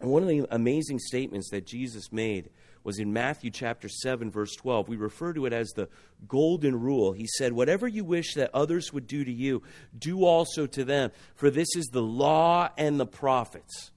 And 0.00 0.10
one 0.10 0.22
of 0.22 0.28
the 0.28 0.46
amazing 0.50 0.98
statements 0.98 1.48
that 1.50 1.66
Jesus 1.66 2.12
made 2.12 2.50
was 2.84 2.98
in 2.98 3.12
Matthew 3.12 3.50
chapter 3.50 3.88
7 3.88 4.30
verse 4.30 4.54
12. 4.54 4.88
We 4.88 4.96
refer 4.96 5.32
to 5.32 5.46
it 5.46 5.52
as 5.52 5.70
the 5.70 5.88
golden 6.28 6.78
rule. 6.78 7.12
He 7.12 7.26
said, 7.26 7.52
"Whatever 7.52 7.88
you 7.88 8.04
wish 8.04 8.34
that 8.34 8.50
others 8.54 8.92
would 8.92 9.06
do 9.06 9.24
to 9.24 9.32
you, 9.32 9.62
do 9.98 10.24
also 10.24 10.66
to 10.66 10.84
them, 10.84 11.10
for 11.34 11.50
this 11.50 11.74
is 11.74 11.86
the 11.86 12.02
law 12.02 12.68
and 12.76 13.00
the 13.00 13.06
prophets." 13.06 13.90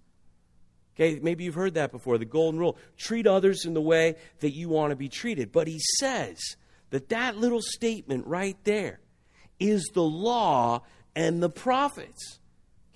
Okay, 0.96 1.20
maybe 1.20 1.44
you've 1.44 1.54
heard 1.54 1.76
that 1.76 1.92
before, 1.92 2.18
the 2.18 2.26
golden 2.26 2.60
rule. 2.60 2.76
Treat 2.98 3.28
others 3.28 3.66
in 3.66 3.76
the 3.76 3.82
way 3.82 4.16
that 4.40 4.56
you 4.56 4.68
want 4.68 4.90
to 4.90 4.96
be 4.96 5.10
treated. 5.10 5.52
But 5.52 5.68
he 5.68 5.80
says 6.00 6.40
that 6.90 7.10
that 7.10 7.38
little 7.38 7.62
statement 7.62 8.26
right 8.26 8.58
there 8.64 9.00
is 9.60 9.84
the 9.94 10.04
law 10.04 10.82
and 11.16 11.44
the 11.44 11.50
prophets. 11.50 12.40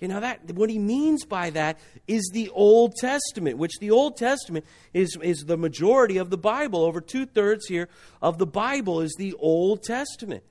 Okay, 0.02 0.12
know 0.12 0.20
that 0.20 0.52
what 0.54 0.68
he 0.68 0.80
means 0.80 1.24
by 1.24 1.50
that 1.50 1.78
is 2.08 2.28
the 2.32 2.48
Old 2.50 2.96
Testament, 2.96 3.56
which 3.56 3.78
the 3.78 3.92
Old 3.92 4.16
Testament 4.16 4.64
is, 4.92 5.16
is 5.22 5.44
the 5.44 5.56
majority 5.56 6.16
of 6.16 6.28
the 6.28 6.36
Bible. 6.36 6.80
Over 6.80 7.00
two 7.00 7.24
thirds 7.24 7.66
here 7.66 7.88
of 8.20 8.38
the 8.38 8.46
Bible 8.46 9.00
is 9.00 9.14
the 9.16 9.34
Old 9.34 9.84
Testament. 9.84 10.42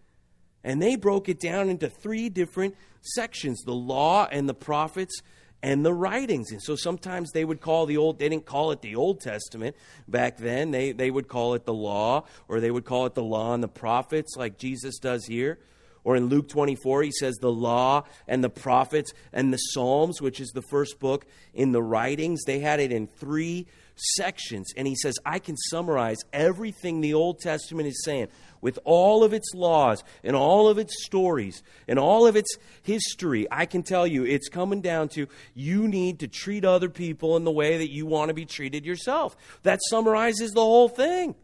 And 0.63 0.81
they 0.81 0.95
broke 0.95 1.27
it 1.27 1.41
down 1.41 1.69
into 1.69 1.89
three 1.89 2.29
different 2.29 2.75
sections 3.01 3.61
the 3.63 3.73
law 3.73 4.25
and 4.31 4.47
the 4.47 4.53
prophets 4.53 5.21
and 5.61 5.85
the 5.85 5.93
writings. 5.93 6.51
And 6.51 6.61
so 6.61 6.77
sometimes 6.77 7.31
they 7.31 7.43
would 7.43 7.59
call 7.59 7.85
the 7.85 7.97
old, 7.97 8.19
they 8.19 8.29
didn't 8.29 8.45
call 8.45 8.71
it 8.71 8.81
the 8.81 8.95
Old 8.95 9.19
Testament 9.19 9.75
back 10.07 10.37
then. 10.37 10.71
They, 10.71 10.93
they 10.93 11.11
would 11.11 11.27
call 11.27 11.55
it 11.55 11.65
the 11.65 11.73
law, 11.73 12.25
or 12.47 12.61
they 12.61 12.71
would 12.71 12.85
call 12.85 13.05
it 13.05 13.15
the 13.15 13.23
law 13.23 13.53
and 13.53 13.61
the 13.61 13.67
prophets, 13.67 14.35
like 14.37 14.57
Jesus 14.57 14.97
does 14.97 15.25
here. 15.25 15.59
Or 16.03 16.15
in 16.15 16.27
Luke 16.27 16.49
24, 16.49 17.03
he 17.03 17.11
says 17.11 17.35
the 17.35 17.51
law 17.51 18.03
and 18.27 18.43
the 18.43 18.49
prophets 18.49 19.13
and 19.31 19.53
the 19.53 19.57
Psalms, 19.57 20.21
which 20.21 20.39
is 20.39 20.49
the 20.49 20.63
first 20.63 20.99
book 20.99 21.25
in 21.53 21.71
the 21.71 21.83
writings. 21.83 22.41
They 22.45 22.59
had 22.59 22.79
it 22.79 22.91
in 22.91 23.07
three 23.07 23.67
sections. 23.95 24.71
And 24.75 24.87
he 24.87 24.95
says, 24.95 25.15
I 25.25 25.39
can 25.39 25.57
summarize 25.57 26.17
everything 26.33 27.01
the 27.01 27.13
Old 27.13 27.39
Testament 27.39 27.87
is 27.87 28.03
saying 28.03 28.29
with 28.61 28.79
all 28.83 29.23
of 29.23 29.33
its 29.33 29.53
laws 29.53 30.03
and 30.23 30.35
all 30.35 30.69
of 30.69 30.77
its 30.77 31.03
stories 31.03 31.63
and 31.87 31.99
all 31.99 32.27
of 32.27 32.35
its 32.35 32.55
history. 32.83 33.47
I 33.51 33.65
can 33.65 33.83
tell 33.83 34.07
you 34.07 34.23
it's 34.23 34.49
coming 34.49 34.81
down 34.81 35.09
to 35.09 35.27
you 35.53 35.87
need 35.87 36.19
to 36.19 36.27
treat 36.27 36.63
other 36.63 36.89
people 36.89 37.37
in 37.37 37.43
the 37.43 37.51
way 37.51 37.77
that 37.77 37.91
you 37.91 38.05
want 38.05 38.29
to 38.29 38.33
be 38.33 38.45
treated 38.45 38.85
yourself. 38.85 39.35
That 39.63 39.79
summarizes 39.89 40.51
the 40.51 40.61
whole 40.61 40.89
thing. 40.89 41.35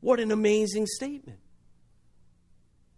What 0.00 0.20
an 0.20 0.32
amazing 0.32 0.86
statement. 0.86 1.38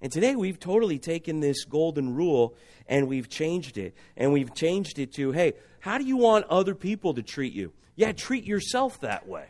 And 0.04 0.12
today 0.12 0.36
we've 0.36 0.60
totally 0.60 0.98
taken 0.98 1.40
this 1.40 1.64
golden 1.64 2.14
rule 2.14 2.54
and 2.86 3.08
we've 3.08 3.30
changed 3.30 3.78
it. 3.78 3.94
And 4.18 4.34
we've 4.34 4.54
changed 4.54 4.98
it 4.98 5.14
to 5.14 5.32
hey, 5.32 5.54
how 5.80 5.96
do 5.96 6.04
you 6.04 6.18
want 6.18 6.44
other 6.50 6.74
people 6.74 7.14
to 7.14 7.22
treat 7.22 7.54
you? 7.54 7.72
Yeah, 7.96 8.12
treat 8.12 8.44
yourself 8.44 9.00
that 9.00 9.26
way. 9.26 9.46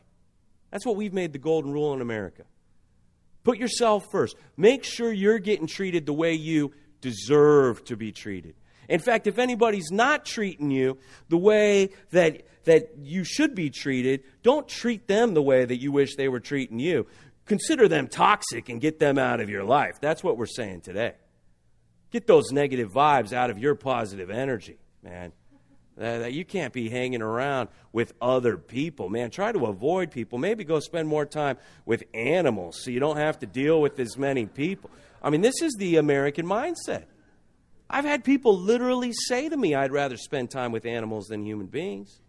That's 0.71 0.87
what 0.87 0.95
we've 0.95 1.13
made 1.13 1.33
the 1.33 1.41
golden 1.41 1.73
rule 1.73 1.93
in 1.93 2.01
America. 2.01 2.45
Put 3.43 3.59
yourself 3.59 4.13
first. 4.13 4.37
Make 4.57 4.85
sure 4.85 5.13
you're 5.13 5.41
getting 5.41 5.67
treated 5.67 6.07
the 6.07 6.13
way 6.13 6.35
you 6.35 6.71
deserve 7.01 7.85
to 7.87 7.97
be 7.97 8.13
treated. 8.13 8.55
In 8.89 9.01
fact, 9.01 9.27
if 9.27 9.41
anybody's 9.41 9.91
not 9.91 10.25
treating 10.25 10.71
you 10.71 10.99
the 11.31 11.37
way 11.37 11.91
that, 12.13 12.43
that 12.63 12.91
you 12.99 13.25
should 13.25 13.57
be 13.57 13.71
treated, 13.71 14.23
don't 14.45 14.69
treat 14.69 15.09
them 15.09 15.35
the 15.35 15.43
way 15.43 15.65
that 15.65 15.81
you 15.81 15.91
wish 15.91 16.15
they 16.15 16.29
were 16.29 16.39
treating 16.39 16.79
you 16.79 17.09
consider 17.47 17.89
them 17.89 18.09
toxic 18.09 18.69
and 18.69 18.81
get 18.81 18.99
them 18.99 19.19
out 19.19 19.41
of 19.41 19.49
your 19.49 19.65
life. 19.65 20.01
That's 20.01 20.23
what 20.23 20.37
we're 20.37 20.47
saying 20.47 20.83
today. 20.83 21.15
Get 22.11 22.27
those 22.27 22.53
negative 22.53 22.93
vibes 22.93 23.33
out 23.33 23.51
of 23.51 23.59
your 23.59 23.75
positive 23.75 24.31
energy, 24.31 24.79
man. 25.03 25.33
That 25.97 26.33
you 26.33 26.45
can't 26.45 26.73
be 26.73 26.89
hanging 26.89 27.23
around 27.23 27.69
with 27.93 28.15
other 28.21 28.57
people, 28.57 29.09
man. 29.09 29.31
Try 29.31 29.53
to 29.53 29.67
avoid 29.67 30.11
people. 30.11 30.39
Maybe 30.39 30.65
go 30.65 30.81
spend 30.81 31.07
more 31.07 31.25
time 31.25 31.57
with 31.87 32.03
animals 32.13 32.81
so 32.83 32.91
you 32.91 32.99
don't 32.99 33.17
have 33.17 33.39
to 33.41 33.47
deal 33.47 33.81
with 33.81 33.99
as 34.01 34.19
many 34.19 34.47
people. 34.47 34.91
I 35.23 35.31
mean, 35.31 35.41
this 35.41 35.63
is 35.63 35.73
the 35.79 35.97
American 35.97 36.47
mindset. 36.47 37.05
I've 37.89 38.05
had 38.05 38.25
people 38.25 38.59
literally 38.59 39.13
say 39.13 39.49
to 39.49 39.57
me, 39.57 39.75
I'd 39.75 39.93
rather 39.93 40.17
spend 40.17 40.51
time 40.51 40.73
with 40.73 40.85
animals 40.85 41.27
than 41.27 41.45
human 41.45 41.67
beings. 41.67 42.21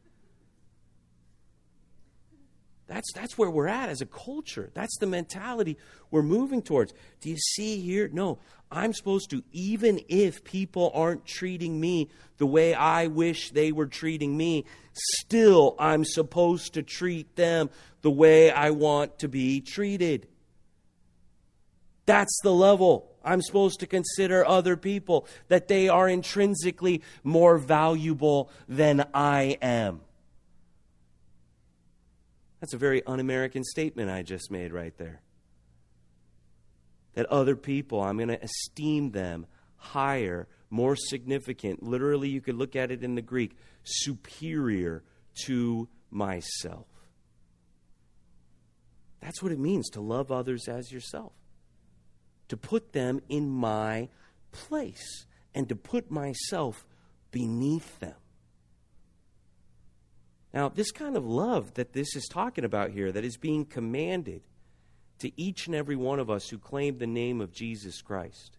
That's, 2.88 3.11
that's 3.13 3.38
where 3.38 3.49
we're 3.49 3.67
at 3.67 3.89
as 3.89 4.01
a 4.01 4.05
culture. 4.05 4.69
That's 4.73 4.97
the 4.99 5.07
mentality 5.07 5.77
we're 6.11 6.21
moving 6.21 6.61
towards. 6.61 6.93
Do 7.19 7.29
you 7.29 7.38
see 7.38 7.81
here? 7.81 8.09
No, 8.13 8.38
I'm 8.71 8.93
supposed 8.93 9.31
to, 9.31 9.43
even 9.51 10.01
if 10.07 10.43
people 10.43 10.91
aren't 10.93 11.25
treating 11.25 11.79
me 11.79 12.09
the 12.38 12.45
way 12.45 12.73
I 12.73 13.07
wish 13.07 13.49
they 13.49 13.71
were 13.71 13.88
treating 13.88 14.38
me, 14.38 14.65
still 14.93 15.75
I'm 15.79 16.05
supposed 16.05 16.75
to 16.75 16.83
treat 16.83 17.36
them 17.36 17.71
the 18.01 18.11
way 18.11 18.51
I 18.51 18.69
want 18.69 19.19
to 19.19 19.27
be 19.27 19.61
treated. 19.61 20.27
That's 22.05 22.39
the 22.43 22.53
level. 22.53 23.11
I'm 23.23 23.41
supposed 23.41 23.79
to 23.79 23.88
consider 23.88 24.45
other 24.45 24.77
people, 24.77 25.27
that 25.47 25.67
they 25.67 25.89
are 25.89 26.07
intrinsically 26.07 27.01
more 27.23 27.57
valuable 27.57 28.51
than 28.69 29.07
I 29.15 29.57
am. 29.59 30.01
That's 32.66 32.74
a 32.74 32.78
very 32.80 33.05
un 33.05 33.20
American 33.20 33.63
statement 33.63 34.09
I 34.09 34.24
just 34.24 34.49
made 34.49 34.74
right 34.74 34.97
there. 34.97 35.22
That 37.13 37.28
other 37.28 37.55
people, 37.55 38.01
I'm 38.01 38.18
going 38.18 38.30
to 38.30 38.43
esteem 38.43 39.11
them 39.11 39.45
higher, 39.76 40.47
more 40.72 40.95
significant. 40.95 41.84
Literally, 41.84 42.28
you 42.28 42.41
could 42.41 42.55
look 42.55 42.76
at 42.76 42.89
it 42.89 43.03
in 43.03 43.13
the 43.13 43.22
Greek 43.22 43.55
superior 43.84 45.03
to 45.43 45.88
myself. 46.09 46.88
That's 49.22 49.43
what 49.43 49.51
it 49.51 49.59
means 49.59 49.88
to 49.91 50.01
love 50.01 50.32
others 50.32 50.68
as 50.68 50.91
yourself. 50.91 51.34
To 52.47 52.57
put 52.57 52.93
them 52.93 53.22
in 53.30 53.47
my 53.47 54.09
place 54.51 55.28
and 55.53 55.70
to 55.70 55.76
put 55.76 56.09
myself 56.09 56.84
beneath 57.30 57.99
them. 57.99 58.16
Now, 60.56 60.70
this 60.70 60.91
kind 60.91 61.18
of 61.18 61.26
love 61.26 61.74
that 61.74 61.91
this 61.91 62.16
is 62.16 62.30
talking 62.32 62.64
about 62.64 62.91
here, 62.91 63.12
that 63.12 63.26
is 63.26 63.36
being 63.36 63.66
commanded 63.66 64.41
to 65.20 65.30
each 65.39 65.68
and 65.68 65.76
every 65.76 65.97
one 65.97 66.18
of 66.18 66.30
us 66.30 66.47
who 66.47 66.58
claim 66.58 66.97
the 66.97 67.06
name 67.06 67.41
of 67.41 67.51
Jesus 67.51 68.01
Christ, 68.01 68.58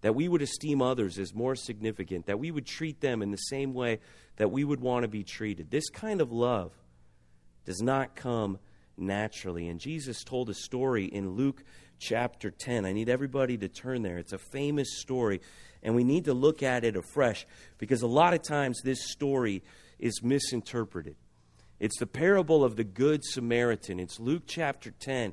that 0.00 0.14
we 0.14 0.28
would 0.28 0.42
esteem 0.42 0.80
others 0.80 1.18
as 1.18 1.34
more 1.34 1.56
significant, 1.56 2.26
that 2.26 2.38
we 2.38 2.52
would 2.52 2.66
treat 2.66 3.00
them 3.00 3.20
in 3.20 3.32
the 3.32 3.36
same 3.36 3.74
way 3.74 3.98
that 4.36 4.52
we 4.52 4.62
would 4.62 4.80
want 4.80 5.02
to 5.02 5.08
be 5.08 5.24
treated. 5.24 5.72
This 5.72 5.90
kind 5.90 6.20
of 6.20 6.30
love 6.30 6.70
does 7.64 7.82
not 7.82 8.14
come 8.14 8.60
naturally. 8.96 9.66
And 9.68 9.80
Jesus 9.80 10.22
told 10.22 10.48
a 10.48 10.54
story 10.54 11.06
in 11.06 11.30
Luke 11.30 11.64
chapter 11.98 12.52
10. 12.52 12.84
I 12.84 12.92
need 12.92 13.08
everybody 13.08 13.58
to 13.58 13.68
turn 13.68 14.02
there. 14.02 14.18
It's 14.18 14.32
a 14.32 14.38
famous 14.38 15.00
story, 15.00 15.40
and 15.82 15.96
we 15.96 16.04
need 16.04 16.26
to 16.26 16.32
look 16.32 16.62
at 16.62 16.84
it 16.84 16.94
afresh 16.94 17.44
because 17.76 18.02
a 18.02 18.06
lot 18.06 18.34
of 18.34 18.42
times 18.42 18.80
this 18.82 19.10
story 19.10 19.64
is 19.98 20.22
misinterpreted. 20.22 21.16
It's 21.80 21.98
the 21.98 22.06
parable 22.06 22.64
of 22.64 22.76
the 22.76 22.84
Good 22.84 23.24
Samaritan. 23.24 24.00
It's 24.00 24.18
Luke 24.18 24.42
chapter 24.46 24.90
10, 24.90 25.32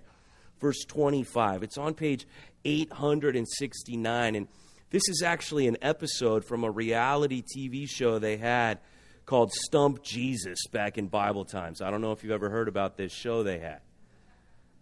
verse 0.60 0.84
25. 0.88 1.64
It's 1.64 1.78
on 1.78 1.94
page 1.96 2.28
869. 2.64 4.36
And 4.36 4.48
This 4.92 5.10
is 5.10 5.24
actually 5.24 5.68
an 5.68 5.78
episode 5.82 6.46
from 6.46 6.64
a 6.64 6.72
reality 6.72 7.42
TV 7.42 7.90
show 7.90 8.20
they 8.20 8.38
had 8.38 8.80
called 9.26 9.52
Stump 9.52 10.04
Jesus 10.04 10.68
back 10.72 10.98
in 10.98 11.08
Bible 11.08 11.46
times. 11.46 11.82
I 11.82 11.90
don't 11.90 12.02
know 12.02 12.12
if 12.12 12.24
you've 12.24 12.32
ever 12.32 12.50
heard 12.50 12.68
about 12.68 12.96
this 12.96 13.12
show 13.12 13.42
they 13.42 13.60
had. 13.60 13.82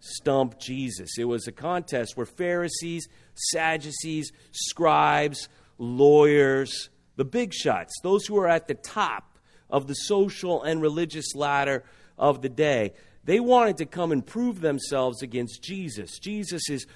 Stump 0.00 0.58
Jesus. 0.60 1.16
It 1.18 1.24
was 1.24 1.46
a 1.46 1.52
contest 1.52 2.14
where 2.14 2.26
Pharisees, 2.26 3.08
Sadducees, 3.34 4.32
scribes, 4.52 5.48
lawyers, 5.78 6.90
the 7.16 7.24
big 7.24 7.54
shots, 7.54 7.94
those 8.02 8.26
who 8.26 8.36
are 8.36 8.48
at 8.48 8.66
the 8.66 8.74
top 8.74 9.33
of 9.74 9.88
the 9.88 9.94
social 9.94 10.62
and 10.62 10.80
religious 10.80 11.34
ladder 11.34 11.82
of 12.16 12.42
the 12.42 12.48
day, 12.48 12.92
they 13.24 13.40
wanted 13.40 13.78
to 13.78 13.86
come 13.86 14.12
and 14.12 14.24
prove 14.24 14.60
themselves 14.60 15.20
against 15.20 15.64
Jesus. 15.64 16.20
Jesus 16.20 16.70
is 16.70 16.86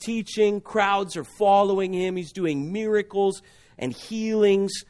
teaching, 0.00 0.60
crowds 0.60 1.16
are 1.16 1.24
following 1.24 1.94
him, 1.94 2.14
he's 2.14 2.32
doing 2.32 2.72
miracles 2.72 3.40
and 3.78 3.94
healings. 3.94 4.84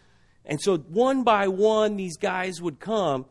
And 0.45 0.61
so, 0.61 0.79
one 0.79 1.23
by 1.23 1.47
one, 1.47 1.95
these 1.95 2.17
guys 2.17 2.61
would 2.61 2.81
come 2.81 3.27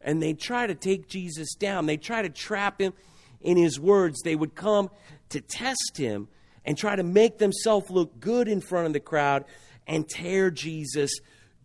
and 0.00 0.22
they 0.22 0.32
try 0.32 0.68
to 0.68 0.74
take 0.76 1.08
Jesus 1.08 1.56
down. 1.56 1.86
They 1.86 1.96
try 1.96 2.22
to 2.22 2.28
trap 2.28 2.80
him 2.80 2.92
in 3.40 3.56
his 3.56 3.80
words. 3.80 4.20
They 4.22 4.36
would 4.36 4.54
come 4.54 4.90
to 5.30 5.40
test 5.40 5.96
him 5.96 6.28
and 6.64 6.78
try 6.78 6.94
to 6.94 7.02
make 7.02 7.38
themselves 7.38 7.90
look 7.90 8.20
good 8.20 8.46
in 8.46 8.60
front 8.60 8.86
of 8.86 8.92
the 8.92 9.00
crowd 9.00 9.44
and 9.88 10.08
tear 10.08 10.52
Jesus 10.52 11.10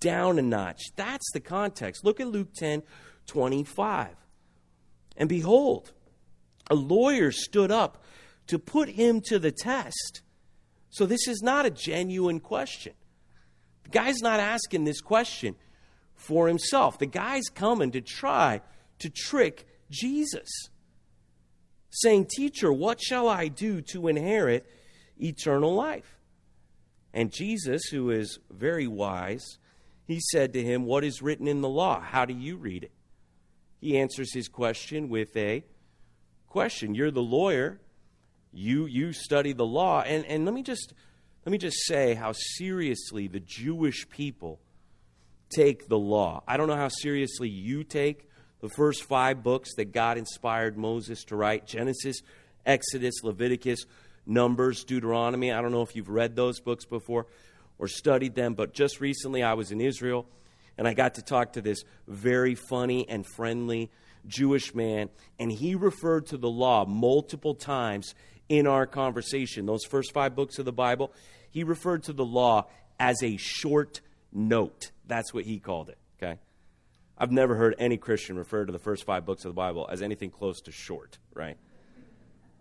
down 0.02 0.38
a 0.38 0.42
notch. 0.42 0.82
That's 0.98 1.32
the 1.32 1.40
context. 1.40 2.04
Look 2.04 2.20
at 2.20 2.28
Luke 2.28 2.54
10 2.54 2.84
25. 3.28 4.10
And 5.16 5.30
behold, 5.30 5.94
a 6.70 6.76
lawyer 6.76 7.32
stood 7.32 7.72
up 7.72 8.04
to 8.48 8.60
put 8.60 8.90
him 8.90 9.22
to 9.22 9.40
the 9.40 9.52
test. 9.52 10.22
So 10.90 11.06
this 11.06 11.28
is 11.28 11.42
not 11.42 11.66
a 11.66 11.70
genuine 11.70 12.42
question. 12.42 12.94
The 13.84 13.90
guy's 13.90 14.22
not 14.22 14.40
asking 14.40 14.84
this 14.84 15.00
question 15.00 15.56
for 16.16 16.48
himself. 16.48 17.00
The 17.00 17.06
guy's 17.06 17.48
coming 17.54 17.92
to 17.92 18.02
try 18.02 18.62
to 19.00 19.10
trick 19.10 19.66
Jesus, 19.90 20.50
saying, 21.90 22.28
Teacher, 22.36 22.72
what 22.72 23.02
shall 23.02 23.28
I 23.28 23.48
do 23.48 23.82
to 23.94 24.08
inherit 24.08 24.66
eternal 25.22 25.74
life? 25.74 26.18
And 27.14 27.32
Jesus, 27.32 27.84
who 27.92 28.12
is 28.12 28.40
very 28.50 28.88
wise, 28.88 29.58
he 30.12 30.20
said 30.20 30.54
to 30.54 30.64
him, 30.64 30.86
What 30.86 31.04
is 31.04 31.22
written 31.22 31.48
in 31.48 31.62
the 31.62 31.70
law? 31.70 32.00
How 32.00 32.26
do 32.26 32.34
you 32.34 32.58
read 32.58 32.84
it? 32.84 32.92
He 33.80 33.98
answers 33.98 34.34
his 34.34 34.48
question 34.48 35.10
with 35.10 35.36
a 35.36 35.64
question. 36.48 36.94
You're 36.94 37.12
the 37.12 37.22
lawyer. 37.22 37.80
You 38.54 38.86
you 38.86 39.14
study 39.14 39.54
the 39.54 39.66
law. 39.66 40.02
And 40.02 40.26
and 40.26 40.46
let 40.46 40.54
me 40.54 40.64
just 40.64 40.94
let 41.46 41.52
me 41.52 41.58
just 41.58 41.86
say 41.86 42.14
how 42.14 42.34
seriously 42.34 43.28
the 43.28 43.40
Jewish 43.40 44.08
people 44.10 44.60
take 45.50 45.88
the 45.88 45.98
law. 45.98 46.44
I 46.48 46.58
don't 46.58 46.68
know 46.68 46.76
how 46.76 46.90
seriously 46.90 47.50
you 47.50 47.84
take 47.84 48.30
the 48.62 48.70
first 48.70 49.04
five 49.04 49.42
books 49.44 49.74
that 49.76 49.92
God 49.92 50.18
inspired 50.18 50.78
Moses 50.78 51.24
to 51.26 51.36
write 51.36 51.66
Genesis, 51.66 52.22
Exodus, 52.66 53.24
Leviticus, 53.24 53.86
Numbers, 54.26 54.84
Deuteronomy. 54.84 55.52
I 55.52 55.62
don't 55.62 55.72
know 55.72 55.82
if 55.82 55.96
you've 55.96 56.10
read 56.10 56.36
those 56.36 56.60
books 56.60 56.86
before 56.86 57.26
or 57.82 57.88
studied 57.88 58.36
them, 58.36 58.54
but 58.54 58.74
just 58.74 59.02
recently 59.02 59.42
I 59.42 59.56
was 59.56 59.72
in 59.72 59.82
Israel 59.82 60.28
and 60.78 60.88
I 60.88 60.94
got 60.94 61.16
to 61.16 61.24
talk 61.24 61.54
to 61.54 61.62
this 61.62 61.84
very 62.08 62.54
funny 62.54 63.10
and 63.10 63.26
friendly 63.26 63.90
Jewish 64.28 64.76
man, 64.76 65.10
and 65.40 65.52
he 65.52 65.74
referred 65.74 66.28
to 66.28 66.38
the 66.38 66.50
law 66.50 66.86
multiple 66.86 67.56
times 67.56 68.14
in 68.48 68.68
our 68.68 68.86
conversation. 68.86 69.66
Those 69.66 69.84
first 69.84 70.14
five 70.14 70.36
books 70.36 70.60
of 70.60 70.66
the 70.66 70.72
Bible, 70.72 71.12
he 71.50 71.64
referred 71.64 72.04
to 72.04 72.14
the 72.14 72.24
law 72.24 72.68
as 73.00 73.22
a 73.24 73.36
short 73.38 74.00
note. 74.32 74.92
That's 75.08 75.34
what 75.34 75.44
he 75.46 75.60
called 75.60 75.90
it, 75.90 75.98
okay? 76.22 76.40
I've 77.18 77.32
never 77.32 77.56
heard 77.56 77.76
any 77.80 77.98
Christian 77.98 78.38
refer 78.38 78.64
to 78.64 78.72
the 78.72 78.80
first 78.80 79.06
five 79.06 79.26
books 79.26 79.44
of 79.44 79.50
the 79.50 79.56
Bible 79.56 79.90
as 79.92 80.04
anything 80.04 80.30
close 80.30 80.62
to 80.62 80.72
short, 80.72 81.18
right? 81.34 81.58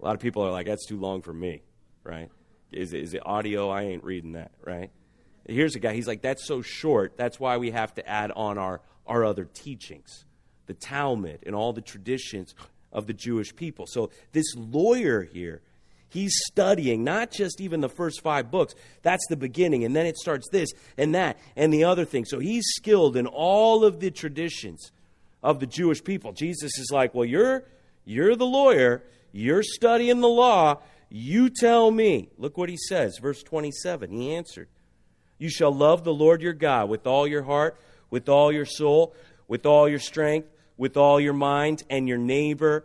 A 0.01 0.05
lot 0.05 0.15
of 0.15 0.21
people 0.21 0.43
are 0.43 0.51
like, 0.51 0.67
that's 0.67 0.87
too 0.87 0.99
long 0.99 1.21
for 1.21 1.35
me, 1.35 1.63
right? 2.05 2.31
Is 2.73 2.95
it, 2.95 3.03
is 3.03 3.13
it 3.13 3.23
audio? 3.27 3.69
I 3.69 3.83
ain't 3.83 4.03
reading 4.03 4.33
that, 4.33 4.53
right? 4.65 4.91
Here's 5.51 5.75
a 5.75 5.81
guy, 5.81 5.95
he's 5.95 6.07
like, 6.07 6.23
that's 6.23 6.47
so 6.47 6.63
short. 6.63 7.17
That's 7.17 7.41
why 7.41 7.57
we 7.57 7.73
have 7.73 7.95
to 7.95 8.09
add 8.09 8.31
on 8.33 8.57
our, 8.57 8.81
our 9.07 9.25
other 9.25 9.45
teachings, 9.45 10.25
the 10.67 10.75
Talmud 10.75 11.41
and 11.45 11.55
all 11.55 11.73
the 11.73 11.81
traditions 11.81 12.55
of 12.93 13.07
the 13.07 13.13
Jewish 13.13 13.55
people. 13.55 13.87
So 13.89 14.11
this 14.33 14.55
lawyer 14.57 15.23
here, 15.23 15.61
he's 16.09 16.33
studying 16.47 17.03
not 17.03 17.33
just 17.33 17.61
even 17.61 17.81
the 17.81 17.89
first 17.89 18.21
five 18.21 18.51
books, 18.51 18.75
that's 19.03 19.27
the 19.29 19.37
beginning, 19.37 19.85
and 19.85 19.95
then 19.95 20.07
it 20.07 20.17
starts 20.17 20.49
this 20.51 20.71
and 20.97 21.15
that 21.17 21.37
and 21.57 21.73
the 21.73 21.85
other 21.85 22.05
thing. 22.05 22.25
So 22.25 22.39
he's 22.39 22.65
skilled 22.77 23.17
in 23.17 23.27
all 23.27 23.85
of 23.85 23.99
the 23.99 24.11
traditions 24.13 24.93
of 25.43 25.59
the 25.59 25.67
Jewish 25.67 26.05
people. 26.05 26.33
Jesus 26.33 26.79
is 26.79 26.91
like, 26.93 27.13
well, 27.13 27.25
you're, 27.25 27.65
you're 28.05 28.37
the 28.37 28.47
lawyer. 28.47 29.03
You're 29.33 29.63
studying 29.65 30.21
the 30.21 30.29
law. 30.29 30.81
You 31.09 31.51
tell 31.51 31.91
me. 31.91 32.29
Look 32.39 32.57
what 32.57 32.69
he 32.69 32.77
says, 32.77 33.19
verse 33.21 33.43
27. 33.43 34.11
He 34.11 34.35
answered, 34.35 34.69
You 35.41 35.49
shall 35.49 35.75
love 35.75 36.05
the 36.05 36.13
Lord 36.13 36.43
your 36.43 36.53
God 36.53 36.91
with 36.91 37.07
all 37.07 37.27
your 37.27 37.43
heart, 37.43 37.81
with 38.11 38.29
all 38.29 38.53
your 38.53 38.67
soul, 38.67 39.15
with 39.49 39.65
all 39.65 39.89
your 39.89 39.99
strength, 39.99 40.49
with 40.77 40.99
all 40.99 41.19
your 41.19 41.33
mind, 41.33 41.83
and 41.89 42.07
your 42.07 42.19
neighbor 42.19 42.85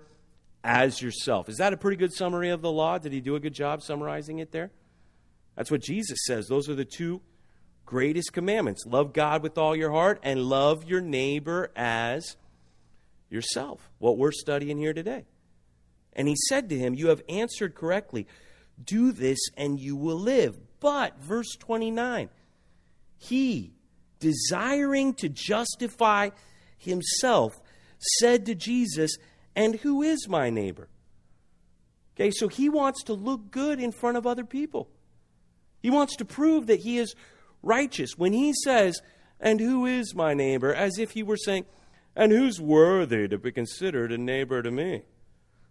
as 0.64 1.02
yourself. 1.02 1.50
Is 1.50 1.58
that 1.58 1.74
a 1.74 1.78
pretty 1.78 1.98
good 1.98 2.14
summary 2.14 2.50
of 2.50 2.62
the 2.62 2.72
law? 2.72 2.98
Did 2.98 3.12
he 3.12 3.20
do 3.20 3.36
a 3.36 3.42
good 3.42 3.54
job 3.54 3.84
summarizing 3.84 4.40
it 4.40 4.54
there? 4.54 4.72
That's 5.56 5.70
what 5.70 5.82
Jesus 5.82 6.18
says. 6.26 6.48
Those 6.48 6.70
are 6.70 6.76
the 6.76 6.86
two 6.86 7.22
greatest 7.86 8.32
commandments 8.32 8.86
love 8.86 9.12
God 9.12 9.44
with 9.44 9.58
all 9.58 9.76
your 9.76 9.92
heart 9.92 10.22
and 10.24 10.42
love 10.42 10.86
your 10.86 11.02
neighbor 11.02 11.72
as 11.76 12.38
yourself. 13.30 13.90
What 14.00 14.18
we're 14.18 14.32
studying 14.32 14.78
here 14.78 14.94
today. 14.94 15.26
And 16.14 16.30
he 16.30 16.36
said 16.48 16.70
to 16.70 16.80
him, 16.80 16.94
You 16.94 17.10
have 17.10 17.22
answered 17.28 17.76
correctly. 17.76 18.28
Do 18.82 19.12
this 19.12 19.40
and 19.58 19.78
you 19.78 19.98
will 19.98 20.20
live. 20.20 20.58
But, 20.80 21.20
verse 21.22 21.56
29, 21.60 22.30
he, 23.28 23.74
desiring 24.20 25.14
to 25.16 25.30
justify 25.30 26.30
himself, 26.78 27.60
said 28.20 28.46
to 28.46 28.56
Jesus, 28.56 29.18
And 29.56 29.76
who 29.76 30.02
is 30.02 30.28
my 30.28 30.50
neighbor? 30.50 30.90
Okay, 32.16 32.32
so 32.32 32.48
he 32.48 32.70
wants 32.70 33.04
to 33.04 33.14
look 33.14 33.52
good 33.52 33.80
in 33.80 33.92
front 33.92 34.18
of 34.18 34.26
other 34.26 34.46
people. 34.46 34.90
He 35.82 35.90
wants 35.90 36.16
to 36.18 36.26
prove 36.26 36.68
that 36.68 36.80
he 36.80 36.98
is 36.98 37.14
righteous. 37.62 38.18
When 38.18 38.34
he 38.34 38.54
says, 38.64 39.02
And 39.40 39.60
who 39.60 39.86
is 39.86 40.16
my 40.16 40.34
neighbor? 40.34 40.74
as 40.74 40.98
if 40.98 41.12
he 41.12 41.24
were 41.24 41.38
saying, 41.38 41.66
And 42.16 42.32
who's 42.32 42.62
worthy 42.62 43.28
to 43.28 43.38
be 43.38 43.52
considered 43.52 44.12
a 44.12 44.18
neighbor 44.18 44.62
to 44.64 44.72
me? 44.72 45.04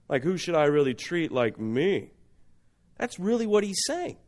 Like, 0.09 0.23
who 0.23 0.37
should 0.37 0.55
I 0.55 0.65
really 0.65 0.95
treat 0.95 1.33
like 1.33 1.59
me? 1.59 2.11
That's 2.99 3.19
really 3.19 3.47
what 3.47 3.65
he's 3.65 3.83
saying. 3.87 4.19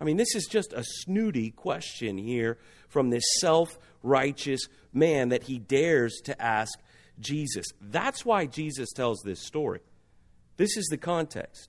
I 0.00 0.04
mean, 0.04 0.16
this 0.16 0.34
is 0.34 0.46
just 0.46 0.72
a 0.72 0.82
snooty 0.82 1.50
question 1.50 2.16
here 2.16 2.58
from 2.88 3.10
this 3.10 3.24
self 3.40 3.78
righteous 4.02 4.62
man 4.92 5.28
that 5.28 5.44
he 5.44 5.58
dares 5.58 6.20
to 6.24 6.40
ask 6.40 6.78
Jesus. 7.18 7.66
That's 7.80 8.24
why 8.24 8.46
Jesus 8.46 8.90
tells 8.92 9.20
this 9.22 9.40
story. 9.40 9.80
This 10.56 10.76
is 10.76 10.86
the 10.86 10.96
context. 10.96 11.68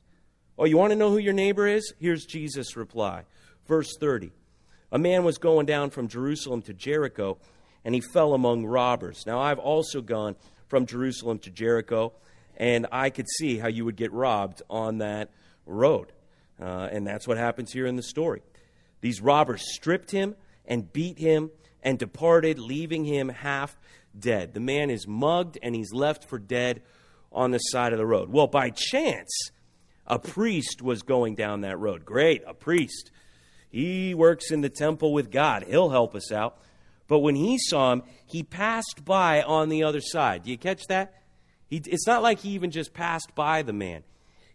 Oh, 0.57 0.65
you 0.65 0.77
want 0.77 0.91
to 0.91 0.97
know 0.97 1.09
who 1.09 1.17
your 1.17 1.33
neighbor 1.33 1.67
is? 1.67 1.93
Here's 1.99 2.25
Jesus' 2.25 2.77
reply. 2.77 3.23
Verse 3.67 3.91
30. 3.99 4.31
A 4.91 4.99
man 4.99 5.23
was 5.23 5.37
going 5.37 5.65
down 5.65 5.89
from 5.89 6.07
Jerusalem 6.07 6.61
to 6.63 6.73
Jericho, 6.73 7.37
and 7.83 7.95
he 7.95 8.01
fell 8.01 8.33
among 8.33 8.65
robbers. 8.65 9.23
Now, 9.25 9.39
I've 9.39 9.59
also 9.59 10.01
gone 10.01 10.35
from 10.67 10.85
Jerusalem 10.85 11.39
to 11.39 11.49
Jericho 11.49 12.13
and 12.61 12.85
I 12.91 13.09
could 13.09 13.27
see 13.27 13.57
how 13.57 13.67
you 13.67 13.85
would 13.85 13.95
get 13.95 14.11
robbed 14.13 14.61
on 14.69 14.99
that 14.99 15.31
road. 15.65 16.11
Uh, 16.61 16.87
and 16.91 17.07
that's 17.07 17.27
what 17.27 17.37
happens 17.37 17.71
here 17.71 17.87
in 17.87 17.95
the 17.95 18.03
story. 18.03 18.41
These 19.01 19.21
robbers 19.21 19.73
stripped 19.73 20.11
him 20.11 20.35
and 20.65 20.91
beat 20.93 21.17
him 21.17 21.49
and 21.81 21.97
departed, 21.97 22.59
leaving 22.59 23.03
him 23.03 23.29
half 23.29 23.75
dead. 24.17 24.53
The 24.53 24.59
man 24.59 24.89
is 24.89 25.07
mugged 25.07 25.57
and 25.63 25.73
he's 25.73 25.91
left 25.91 26.29
for 26.29 26.37
dead 26.37 26.83
on 27.31 27.51
the 27.51 27.57
side 27.57 27.93
of 27.93 27.97
the 27.97 28.05
road. 28.05 28.29
Well, 28.29 28.47
by 28.47 28.69
chance, 28.69 29.49
a 30.05 30.19
priest 30.19 30.81
was 30.81 31.01
going 31.01 31.35
down 31.35 31.61
that 31.61 31.79
road. 31.79 32.05
Great, 32.05 32.43
a 32.45 32.53
priest. 32.53 33.11
He 33.69 34.13
works 34.13 34.51
in 34.51 34.61
the 34.61 34.69
temple 34.69 35.13
with 35.13 35.31
God. 35.31 35.63
He'll 35.67 35.89
help 35.89 36.13
us 36.13 36.31
out. 36.31 36.59
But 37.07 37.19
when 37.19 37.35
he 37.35 37.57
saw 37.57 37.93
him, 37.93 38.03
he 38.25 38.43
passed 38.43 39.03
by 39.03 39.41
on 39.41 39.69
the 39.69 39.83
other 39.83 40.01
side. 40.01 40.43
Do 40.43 40.51
you 40.51 40.57
catch 40.57 40.85
that? 40.87 41.21
He, 41.67 41.81
it's 41.85 42.05
not 42.05 42.21
like 42.21 42.39
he 42.39 42.49
even 42.49 42.71
just 42.71 42.93
passed 42.93 43.33
by 43.33 43.61
the 43.63 43.73
man. 43.73 44.03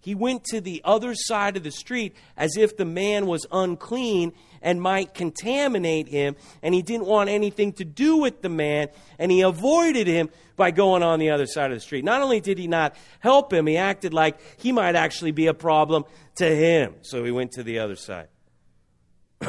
He 0.06 0.14
went 0.14 0.44
to 0.44 0.60
the 0.60 0.82
other 0.84 1.16
side 1.16 1.56
of 1.56 1.64
the 1.64 1.72
street 1.72 2.14
as 2.36 2.56
if 2.56 2.76
the 2.76 2.84
man 2.84 3.26
was 3.26 3.44
unclean 3.50 4.34
and 4.62 4.80
might 4.80 5.14
contaminate 5.14 6.06
him, 6.06 6.36
and 6.62 6.72
he 6.72 6.80
didn't 6.80 7.06
want 7.06 7.28
anything 7.28 7.72
to 7.72 7.84
do 7.84 8.18
with 8.18 8.40
the 8.40 8.48
man, 8.48 8.86
and 9.18 9.32
he 9.32 9.40
avoided 9.40 10.06
him 10.06 10.30
by 10.54 10.70
going 10.70 11.02
on 11.02 11.18
the 11.18 11.30
other 11.30 11.44
side 11.44 11.72
of 11.72 11.76
the 11.76 11.80
street. 11.80 12.04
Not 12.04 12.22
only 12.22 12.38
did 12.38 12.56
he 12.56 12.68
not 12.68 12.94
help 13.18 13.52
him, 13.52 13.66
he 13.66 13.78
acted 13.78 14.14
like 14.14 14.38
he 14.60 14.70
might 14.70 14.94
actually 14.94 15.32
be 15.32 15.48
a 15.48 15.54
problem 15.54 16.04
to 16.36 16.46
him, 16.46 16.94
so 17.02 17.24
he 17.24 17.32
went 17.32 17.50
to 17.54 17.64
the 17.64 17.80
other 17.80 17.96
side. 17.96 18.28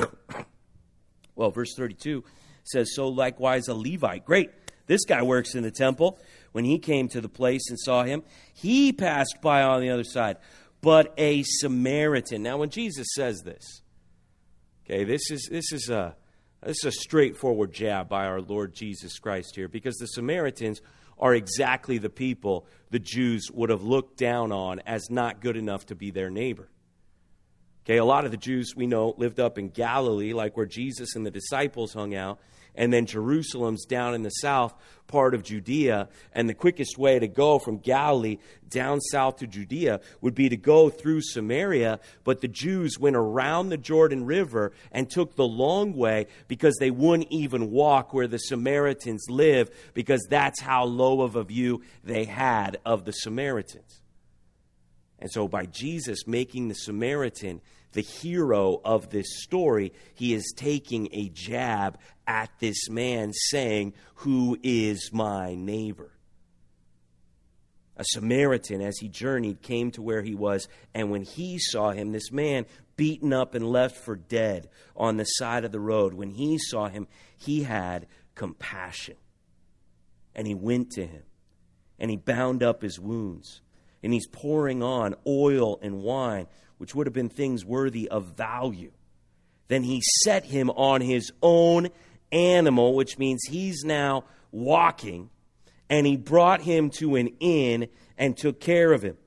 Well, 1.36 1.52
verse 1.52 1.76
32 1.76 2.24
says, 2.64 2.96
So 2.96 3.10
likewise 3.10 3.68
a 3.68 3.76
Levite. 3.76 4.26
Great. 4.26 4.50
This 4.88 5.06
guy 5.06 5.22
works 5.22 5.54
in 5.54 5.62
the 5.62 5.70
temple. 5.70 6.18
When 6.52 6.66
he 6.66 6.80
came 6.80 7.08
to 7.10 7.22
the 7.22 7.30
place 7.30 7.70
and 7.70 7.80
saw 7.80 8.04
him, 8.04 8.24
he 8.54 8.92
passed 8.94 9.38
by 9.42 9.64
on 9.64 9.82
the 9.82 9.90
other 9.90 10.04
side. 10.04 10.38
But 10.82 11.14
a 11.18 11.44
Samaritan. 11.44 12.44
Now, 12.44 12.58
when 12.58 12.70
Jesus 12.70 13.08
says 13.16 13.42
this, 13.44 13.82
okay, 14.86 15.04
this 15.04 15.32
is, 15.32 15.48
this 15.52 15.72
is, 15.72 15.90
a, 15.90 16.16
this 16.64 16.78
is 16.84 16.86
a 16.86 16.92
straightforward 16.92 17.74
jab 17.74 18.10
by 18.10 18.26
our 18.26 18.42
Lord 18.42 18.74
Jesus 18.74 19.20
Christ 19.20 19.56
here 19.56 19.68
because 19.68 19.96
the 19.98 20.08
Samaritans 20.08 20.82
are 21.20 21.34
exactly 21.34 21.98
the 21.98 22.10
people 22.10 22.68
the 22.92 23.00
Jews 23.00 23.50
would 23.52 23.70
have 23.70 23.84
looked 23.84 24.18
down 24.18 24.52
on 24.52 24.80
as 24.86 25.10
not 25.10 25.42
good 25.42 25.58
enough 25.58 25.88
to 25.88 25.96
be 25.96 26.12
their 26.12 26.30
neighbor. 26.30 26.70
Okay, 27.86 27.98
a 27.98 28.06
lot 28.06 28.26
of 28.26 28.32
the 28.32 28.38
Jews 28.38 28.74
we 28.76 28.86
know 28.86 29.16
lived 29.18 29.40
up 29.40 29.58
in 29.58 29.70
Galilee, 29.70 30.34
like 30.34 30.58
where 30.58 30.66
Jesus 30.66 31.16
and 31.16 31.26
the 31.26 31.32
disciples 31.32 31.94
hung 31.94 32.14
out, 32.14 32.40
and 32.78 32.94
then 32.94 33.06
Jerusalem's 33.06 33.86
down 33.86 34.14
in 34.14 34.22
the 34.22 34.30
south 34.30 34.74
part 35.08 35.34
of 35.34 35.44
Judea. 35.44 36.10
And 36.34 36.48
the 36.48 36.54
quickest 36.54 36.98
way 36.98 37.18
to 37.20 37.28
go 37.28 37.60
from 37.60 37.80
Galilee 37.80 38.38
down 38.70 39.02
south 39.02 39.38
to 39.38 39.48
Judea 39.48 40.00
would 40.22 40.36
be 40.36 40.50
to 40.50 40.58
go 40.58 40.90
through 40.90 41.22
Samaria. 41.22 42.00
But 42.24 42.42
the 42.42 42.48
Jews 42.48 43.00
went 43.00 43.16
around 43.16 43.70
the 43.70 43.78
Jordan 43.78 44.26
River 44.26 44.74
and 44.92 45.10
took 45.10 45.36
the 45.36 45.48
long 45.48 45.94
way 45.94 46.28
because 46.48 46.76
they 46.80 46.92
wouldn't 46.92 47.32
even 47.32 47.72
walk 47.72 48.14
where 48.14 48.28
the 48.28 48.38
Samaritans 48.38 49.26
live 49.30 49.70
because 49.94 50.26
that's 50.30 50.62
how 50.62 50.86
low 50.86 51.22
of 51.22 51.36
a 51.36 51.44
view 51.44 51.82
they 52.04 52.26
had 52.26 52.78
of 52.86 53.06
the 53.06 53.14
Samaritans. 53.14 54.02
And 55.20 55.32
so, 55.32 55.48
by 55.48 55.66
Jesus 55.66 56.28
making 56.28 56.68
the 56.68 56.76
Samaritan 56.76 57.62
the 57.98 58.04
hero 58.04 58.80
of 58.86 59.10
this 59.10 59.42
story, 59.42 59.92
he 60.14 60.36
is 60.36 60.54
taking 60.56 61.10
a 61.14 61.30
jab 61.30 61.98
at 62.28 62.52
this 62.60 62.92
man, 62.92 63.34
saying, 63.34 63.92
Who 64.18 64.56
is 64.62 65.10
my 65.12 65.56
neighbor? 65.56 66.12
A 67.96 68.04
Samaritan, 68.04 68.82
as 68.82 69.00
he 69.00 69.10
journeyed, 69.10 69.64
came 69.64 69.90
to 69.92 70.04
where 70.04 70.22
he 70.22 70.36
was, 70.36 70.68
and 70.94 71.10
when 71.10 71.24
he 71.24 71.58
saw 71.58 71.90
him, 71.90 72.12
this 72.12 72.32
man 72.32 72.68
beaten 72.98 73.34
up 73.34 73.56
and 73.56 73.68
left 73.68 73.98
for 73.98 74.16
dead 74.16 74.70
on 74.96 75.18
the 75.18 75.26
side 75.26 75.66
of 75.66 75.72
the 75.72 75.80
road, 75.80 76.14
when 76.14 76.30
he 76.30 76.60
saw 76.60 76.90
him, 76.90 77.08
he 77.36 77.64
had 77.64 78.06
compassion. 78.36 79.16
And 80.36 80.46
he 80.46 80.54
went 80.54 80.92
to 80.92 81.08
him, 81.08 81.24
and 81.98 82.12
he 82.12 82.18
bound 82.18 82.62
up 82.62 82.84
his 82.84 83.00
wounds, 83.00 83.62
and 84.04 84.14
he's 84.14 84.28
pouring 84.28 84.84
on 84.84 85.16
oil 85.26 85.80
and 85.82 86.04
wine 86.04 86.46
which 86.78 86.96
would 86.96 87.08
have 87.08 87.14
been 87.14 87.30
things 87.30 87.66
worthy 87.66 88.08
of 88.10 88.36
value. 88.36 88.92
Then 89.68 89.84
he 89.84 90.02
set 90.24 90.46
him 90.46 90.70
on 90.72 91.02
his 91.02 91.32
own 91.42 91.90
animal, 92.32 92.96
which 92.96 93.18
means 93.18 93.42
he's 93.48 93.84
now 93.84 94.24
walking, 94.52 95.30
and 95.90 96.06
he 96.06 96.18
brought 96.18 96.62
him 96.62 96.90
to 96.92 97.16
an 97.16 97.28
inn 97.40 97.88
and 98.18 98.38
took 98.38 98.60
care 98.60 98.94
of 98.94 99.02
him. 99.02 99.18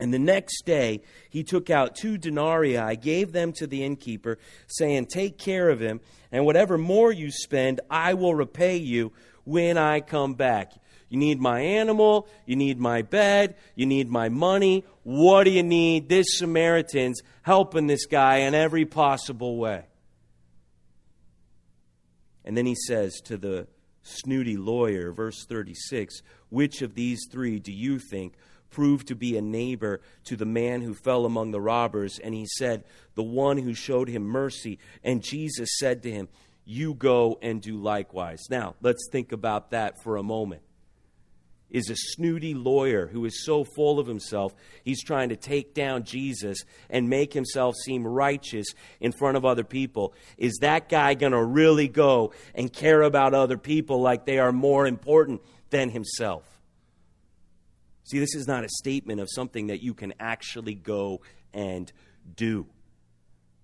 And 0.00 0.12
the 0.12 0.18
next 0.18 0.66
day 0.66 1.02
he 1.30 1.44
took 1.44 1.70
out 1.70 1.94
two 1.94 2.18
denarii, 2.18 2.96
gave 2.96 3.30
them 3.30 3.52
to 3.52 3.68
the 3.68 3.84
innkeeper, 3.84 4.38
saying, 4.66 5.06
Take 5.06 5.38
care 5.38 5.68
of 5.68 5.78
him, 5.78 6.00
and 6.32 6.44
whatever 6.44 6.76
more 6.76 7.12
you 7.12 7.30
spend, 7.30 7.80
I 7.88 8.14
will 8.14 8.34
repay 8.34 8.78
you 8.78 9.12
when 9.44 9.78
I 9.78 10.00
come 10.00 10.34
back. 10.34 10.72
You 11.12 11.18
need 11.18 11.42
my 11.42 11.60
animal. 11.60 12.26
You 12.46 12.56
need 12.56 12.80
my 12.80 13.02
bed. 13.02 13.56
You 13.74 13.84
need 13.84 14.10
my 14.10 14.30
money. 14.30 14.82
What 15.02 15.44
do 15.44 15.50
you 15.50 15.62
need? 15.62 16.08
This 16.08 16.38
Samaritan's 16.38 17.20
helping 17.42 17.86
this 17.86 18.06
guy 18.06 18.36
in 18.36 18.54
every 18.54 18.86
possible 18.86 19.58
way. 19.58 19.84
And 22.46 22.56
then 22.56 22.64
he 22.64 22.74
says 22.74 23.20
to 23.26 23.36
the 23.36 23.66
snooty 24.02 24.56
lawyer, 24.56 25.12
verse 25.12 25.44
36, 25.44 26.22
which 26.48 26.80
of 26.80 26.94
these 26.94 27.26
three 27.30 27.58
do 27.58 27.72
you 27.72 27.98
think 27.98 28.32
proved 28.70 29.08
to 29.08 29.14
be 29.14 29.36
a 29.36 29.42
neighbor 29.42 30.00
to 30.24 30.34
the 30.34 30.46
man 30.46 30.80
who 30.80 30.94
fell 30.94 31.26
among 31.26 31.50
the 31.50 31.60
robbers? 31.60 32.18
And 32.20 32.32
he 32.32 32.46
said, 32.56 32.84
The 33.16 33.22
one 33.22 33.58
who 33.58 33.74
showed 33.74 34.08
him 34.08 34.22
mercy. 34.22 34.78
And 35.04 35.22
Jesus 35.22 35.76
said 35.78 36.04
to 36.04 36.10
him, 36.10 36.30
You 36.64 36.94
go 36.94 37.38
and 37.42 37.60
do 37.60 37.76
likewise. 37.76 38.40
Now, 38.48 38.76
let's 38.80 39.06
think 39.12 39.30
about 39.32 39.72
that 39.72 40.02
for 40.02 40.16
a 40.16 40.22
moment 40.22 40.62
is 41.72 41.90
a 41.90 41.96
snooty 41.96 42.54
lawyer 42.54 43.08
who 43.08 43.24
is 43.24 43.44
so 43.44 43.64
full 43.64 43.98
of 43.98 44.06
himself, 44.06 44.54
he's 44.84 45.02
trying 45.02 45.30
to 45.30 45.36
take 45.36 45.74
down 45.74 46.04
Jesus 46.04 46.58
and 46.88 47.08
make 47.08 47.32
himself 47.32 47.74
seem 47.84 48.06
righteous 48.06 48.66
in 49.00 49.10
front 49.10 49.36
of 49.36 49.44
other 49.44 49.64
people. 49.64 50.14
Is 50.36 50.58
that 50.60 50.88
guy 50.88 51.14
going 51.14 51.32
to 51.32 51.42
really 51.42 51.88
go 51.88 52.32
and 52.54 52.72
care 52.72 53.02
about 53.02 53.34
other 53.34 53.58
people 53.58 54.00
like 54.00 54.26
they 54.26 54.38
are 54.38 54.52
more 54.52 54.86
important 54.86 55.40
than 55.70 55.90
himself? 55.90 56.44
See, 58.04 58.18
this 58.18 58.34
is 58.34 58.46
not 58.46 58.64
a 58.64 58.68
statement 58.68 59.20
of 59.20 59.28
something 59.30 59.68
that 59.68 59.82
you 59.82 59.94
can 59.94 60.12
actually 60.20 60.74
go 60.74 61.22
and 61.54 61.90
do. 62.36 62.66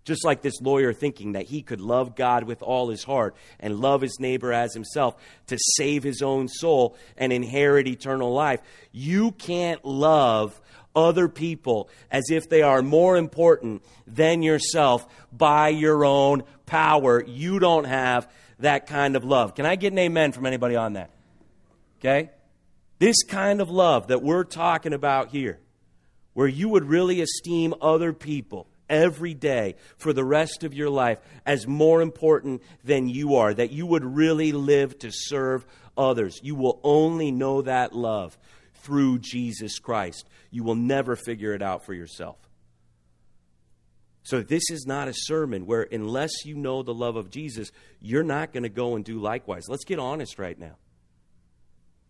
Just 0.08 0.24
like 0.24 0.40
this 0.40 0.62
lawyer 0.62 0.94
thinking 0.94 1.32
that 1.32 1.48
he 1.48 1.60
could 1.60 1.82
love 1.82 2.16
God 2.16 2.44
with 2.44 2.62
all 2.62 2.88
his 2.88 3.04
heart 3.04 3.36
and 3.60 3.78
love 3.78 4.00
his 4.00 4.18
neighbor 4.18 4.54
as 4.54 4.72
himself 4.72 5.14
to 5.48 5.58
save 5.76 6.02
his 6.02 6.22
own 6.22 6.48
soul 6.48 6.96
and 7.18 7.30
inherit 7.30 7.86
eternal 7.86 8.32
life. 8.32 8.62
You 8.90 9.32
can't 9.32 9.84
love 9.84 10.58
other 10.96 11.28
people 11.28 11.90
as 12.10 12.30
if 12.30 12.48
they 12.48 12.62
are 12.62 12.80
more 12.80 13.18
important 13.18 13.82
than 14.06 14.40
yourself 14.40 15.06
by 15.30 15.68
your 15.68 16.06
own 16.06 16.42
power. 16.64 17.22
You 17.22 17.58
don't 17.58 17.84
have 17.84 18.32
that 18.60 18.86
kind 18.86 19.14
of 19.14 19.24
love. 19.24 19.54
Can 19.54 19.66
I 19.66 19.76
get 19.76 19.92
an 19.92 19.98
amen 19.98 20.32
from 20.32 20.46
anybody 20.46 20.74
on 20.74 20.94
that? 20.94 21.10
Okay? 22.00 22.30
This 22.98 23.24
kind 23.24 23.60
of 23.60 23.68
love 23.68 24.06
that 24.06 24.22
we're 24.22 24.44
talking 24.44 24.94
about 24.94 25.28
here, 25.28 25.58
where 26.32 26.48
you 26.48 26.70
would 26.70 26.86
really 26.86 27.20
esteem 27.20 27.74
other 27.82 28.14
people 28.14 28.68
every 28.88 29.34
day 29.34 29.76
for 29.96 30.12
the 30.12 30.24
rest 30.24 30.64
of 30.64 30.74
your 30.74 30.90
life 30.90 31.18
as 31.46 31.66
more 31.66 32.00
important 32.02 32.62
than 32.84 33.08
you 33.08 33.36
are, 33.36 33.52
that 33.54 33.70
you 33.72 33.86
would 33.86 34.04
really 34.04 34.52
live 34.52 34.98
to 35.00 35.10
serve 35.12 35.66
others. 35.96 36.40
You 36.42 36.54
will 36.54 36.80
only 36.82 37.30
know 37.30 37.62
that 37.62 37.94
love 37.94 38.38
through 38.74 39.18
Jesus 39.18 39.78
Christ. 39.78 40.28
You 40.50 40.64
will 40.64 40.76
never 40.76 41.16
figure 41.16 41.52
it 41.52 41.62
out 41.62 41.84
for 41.84 41.94
yourself. 41.94 42.36
So, 44.22 44.42
this 44.42 44.70
is 44.70 44.84
not 44.86 45.08
a 45.08 45.14
sermon 45.14 45.64
where, 45.64 45.88
unless 45.90 46.44
you 46.44 46.54
know 46.54 46.82
the 46.82 46.92
love 46.92 47.16
of 47.16 47.30
Jesus, 47.30 47.72
you're 47.98 48.22
not 48.22 48.52
going 48.52 48.62
to 48.62 48.68
go 48.68 48.94
and 48.94 49.02
do 49.02 49.18
likewise. 49.18 49.64
Let's 49.68 49.86
get 49.86 49.98
honest 49.98 50.38
right 50.38 50.58
now. 50.58 50.76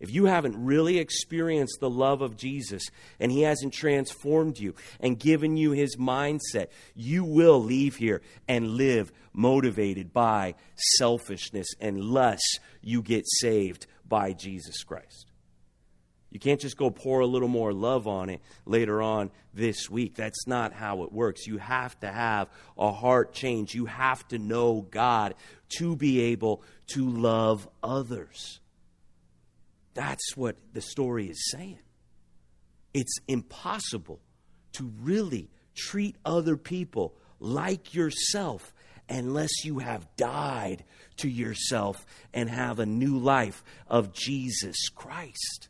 If 0.00 0.12
you 0.12 0.26
haven't 0.26 0.64
really 0.64 0.98
experienced 0.98 1.78
the 1.80 1.90
love 1.90 2.22
of 2.22 2.36
Jesus 2.36 2.84
and 3.18 3.32
He 3.32 3.42
hasn't 3.42 3.72
transformed 3.72 4.58
you 4.58 4.74
and 5.00 5.18
given 5.18 5.56
you 5.56 5.72
His 5.72 5.96
mindset, 5.96 6.68
you 6.94 7.24
will 7.24 7.62
leave 7.62 7.96
here 7.96 8.22
and 8.46 8.76
live 8.76 9.12
motivated 9.32 10.12
by 10.12 10.54
selfishness 10.96 11.68
unless 11.80 12.40
you 12.80 13.02
get 13.02 13.24
saved 13.26 13.86
by 14.08 14.32
Jesus 14.32 14.84
Christ. 14.84 15.26
You 16.30 16.38
can't 16.38 16.60
just 16.60 16.76
go 16.76 16.90
pour 16.90 17.20
a 17.20 17.26
little 17.26 17.48
more 17.48 17.72
love 17.72 18.06
on 18.06 18.28
it 18.28 18.40
later 18.66 19.00
on 19.00 19.30
this 19.54 19.88
week. 19.88 20.14
That's 20.14 20.46
not 20.46 20.74
how 20.74 21.02
it 21.02 21.12
works. 21.12 21.46
You 21.46 21.56
have 21.58 21.98
to 22.00 22.08
have 22.08 22.48
a 22.76 22.92
heart 22.92 23.32
change. 23.32 23.74
You 23.74 23.86
have 23.86 24.26
to 24.28 24.38
know 24.38 24.86
God 24.90 25.34
to 25.78 25.96
be 25.96 26.20
able 26.20 26.62
to 26.88 27.08
love 27.08 27.66
others. 27.82 28.60
That's 29.98 30.36
what 30.36 30.54
the 30.72 30.80
story 30.80 31.26
is 31.26 31.50
saying. 31.50 31.80
It's 32.94 33.16
impossible 33.26 34.20
to 34.74 34.92
really 35.00 35.50
treat 35.74 36.14
other 36.24 36.56
people 36.56 37.16
like 37.40 37.94
yourself 37.94 38.72
unless 39.08 39.64
you 39.64 39.80
have 39.80 40.06
died 40.16 40.84
to 41.16 41.28
yourself 41.28 42.06
and 42.32 42.48
have 42.48 42.78
a 42.78 42.86
new 42.86 43.18
life 43.18 43.64
of 43.88 44.12
Jesus 44.12 44.88
Christ. 44.88 45.68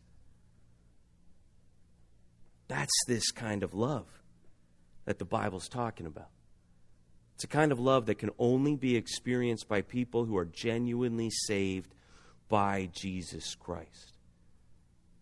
That's 2.69 3.05
this 3.07 3.31
kind 3.31 3.63
of 3.63 3.73
love 3.73 4.05
that 5.07 5.19
the 5.19 5.25
Bible's 5.25 5.71
talking 5.71 6.05
about. 6.05 6.29
It's 7.37 7.45
a 7.45 7.49
kind 7.49 7.73
of 7.73 7.81
love 7.81 8.05
that 8.05 8.19
can 8.19 8.31
only 8.39 8.77
be 8.77 8.95
experienced 8.95 9.69
by 9.69 9.81
people 9.81 10.27
who 10.27 10.37
are 10.37 10.45
genuinely 10.45 11.31
saved 11.31 11.95
by 12.51 12.91
Jesus 12.93 13.55
Christ. 13.55 14.18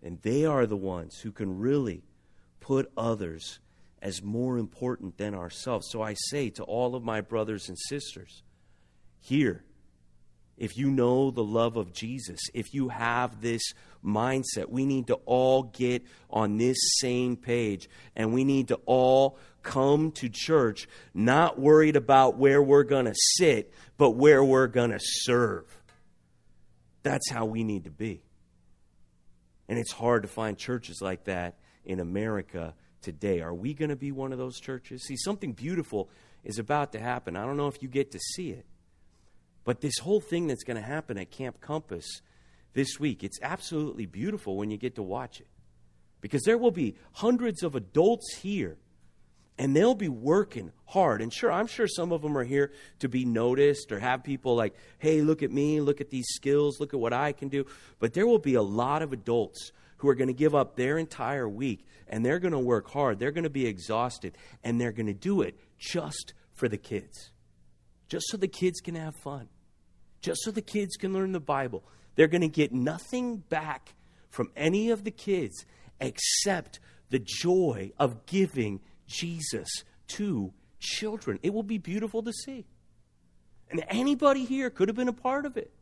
And 0.02 0.20
they 0.22 0.44
are 0.44 0.66
the 0.66 0.76
ones 0.76 1.20
who 1.20 1.32
can 1.32 1.58
really 1.58 2.02
put 2.60 2.90
others 2.96 3.58
as 4.02 4.22
more 4.22 4.58
important 4.58 5.18
than 5.18 5.34
ourselves. 5.34 5.88
So 5.90 6.02
I 6.02 6.14
say 6.30 6.50
to 6.50 6.62
all 6.64 6.94
of 6.94 7.02
my 7.02 7.20
brothers 7.20 7.68
and 7.68 7.78
sisters 7.78 8.42
here, 9.20 9.64
if 10.56 10.76
you 10.78 10.90
know 10.90 11.30
the 11.30 11.44
love 11.44 11.76
of 11.76 11.92
Jesus, 11.92 12.40
if 12.54 12.72
you 12.72 12.88
have 12.88 13.42
this 13.42 13.62
mindset, 14.04 14.70
we 14.70 14.86
need 14.86 15.08
to 15.08 15.16
all 15.26 15.64
get 15.64 16.02
on 16.30 16.56
this 16.56 16.76
same 17.00 17.36
page 17.36 17.88
and 18.14 18.32
we 18.32 18.44
need 18.44 18.68
to 18.68 18.80
all 18.86 19.38
come 19.62 20.12
to 20.12 20.28
church 20.30 20.88
not 21.12 21.58
worried 21.58 21.96
about 21.96 22.38
where 22.38 22.62
we're 22.62 22.84
going 22.84 23.04
to 23.04 23.14
sit, 23.36 23.72
but 23.98 24.10
where 24.10 24.42
we're 24.42 24.68
going 24.68 24.92
to 24.92 25.00
serve. 25.00 25.64
That's 27.02 27.30
how 27.30 27.44
we 27.44 27.62
need 27.62 27.84
to 27.84 27.90
be. 27.90 28.22
And 29.68 29.78
it's 29.78 29.92
hard 29.92 30.22
to 30.22 30.28
find 30.28 30.56
churches 30.56 31.00
like 31.00 31.24
that 31.24 31.56
in 31.84 32.00
America 32.00 32.74
today. 33.02 33.40
Are 33.40 33.54
we 33.54 33.74
going 33.74 33.88
to 33.88 33.96
be 33.96 34.12
one 34.12 34.32
of 34.32 34.38
those 34.38 34.60
churches? 34.60 35.04
See, 35.04 35.16
something 35.16 35.52
beautiful 35.52 36.08
is 36.44 36.58
about 36.58 36.92
to 36.92 37.00
happen. 37.00 37.36
I 37.36 37.44
don't 37.44 37.56
know 37.56 37.68
if 37.68 37.82
you 37.82 37.88
get 37.88 38.12
to 38.12 38.18
see 38.18 38.50
it. 38.50 38.66
But 39.64 39.80
this 39.80 39.98
whole 39.98 40.20
thing 40.20 40.46
that's 40.46 40.62
going 40.62 40.76
to 40.76 40.86
happen 40.86 41.18
at 41.18 41.30
Camp 41.30 41.60
Compass 41.60 42.22
this 42.72 43.00
week, 43.00 43.24
it's 43.24 43.40
absolutely 43.42 44.06
beautiful 44.06 44.56
when 44.56 44.70
you 44.70 44.76
get 44.76 44.94
to 44.94 45.02
watch 45.02 45.40
it. 45.40 45.48
Because 46.20 46.42
there 46.44 46.58
will 46.58 46.70
be 46.70 46.96
hundreds 47.12 47.62
of 47.62 47.74
adults 47.74 48.36
here 48.36 48.78
and 49.58 49.74
they'll 49.74 49.94
be 49.94 50.08
working 50.08 50.72
hard. 50.84 51.22
And 51.22 51.32
sure, 51.32 51.50
I'm 51.50 51.66
sure 51.66 51.86
some 51.86 52.12
of 52.12 52.22
them 52.22 52.36
are 52.36 52.44
here 52.44 52.72
to 53.00 53.08
be 53.08 53.24
noticed 53.24 53.92
or 53.92 53.98
have 53.98 54.22
people 54.22 54.54
like, 54.54 54.74
hey, 54.98 55.22
look 55.22 55.42
at 55.42 55.50
me, 55.50 55.80
look 55.80 56.00
at 56.00 56.10
these 56.10 56.26
skills, 56.28 56.80
look 56.80 56.94
at 56.94 57.00
what 57.00 57.12
I 57.12 57.32
can 57.32 57.48
do. 57.48 57.64
But 57.98 58.12
there 58.12 58.26
will 58.26 58.38
be 58.38 58.54
a 58.54 58.62
lot 58.62 59.02
of 59.02 59.12
adults 59.12 59.72
who 59.98 60.08
are 60.08 60.14
going 60.14 60.28
to 60.28 60.34
give 60.34 60.54
up 60.54 60.76
their 60.76 60.98
entire 60.98 61.48
week 61.48 61.86
and 62.08 62.24
they're 62.24 62.38
going 62.38 62.52
to 62.52 62.58
work 62.58 62.90
hard. 62.90 63.18
They're 63.18 63.32
going 63.32 63.44
to 63.44 63.50
be 63.50 63.66
exhausted 63.66 64.36
and 64.62 64.80
they're 64.80 64.92
going 64.92 65.06
to 65.06 65.14
do 65.14 65.42
it 65.42 65.58
just 65.78 66.34
for 66.52 66.68
the 66.68 66.78
kids, 66.78 67.30
just 68.08 68.26
so 68.28 68.36
the 68.36 68.48
kids 68.48 68.80
can 68.80 68.94
have 68.94 69.16
fun 69.16 69.48
just 70.26 70.42
so 70.42 70.50
the 70.50 70.60
kids 70.60 70.96
can 70.96 71.12
learn 71.12 71.30
the 71.30 71.38
Bible. 71.38 71.84
They're 72.16 72.26
going 72.26 72.40
to 72.40 72.48
get 72.48 72.72
nothing 72.72 73.36
back 73.36 73.94
from 74.28 74.50
any 74.56 74.90
of 74.90 75.04
the 75.04 75.12
kids 75.12 75.64
except 76.00 76.80
the 77.10 77.20
joy 77.20 77.92
of 77.96 78.26
giving 78.26 78.80
Jesus 79.06 79.68
to 80.08 80.52
children. 80.78 81.38
It 81.42 81.52
will 81.52 81.62
be 81.62 81.78
beautiful 81.78 82.22
to 82.22 82.32
see. 82.32 82.66
And 83.70 83.84
anybody 83.88 84.44
here 84.44 84.70
could 84.70 84.88
have 84.88 84.96
been 84.96 85.08
a 85.08 85.12
part 85.12 85.46
of 85.46 85.56
it. 85.56 85.72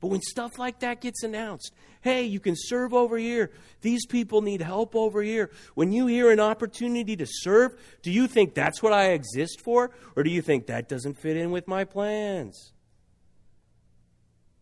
But 0.00 0.08
when 0.08 0.20
stuff 0.20 0.58
like 0.58 0.80
that 0.80 1.00
gets 1.00 1.22
announced, 1.22 1.72
hey, 2.02 2.24
you 2.24 2.38
can 2.38 2.54
serve 2.54 2.92
over 2.92 3.16
here. 3.16 3.50
These 3.80 4.04
people 4.06 4.42
need 4.42 4.60
help 4.60 4.94
over 4.94 5.22
here. 5.22 5.50
When 5.74 5.90
you 5.90 6.06
hear 6.06 6.30
an 6.30 6.38
opportunity 6.38 7.16
to 7.16 7.26
serve, 7.26 7.74
do 8.02 8.10
you 8.10 8.26
think 8.26 8.54
that's 8.54 8.82
what 8.82 8.92
I 8.92 9.12
exist 9.12 9.62
for? 9.64 9.90
Or 10.14 10.22
do 10.22 10.30
you 10.30 10.42
think 10.42 10.66
that 10.66 10.88
doesn't 10.88 11.14
fit 11.14 11.36
in 11.36 11.50
with 11.50 11.66
my 11.66 11.84
plans? 11.84 12.72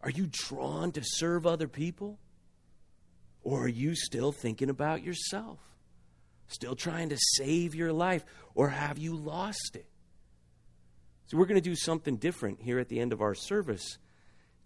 Are 0.03 0.11
you 0.11 0.29
drawn 0.31 0.93
to 0.93 1.03
serve 1.03 1.47
other 1.47 1.67
people? 1.67 2.21
Or 3.43 3.65
are 3.65 3.69
you 3.69 3.97
still 3.97 4.31
thinking 4.31 4.71
about 4.71 5.03
yourself? 5.03 5.59
Still 6.49 6.77
trying 6.77 7.09
to 7.09 7.17
save 7.37 7.75
your 7.75 7.93
life? 7.93 8.25
Or 8.55 8.69
have 8.69 8.99
you 8.99 9.17
lost 9.17 9.73
it? 9.75 9.87
So, 11.27 11.39
we're 11.39 11.47
going 11.47 11.61
to 11.61 11.69
do 11.69 11.75
something 11.75 12.17
different 12.17 12.61
here 12.61 12.79
at 12.79 12.89
the 12.89 13.01
end 13.01 13.13
of 13.13 13.23
our 13.23 13.35
service 13.35 13.99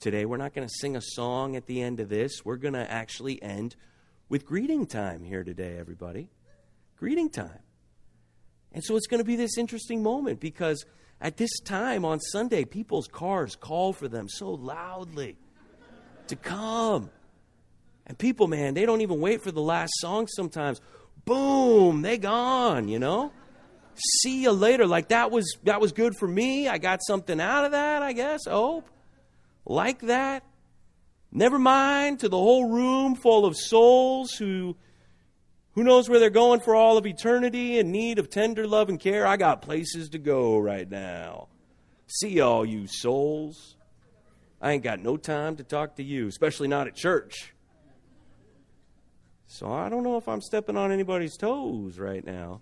today. 0.00 0.24
We're 0.24 0.38
not 0.38 0.54
going 0.54 0.66
to 0.66 0.74
sing 0.80 0.96
a 0.96 1.00
song 1.00 1.54
at 1.54 1.66
the 1.66 1.80
end 1.80 2.00
of 2.00 2.08
this. 2.08 2.44
We're 2.44 2.56
going 2.56 2.74
to 2.74 2.90
actually 2.90 3.40
end 3.42 3.76
with 4.28 4.44
greeting 4.44 4.86
time 4.86 5.22
here 5.22 5.44
today, 5.44 5.76
everybody. 5.78 6.30
Greeting 6.96 7.30
time. 7.30 7.60
And 8.72 8.82
so, 8.82 8.96
it's 8.96 9.06
going 9.06 9.20
to 9.20 9.24
be 9.24 9.36
this 9.36 9.56
interesting 9.56 10.02
moment 10.02 10.40
because 10.40 10.84
at 11.20 11.36
this 11.36 11.60
time 11.60 12.04
on 12.04 12.20
Sunday, 12.20 12.64
people's 12.64 13.08
cars 13.08 13.56
call 13.56 13.92
for 13.92 14.08
them 14.08 14.28
so 14.28 14.50
loudly 14.50 15.36
to 16.28 16.36
come. 16.36 17.10
And 18.06 18.16
people, 18.16 18.46
man, 18.46 18.74
they 18.74 18.86
don't 18.86 19.00
even 19.00 19.20
wait 19.20 19.42
for 19.42 19.50
the 19.50 19.60
last 19.60 19.92
song 19.98 20.26
sometimes. 20.28 20.80
Boom, 21.24 22.02
they 22.02 22.18
gone, 22.18 22.88
you 22.88 22.98
know? 22.98 23.32
See 24.22 24.42
you 24.42 24.52
later. 24.52 24.86
Like 24.86 25.08
that 25.08 25.30
was 25.30 25.56
that 25.64 25.80
was 25.80 25.92
good 25.92 26.14
for 26.16 26.28
me. 26.28 26.68
I 26.68 26.78
got 26.78 27.00
something 27.06 27.40
out 27.40 27.64
of 27.64 27.72
that, 27.72 28.02
I 28.02 28.12
guess. 28.12 28.46
Hope. 28.46 28.88
Like 29.64 30.00
that. 30.02 30.44
Never 31.30 31.58
mind 31.58 32.20
to 32.20 32.28
the 32.28 32.38
whole 32.38 32.70
room 32.70 33.14
full 33.16 33.44
of 33.44 33.56
souls 33.56 34.32
who 34.32 34.76
who 35.72 35.84
knows 35.84 36.08
where 36.08 36.18
they're 36.18 36.30
going 36.30 36.60
for 36.60 36.74
all 36.74 36.96
of 36.96 37.06
eternity 37.06 37.78
in 37.78 37.92
need 37.92 38.18
of 38.18 38.30
tender 38.30 38.66
love 38.66 38.88
and 38.88 38.98
care? 38.98 39.26
I 39.26 39.36
got 39.36 39.62
places 39.62 40.08
to 40.10 40.18
go 40.18 40.58
right 40.58 40.88
now. 40.88 41.48
See 42.06 42.40
all 42.40 42.64
you 42.64 42.86
souls. 42.86 43.76
I 44.60 44.72
ain't 44.72 44.82
got 44.82 45.00
no 45.00 45.16
time 45.16 45.56
to 45.56 45.62
talk 45.62 45.96
to 45.96 46.02
you, 46.02 46.26
especially 46.26 46.66
not 46.66 46.88
at 46.88 46.96
church. 46.96 47.54
So 49.50 49.72
I 49.72 49.88
don't 49.88 50.04
know 50.04 50.18
if 50.18 50.28
I'm 50.28 50.42
stepping 50.42 50.76
on 50.76 50.92
anybody's 50.92 51.36
toes 51.36 51.98
right 51.98 52.24
now. 52.24 52.60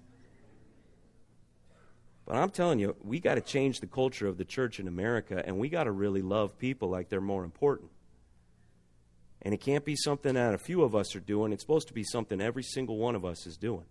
But 2.24 2.36
I'm 2.36 2.50
telling 2.50 2.78
you, 2.78 2.94
we 3.02 3.18
got 3.18 3.34
to 3.34 3.40
change 3.40 3.80
the 3.80 3.88
culture 3.88 4.28
of 4.28 4.38
the 4.38 4.44
church 4.44 4.78
in 4.78 4.86
America, 4.86 5.42
and 5.44 5.58
we 5.58 5.68
got 5.68 5.84
to 5.84 5.90
really 5.90 6.22
love 6.22 6.58
people 6.58 6.88
like 6.88 7.08
they're 7.08 7.20
more 7.20 7.44
important. 7.44 7.90
And 9.42 9.52
it 9.52 9.60
can't 9.60 9.84
be 9.84 9.96
something 9.96 10.34
that 10.34 10.54
a 10.54 10.58
few 10.58 10.82
of 10.82 10.94
us 10.94 11.14
are 11.16 11.20
doing. 11.20 11.52
It's 11.52 11.62
supposed 11.62 11.88
to 11.88 11.94
be 11.94 12.04
something 12.04 12.40
every 12.40 12.62
single 12.62 12.98
one 12.98 13.16
of 13.16 13.24
us 13.24 13.46
is 13.46 13.56
doing. 13.56 13.84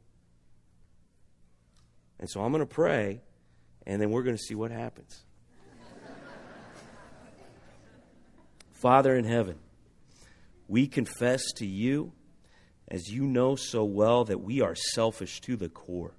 And 2.19 2.29
so 2.29 2.41
I'm 2.41 2.51
going 2.51 2.61
to 2.61 2.65
pray, 2.65 3.21
and 3.85 4.01
then 4.01 4.09
we're 4.09 4.23
going 4.23 4.37
to 4.37 4.41
see 4.41 4.55
what 4.55 4.71
happens. 4.71 5.25
Father 8.71 9.15
in 9.15 9.25
heaven, 9.25 9.57
we 10.69 10.87
confess 10.87 11.43
to 11.57 11.65
you, 11.65 12.13
as 12.87 13.11
you 13.11 13.25
know 13.25 13.55
so 13.55 13.83
well, 13.83 14.25
that 14.25 14.41
we 14.41 14.61
are 14.61 14.75
selfish 14.75 15.41
to 15.41 15.55
the 15.55 15.69
core. 15.69 16.15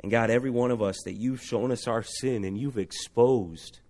And 0.00 0.10
God, 0.10 0.30
every 0.30 0.50
one 0.50 0.70
of 0.70 0.82
us 0.82 0.96
that 1.04 1.14
you've 1.14 1.42
shown 1.42 1.72
us 1.72 1.88
our 1.88 2.02
sin 2.02 2.44
and 2.44 2.58
you've 2.58 2.78
exposed 2.78 3.80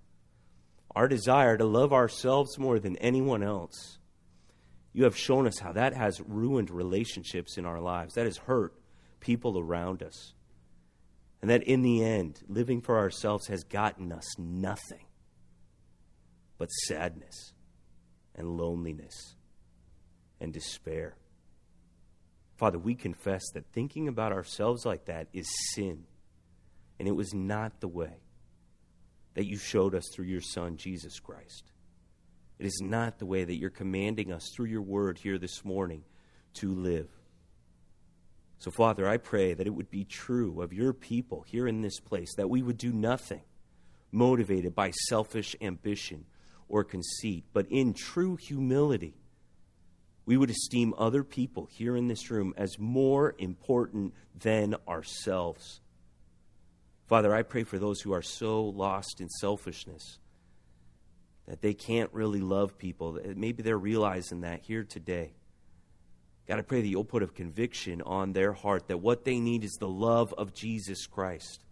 our 0.95 1.09
desire 1.09 1.57
to 1.57 1.65
love 1.65 1.93
ourselves 1.93 2.59
more 2.59 2.79
than 2.79 2.97
anyone 2.99 3.43
else. 3.43 3.99
You 4.93 5.05
have 5.05 5.17
shown 5.17 5.47
us 5.47 5.59
how 5.59 5.73
that 5.73 5.93
has 5.95 6.21
ruined 6.21 6.71
relationships 6.71 7.59
in 7.59 7.67
our 7.67 7.81
lives, 7.81 8.15
that 8.15 8.27
has 8.27 8.37
hurt 8.37 8.75
people 9.19 9.59
around 9.59 10.03
us. 10.03 10.35
And 11.43 11.51
that 11.51 11.65
in 11.65 11.83
the 11.83 12.03
end, 12.03 12.41
living 12.49 12.81
for 12.81 12.97
ourselves 12.97 13.49
has 13.49 13.65
gotten 13.65 14.13
us 14.13 14.39
nothing 14.39 15.05
but 16.57 16.71
sadness 16.71 17.53
and 18.37 18.57
loneliness 18.57 19.35
and 20.41 20.53
despair. 20.53 21.17
Father, 22.57 22.79
we 22.79 22.95
confess 22.95 23.43
that 23.55 23.73
thinking 23.73 24.09
about 24.09 24.33
ourselves 24.33 24.85
like 24.85 25.07
that 25.07 25.29
is 25.33 25.49
sin, 25.73 26.05
and 26.99 27.09
it 27.09 27.17
was 27.17 27.35
not 27.35 27.81
the 27.81 27.89
way 27.89 28.21
that 29.35 29.47
you 29.47 29.57
showed 29.57 29.95
us 29.95 30.05
through 30.13 30.27
your 30.27 30.41
Son, 30.41 30.77
Jesus 30.77 31.19
Christ. 31.19 31.73
It 32.59 32.67
is 32.67 32.81
not 32.81 33.19
the 33.19 33.27
way 33.27 33.45
that 33.45 33.57
you're 33.57 33.71
commanding 33.71 34.33
us 34.33 34.49
through 34.55 34.67
your 34.67 34.83
word 34.83 35.19
here 35.19 35.39
this 35.39 35.65
morning 35.65 36.05
to 36.55 36.73
live. 36.73 37.09
So, 38.59 38.71
Father, 38.71 39.09
I 39.09 39.17
pray 39.17 39.55
that 39.55 39.67
it 39.67 39.75
would 39.75 39.91
be 39.91 40.05
true 40.05 40.63
of 40.63 40.73
your 40.73 40.93
people 40.93 41.45
here 41.47 41.67
in 41.67 41.83
this 41.83 41.99
place 41.99 42.35
that 42.37 42.49
we 42.49 42.63
would 42.63 42.79
do 42.79 42.93
nothing 42.93 43.43
motivated 44.13 44.75
by 44.75 44.93
selfish 45.09 45.57
ambition 45.61 46.25
or 46.69 46.85
conceit, 46.85 47.45
but 47.53 47.67
in 47.69 47.93
true 47.93 48.37
humility, 48.37 49.17
we 50.27 50.37
would 50.37 50.51
esteem 50.51 50.95
other 50.97 51.23
people 51.23 51.69
here 51.71 51.97
in 51.97 52.09
this 52.09 52.31
room 52.31 52.55
as 52.57 52.79
more 52.79 53.35
important 53.39 54.15
than 54.39 54.75
ourselves. 54.89 55.81
Father, 57.07 57.35
I 57.35 57.43
pray 57.43 57.65
for 57.65 57.79
those 57.79 58.01
who 58.01 58.13
are 58.13 58.23
so 58.23 58.65
lost 58.65 59.21
in 59.21 59.29
selfishness 59.29 60.19
that 61.47 61.61
they 61.61 61.75
can't 61.75 62.11
really 62.13 62.41
love 62.41 62.79
people. 62.79 63.19
Maybe 63.37 63.63
they're 63.63 63.77
realizing 63.77 64.41
that 64.41 64.63
here 64.63 64.83
today. 64.83 65.35
God, 66.49 66.59
I 66.59 66.63
pray 66.63 66.81
that 66.81 66.89
you'll 66.89 67.05
put 67.05 67.23
a 67.23 67.27
conviction 67.27 68.01
on 68.03 68.33
their 68.33 68.53
heart 68.55 68.89
that 68.89 68.99
what 68.99 69.25
they 69.25 69.39
need 69.39 69.65
is 69.65 69.73
the 69.73 69.89
love 69.89 70.33
of 70.35 70.55
Jesus 70.55 71.07
Christ. 71.07 71.63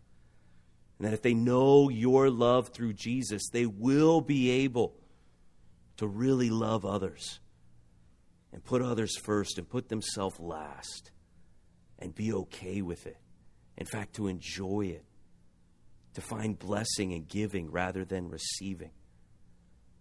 And 0.99 1.07
that 1.07 1.15
if 1.15 1.23
they 1.23 1.35
know 1.35 1.89
your 1.89 2.29
love 2.29 2.69
through 2.69 2.93
Jesus, 2.93 3.49
they 3.51 3.65
will 3.65 4.21
be 4.21 4.51
able 4.51 4.95
to 5.97 6.07
really 6.07 6.51
love 6.51 6.85
others 6.85 7.41
and 8.53 8.65
put 8.65 8.83
others 8.83 9.17
first 9.17 9.59
and 9.59 9.69
put 9.69 9.89
themselves 9.89 10.39
last 10.39 11.11
and 11.99 12.15
be 12.15 12.33
okay 12.33 12.83
with 12.83 13.07
it. 13.07 13.17
In 13.77 13.87
fact, 13.87 14.15
to 14.17 14.29
enjoy 14.29 14.87
it 14.87 15.05
to 16.15 16.21
find 16.21 16.59
blessing 16.59 17.13
in 17.13 17.25
giving 17.25 17.71
rather 17.71 18.05
than 18.05 18.29
receiving. 18.29 18.91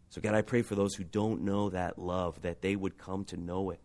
So, 0.10 0.20
God, 0.20 0.36
I 0.36 0.41
pray 0.41 0.62
for 0.62 0.76
those 0.76 0.93
who 0.95 1.06
don't 1.06 1.43
know 1.43 1.70
that 1.70 1.97
love, 1.97 2.41
that 2.41 2.62
they 2.62 2.76
would 2.76 2.97
come 2.97 3.24
to 3.26 3.38
know 3.38 3.70
it 3.70 3.80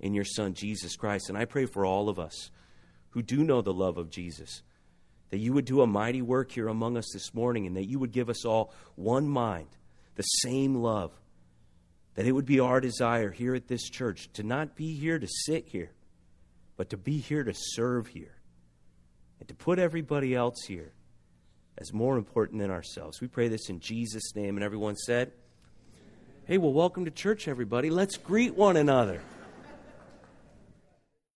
in 0.00 0.12
your 0.12 0.24
Son, 0.24 0.54
Jesus 0.54 0.96
Christ. 0.96 1.28
And 1.28 1.38
I 1.38 1.44
pray 1.44 1.66
for 1.66 1.86
all 1.86 2.08
of 2.08 2.18
us 2.18 2.50
who 3.10 3.22
do 3.22 3.44
know 3.44 3.62
the 3.62 3.72
love 3.72 3.96
of 3.96 4.10
Jesus, 4.10 4.62
that 5.30 5.38
you 5.38 5.52
would 5.52 5.64
do 5.64 5.82
a 5.82 5.86
mighty 5.86 6.20
work 6.20 6.50
here 6.50 6.68
among 6.68 6.96
us 6.96 7.06
this 7.12 7.32
morning, 7.32 7.66
and 7.66 7.76
that 7.76 7.88
you 7.88 8.00
would 8.00 8.12
give 8.12 8.28
us 8.28 8.44
all 8.44 8.72
one 8.96 9.28
mind, 9.28 9.68
the 10.16 10.22
same 10.22 10.74
love. 10.74 11.12
That 12.16 12.26
it 12.26 12.32
would 12.32 12.46
be 12.46 12.60
our 12.60 12.80
desire 12.80 13.30
here 13.30 13.54
at 13.54 13.68
this 13.68 13.88
church 13.88 14.30
to 14.34 14.42
not 14.42 14.74
be 14.74 14.94
here 14.94 15.18
to 15.18 15.28
sit 15.28 15.68
here, 15.68 15.92
but 16.76 16.90
to 16.90 16.96
be 16.96 17.18
here 17.18 17.44
to 17.44 17.52
serve 17.54 18.08
here, 18.08 18.36
and 19.38 19.48
to 19.48 19.54
put 19.54 19.78
everybody 19.78 20.34
else 20.34 20.64
here 20.66 20.92
as 21.78 21.92
more 21.92 22.16
important 22.16 22.60
than 22.60 22.70
ourselves. 22.70 23.20
We 23.20 23.28
pray 23.28 23.48
this 23.48 23.68
in 23.68 23.80
Jesus' 23.80 24.34
name. 24.34 24.56
And 24.56 24.64
everyone 24.64 24.96
said, 24.96 25.32
Hey, 26.46 26.58
well, 26.58 26.72
welcome 26.72 27.04
to 27.04 27.10
church, 27.10 27.48
everybody. 27.48 27.90
Let's 27.90 28.16
greet 28.16 28.54
one 28.54 28.76
another. 28.76 29.20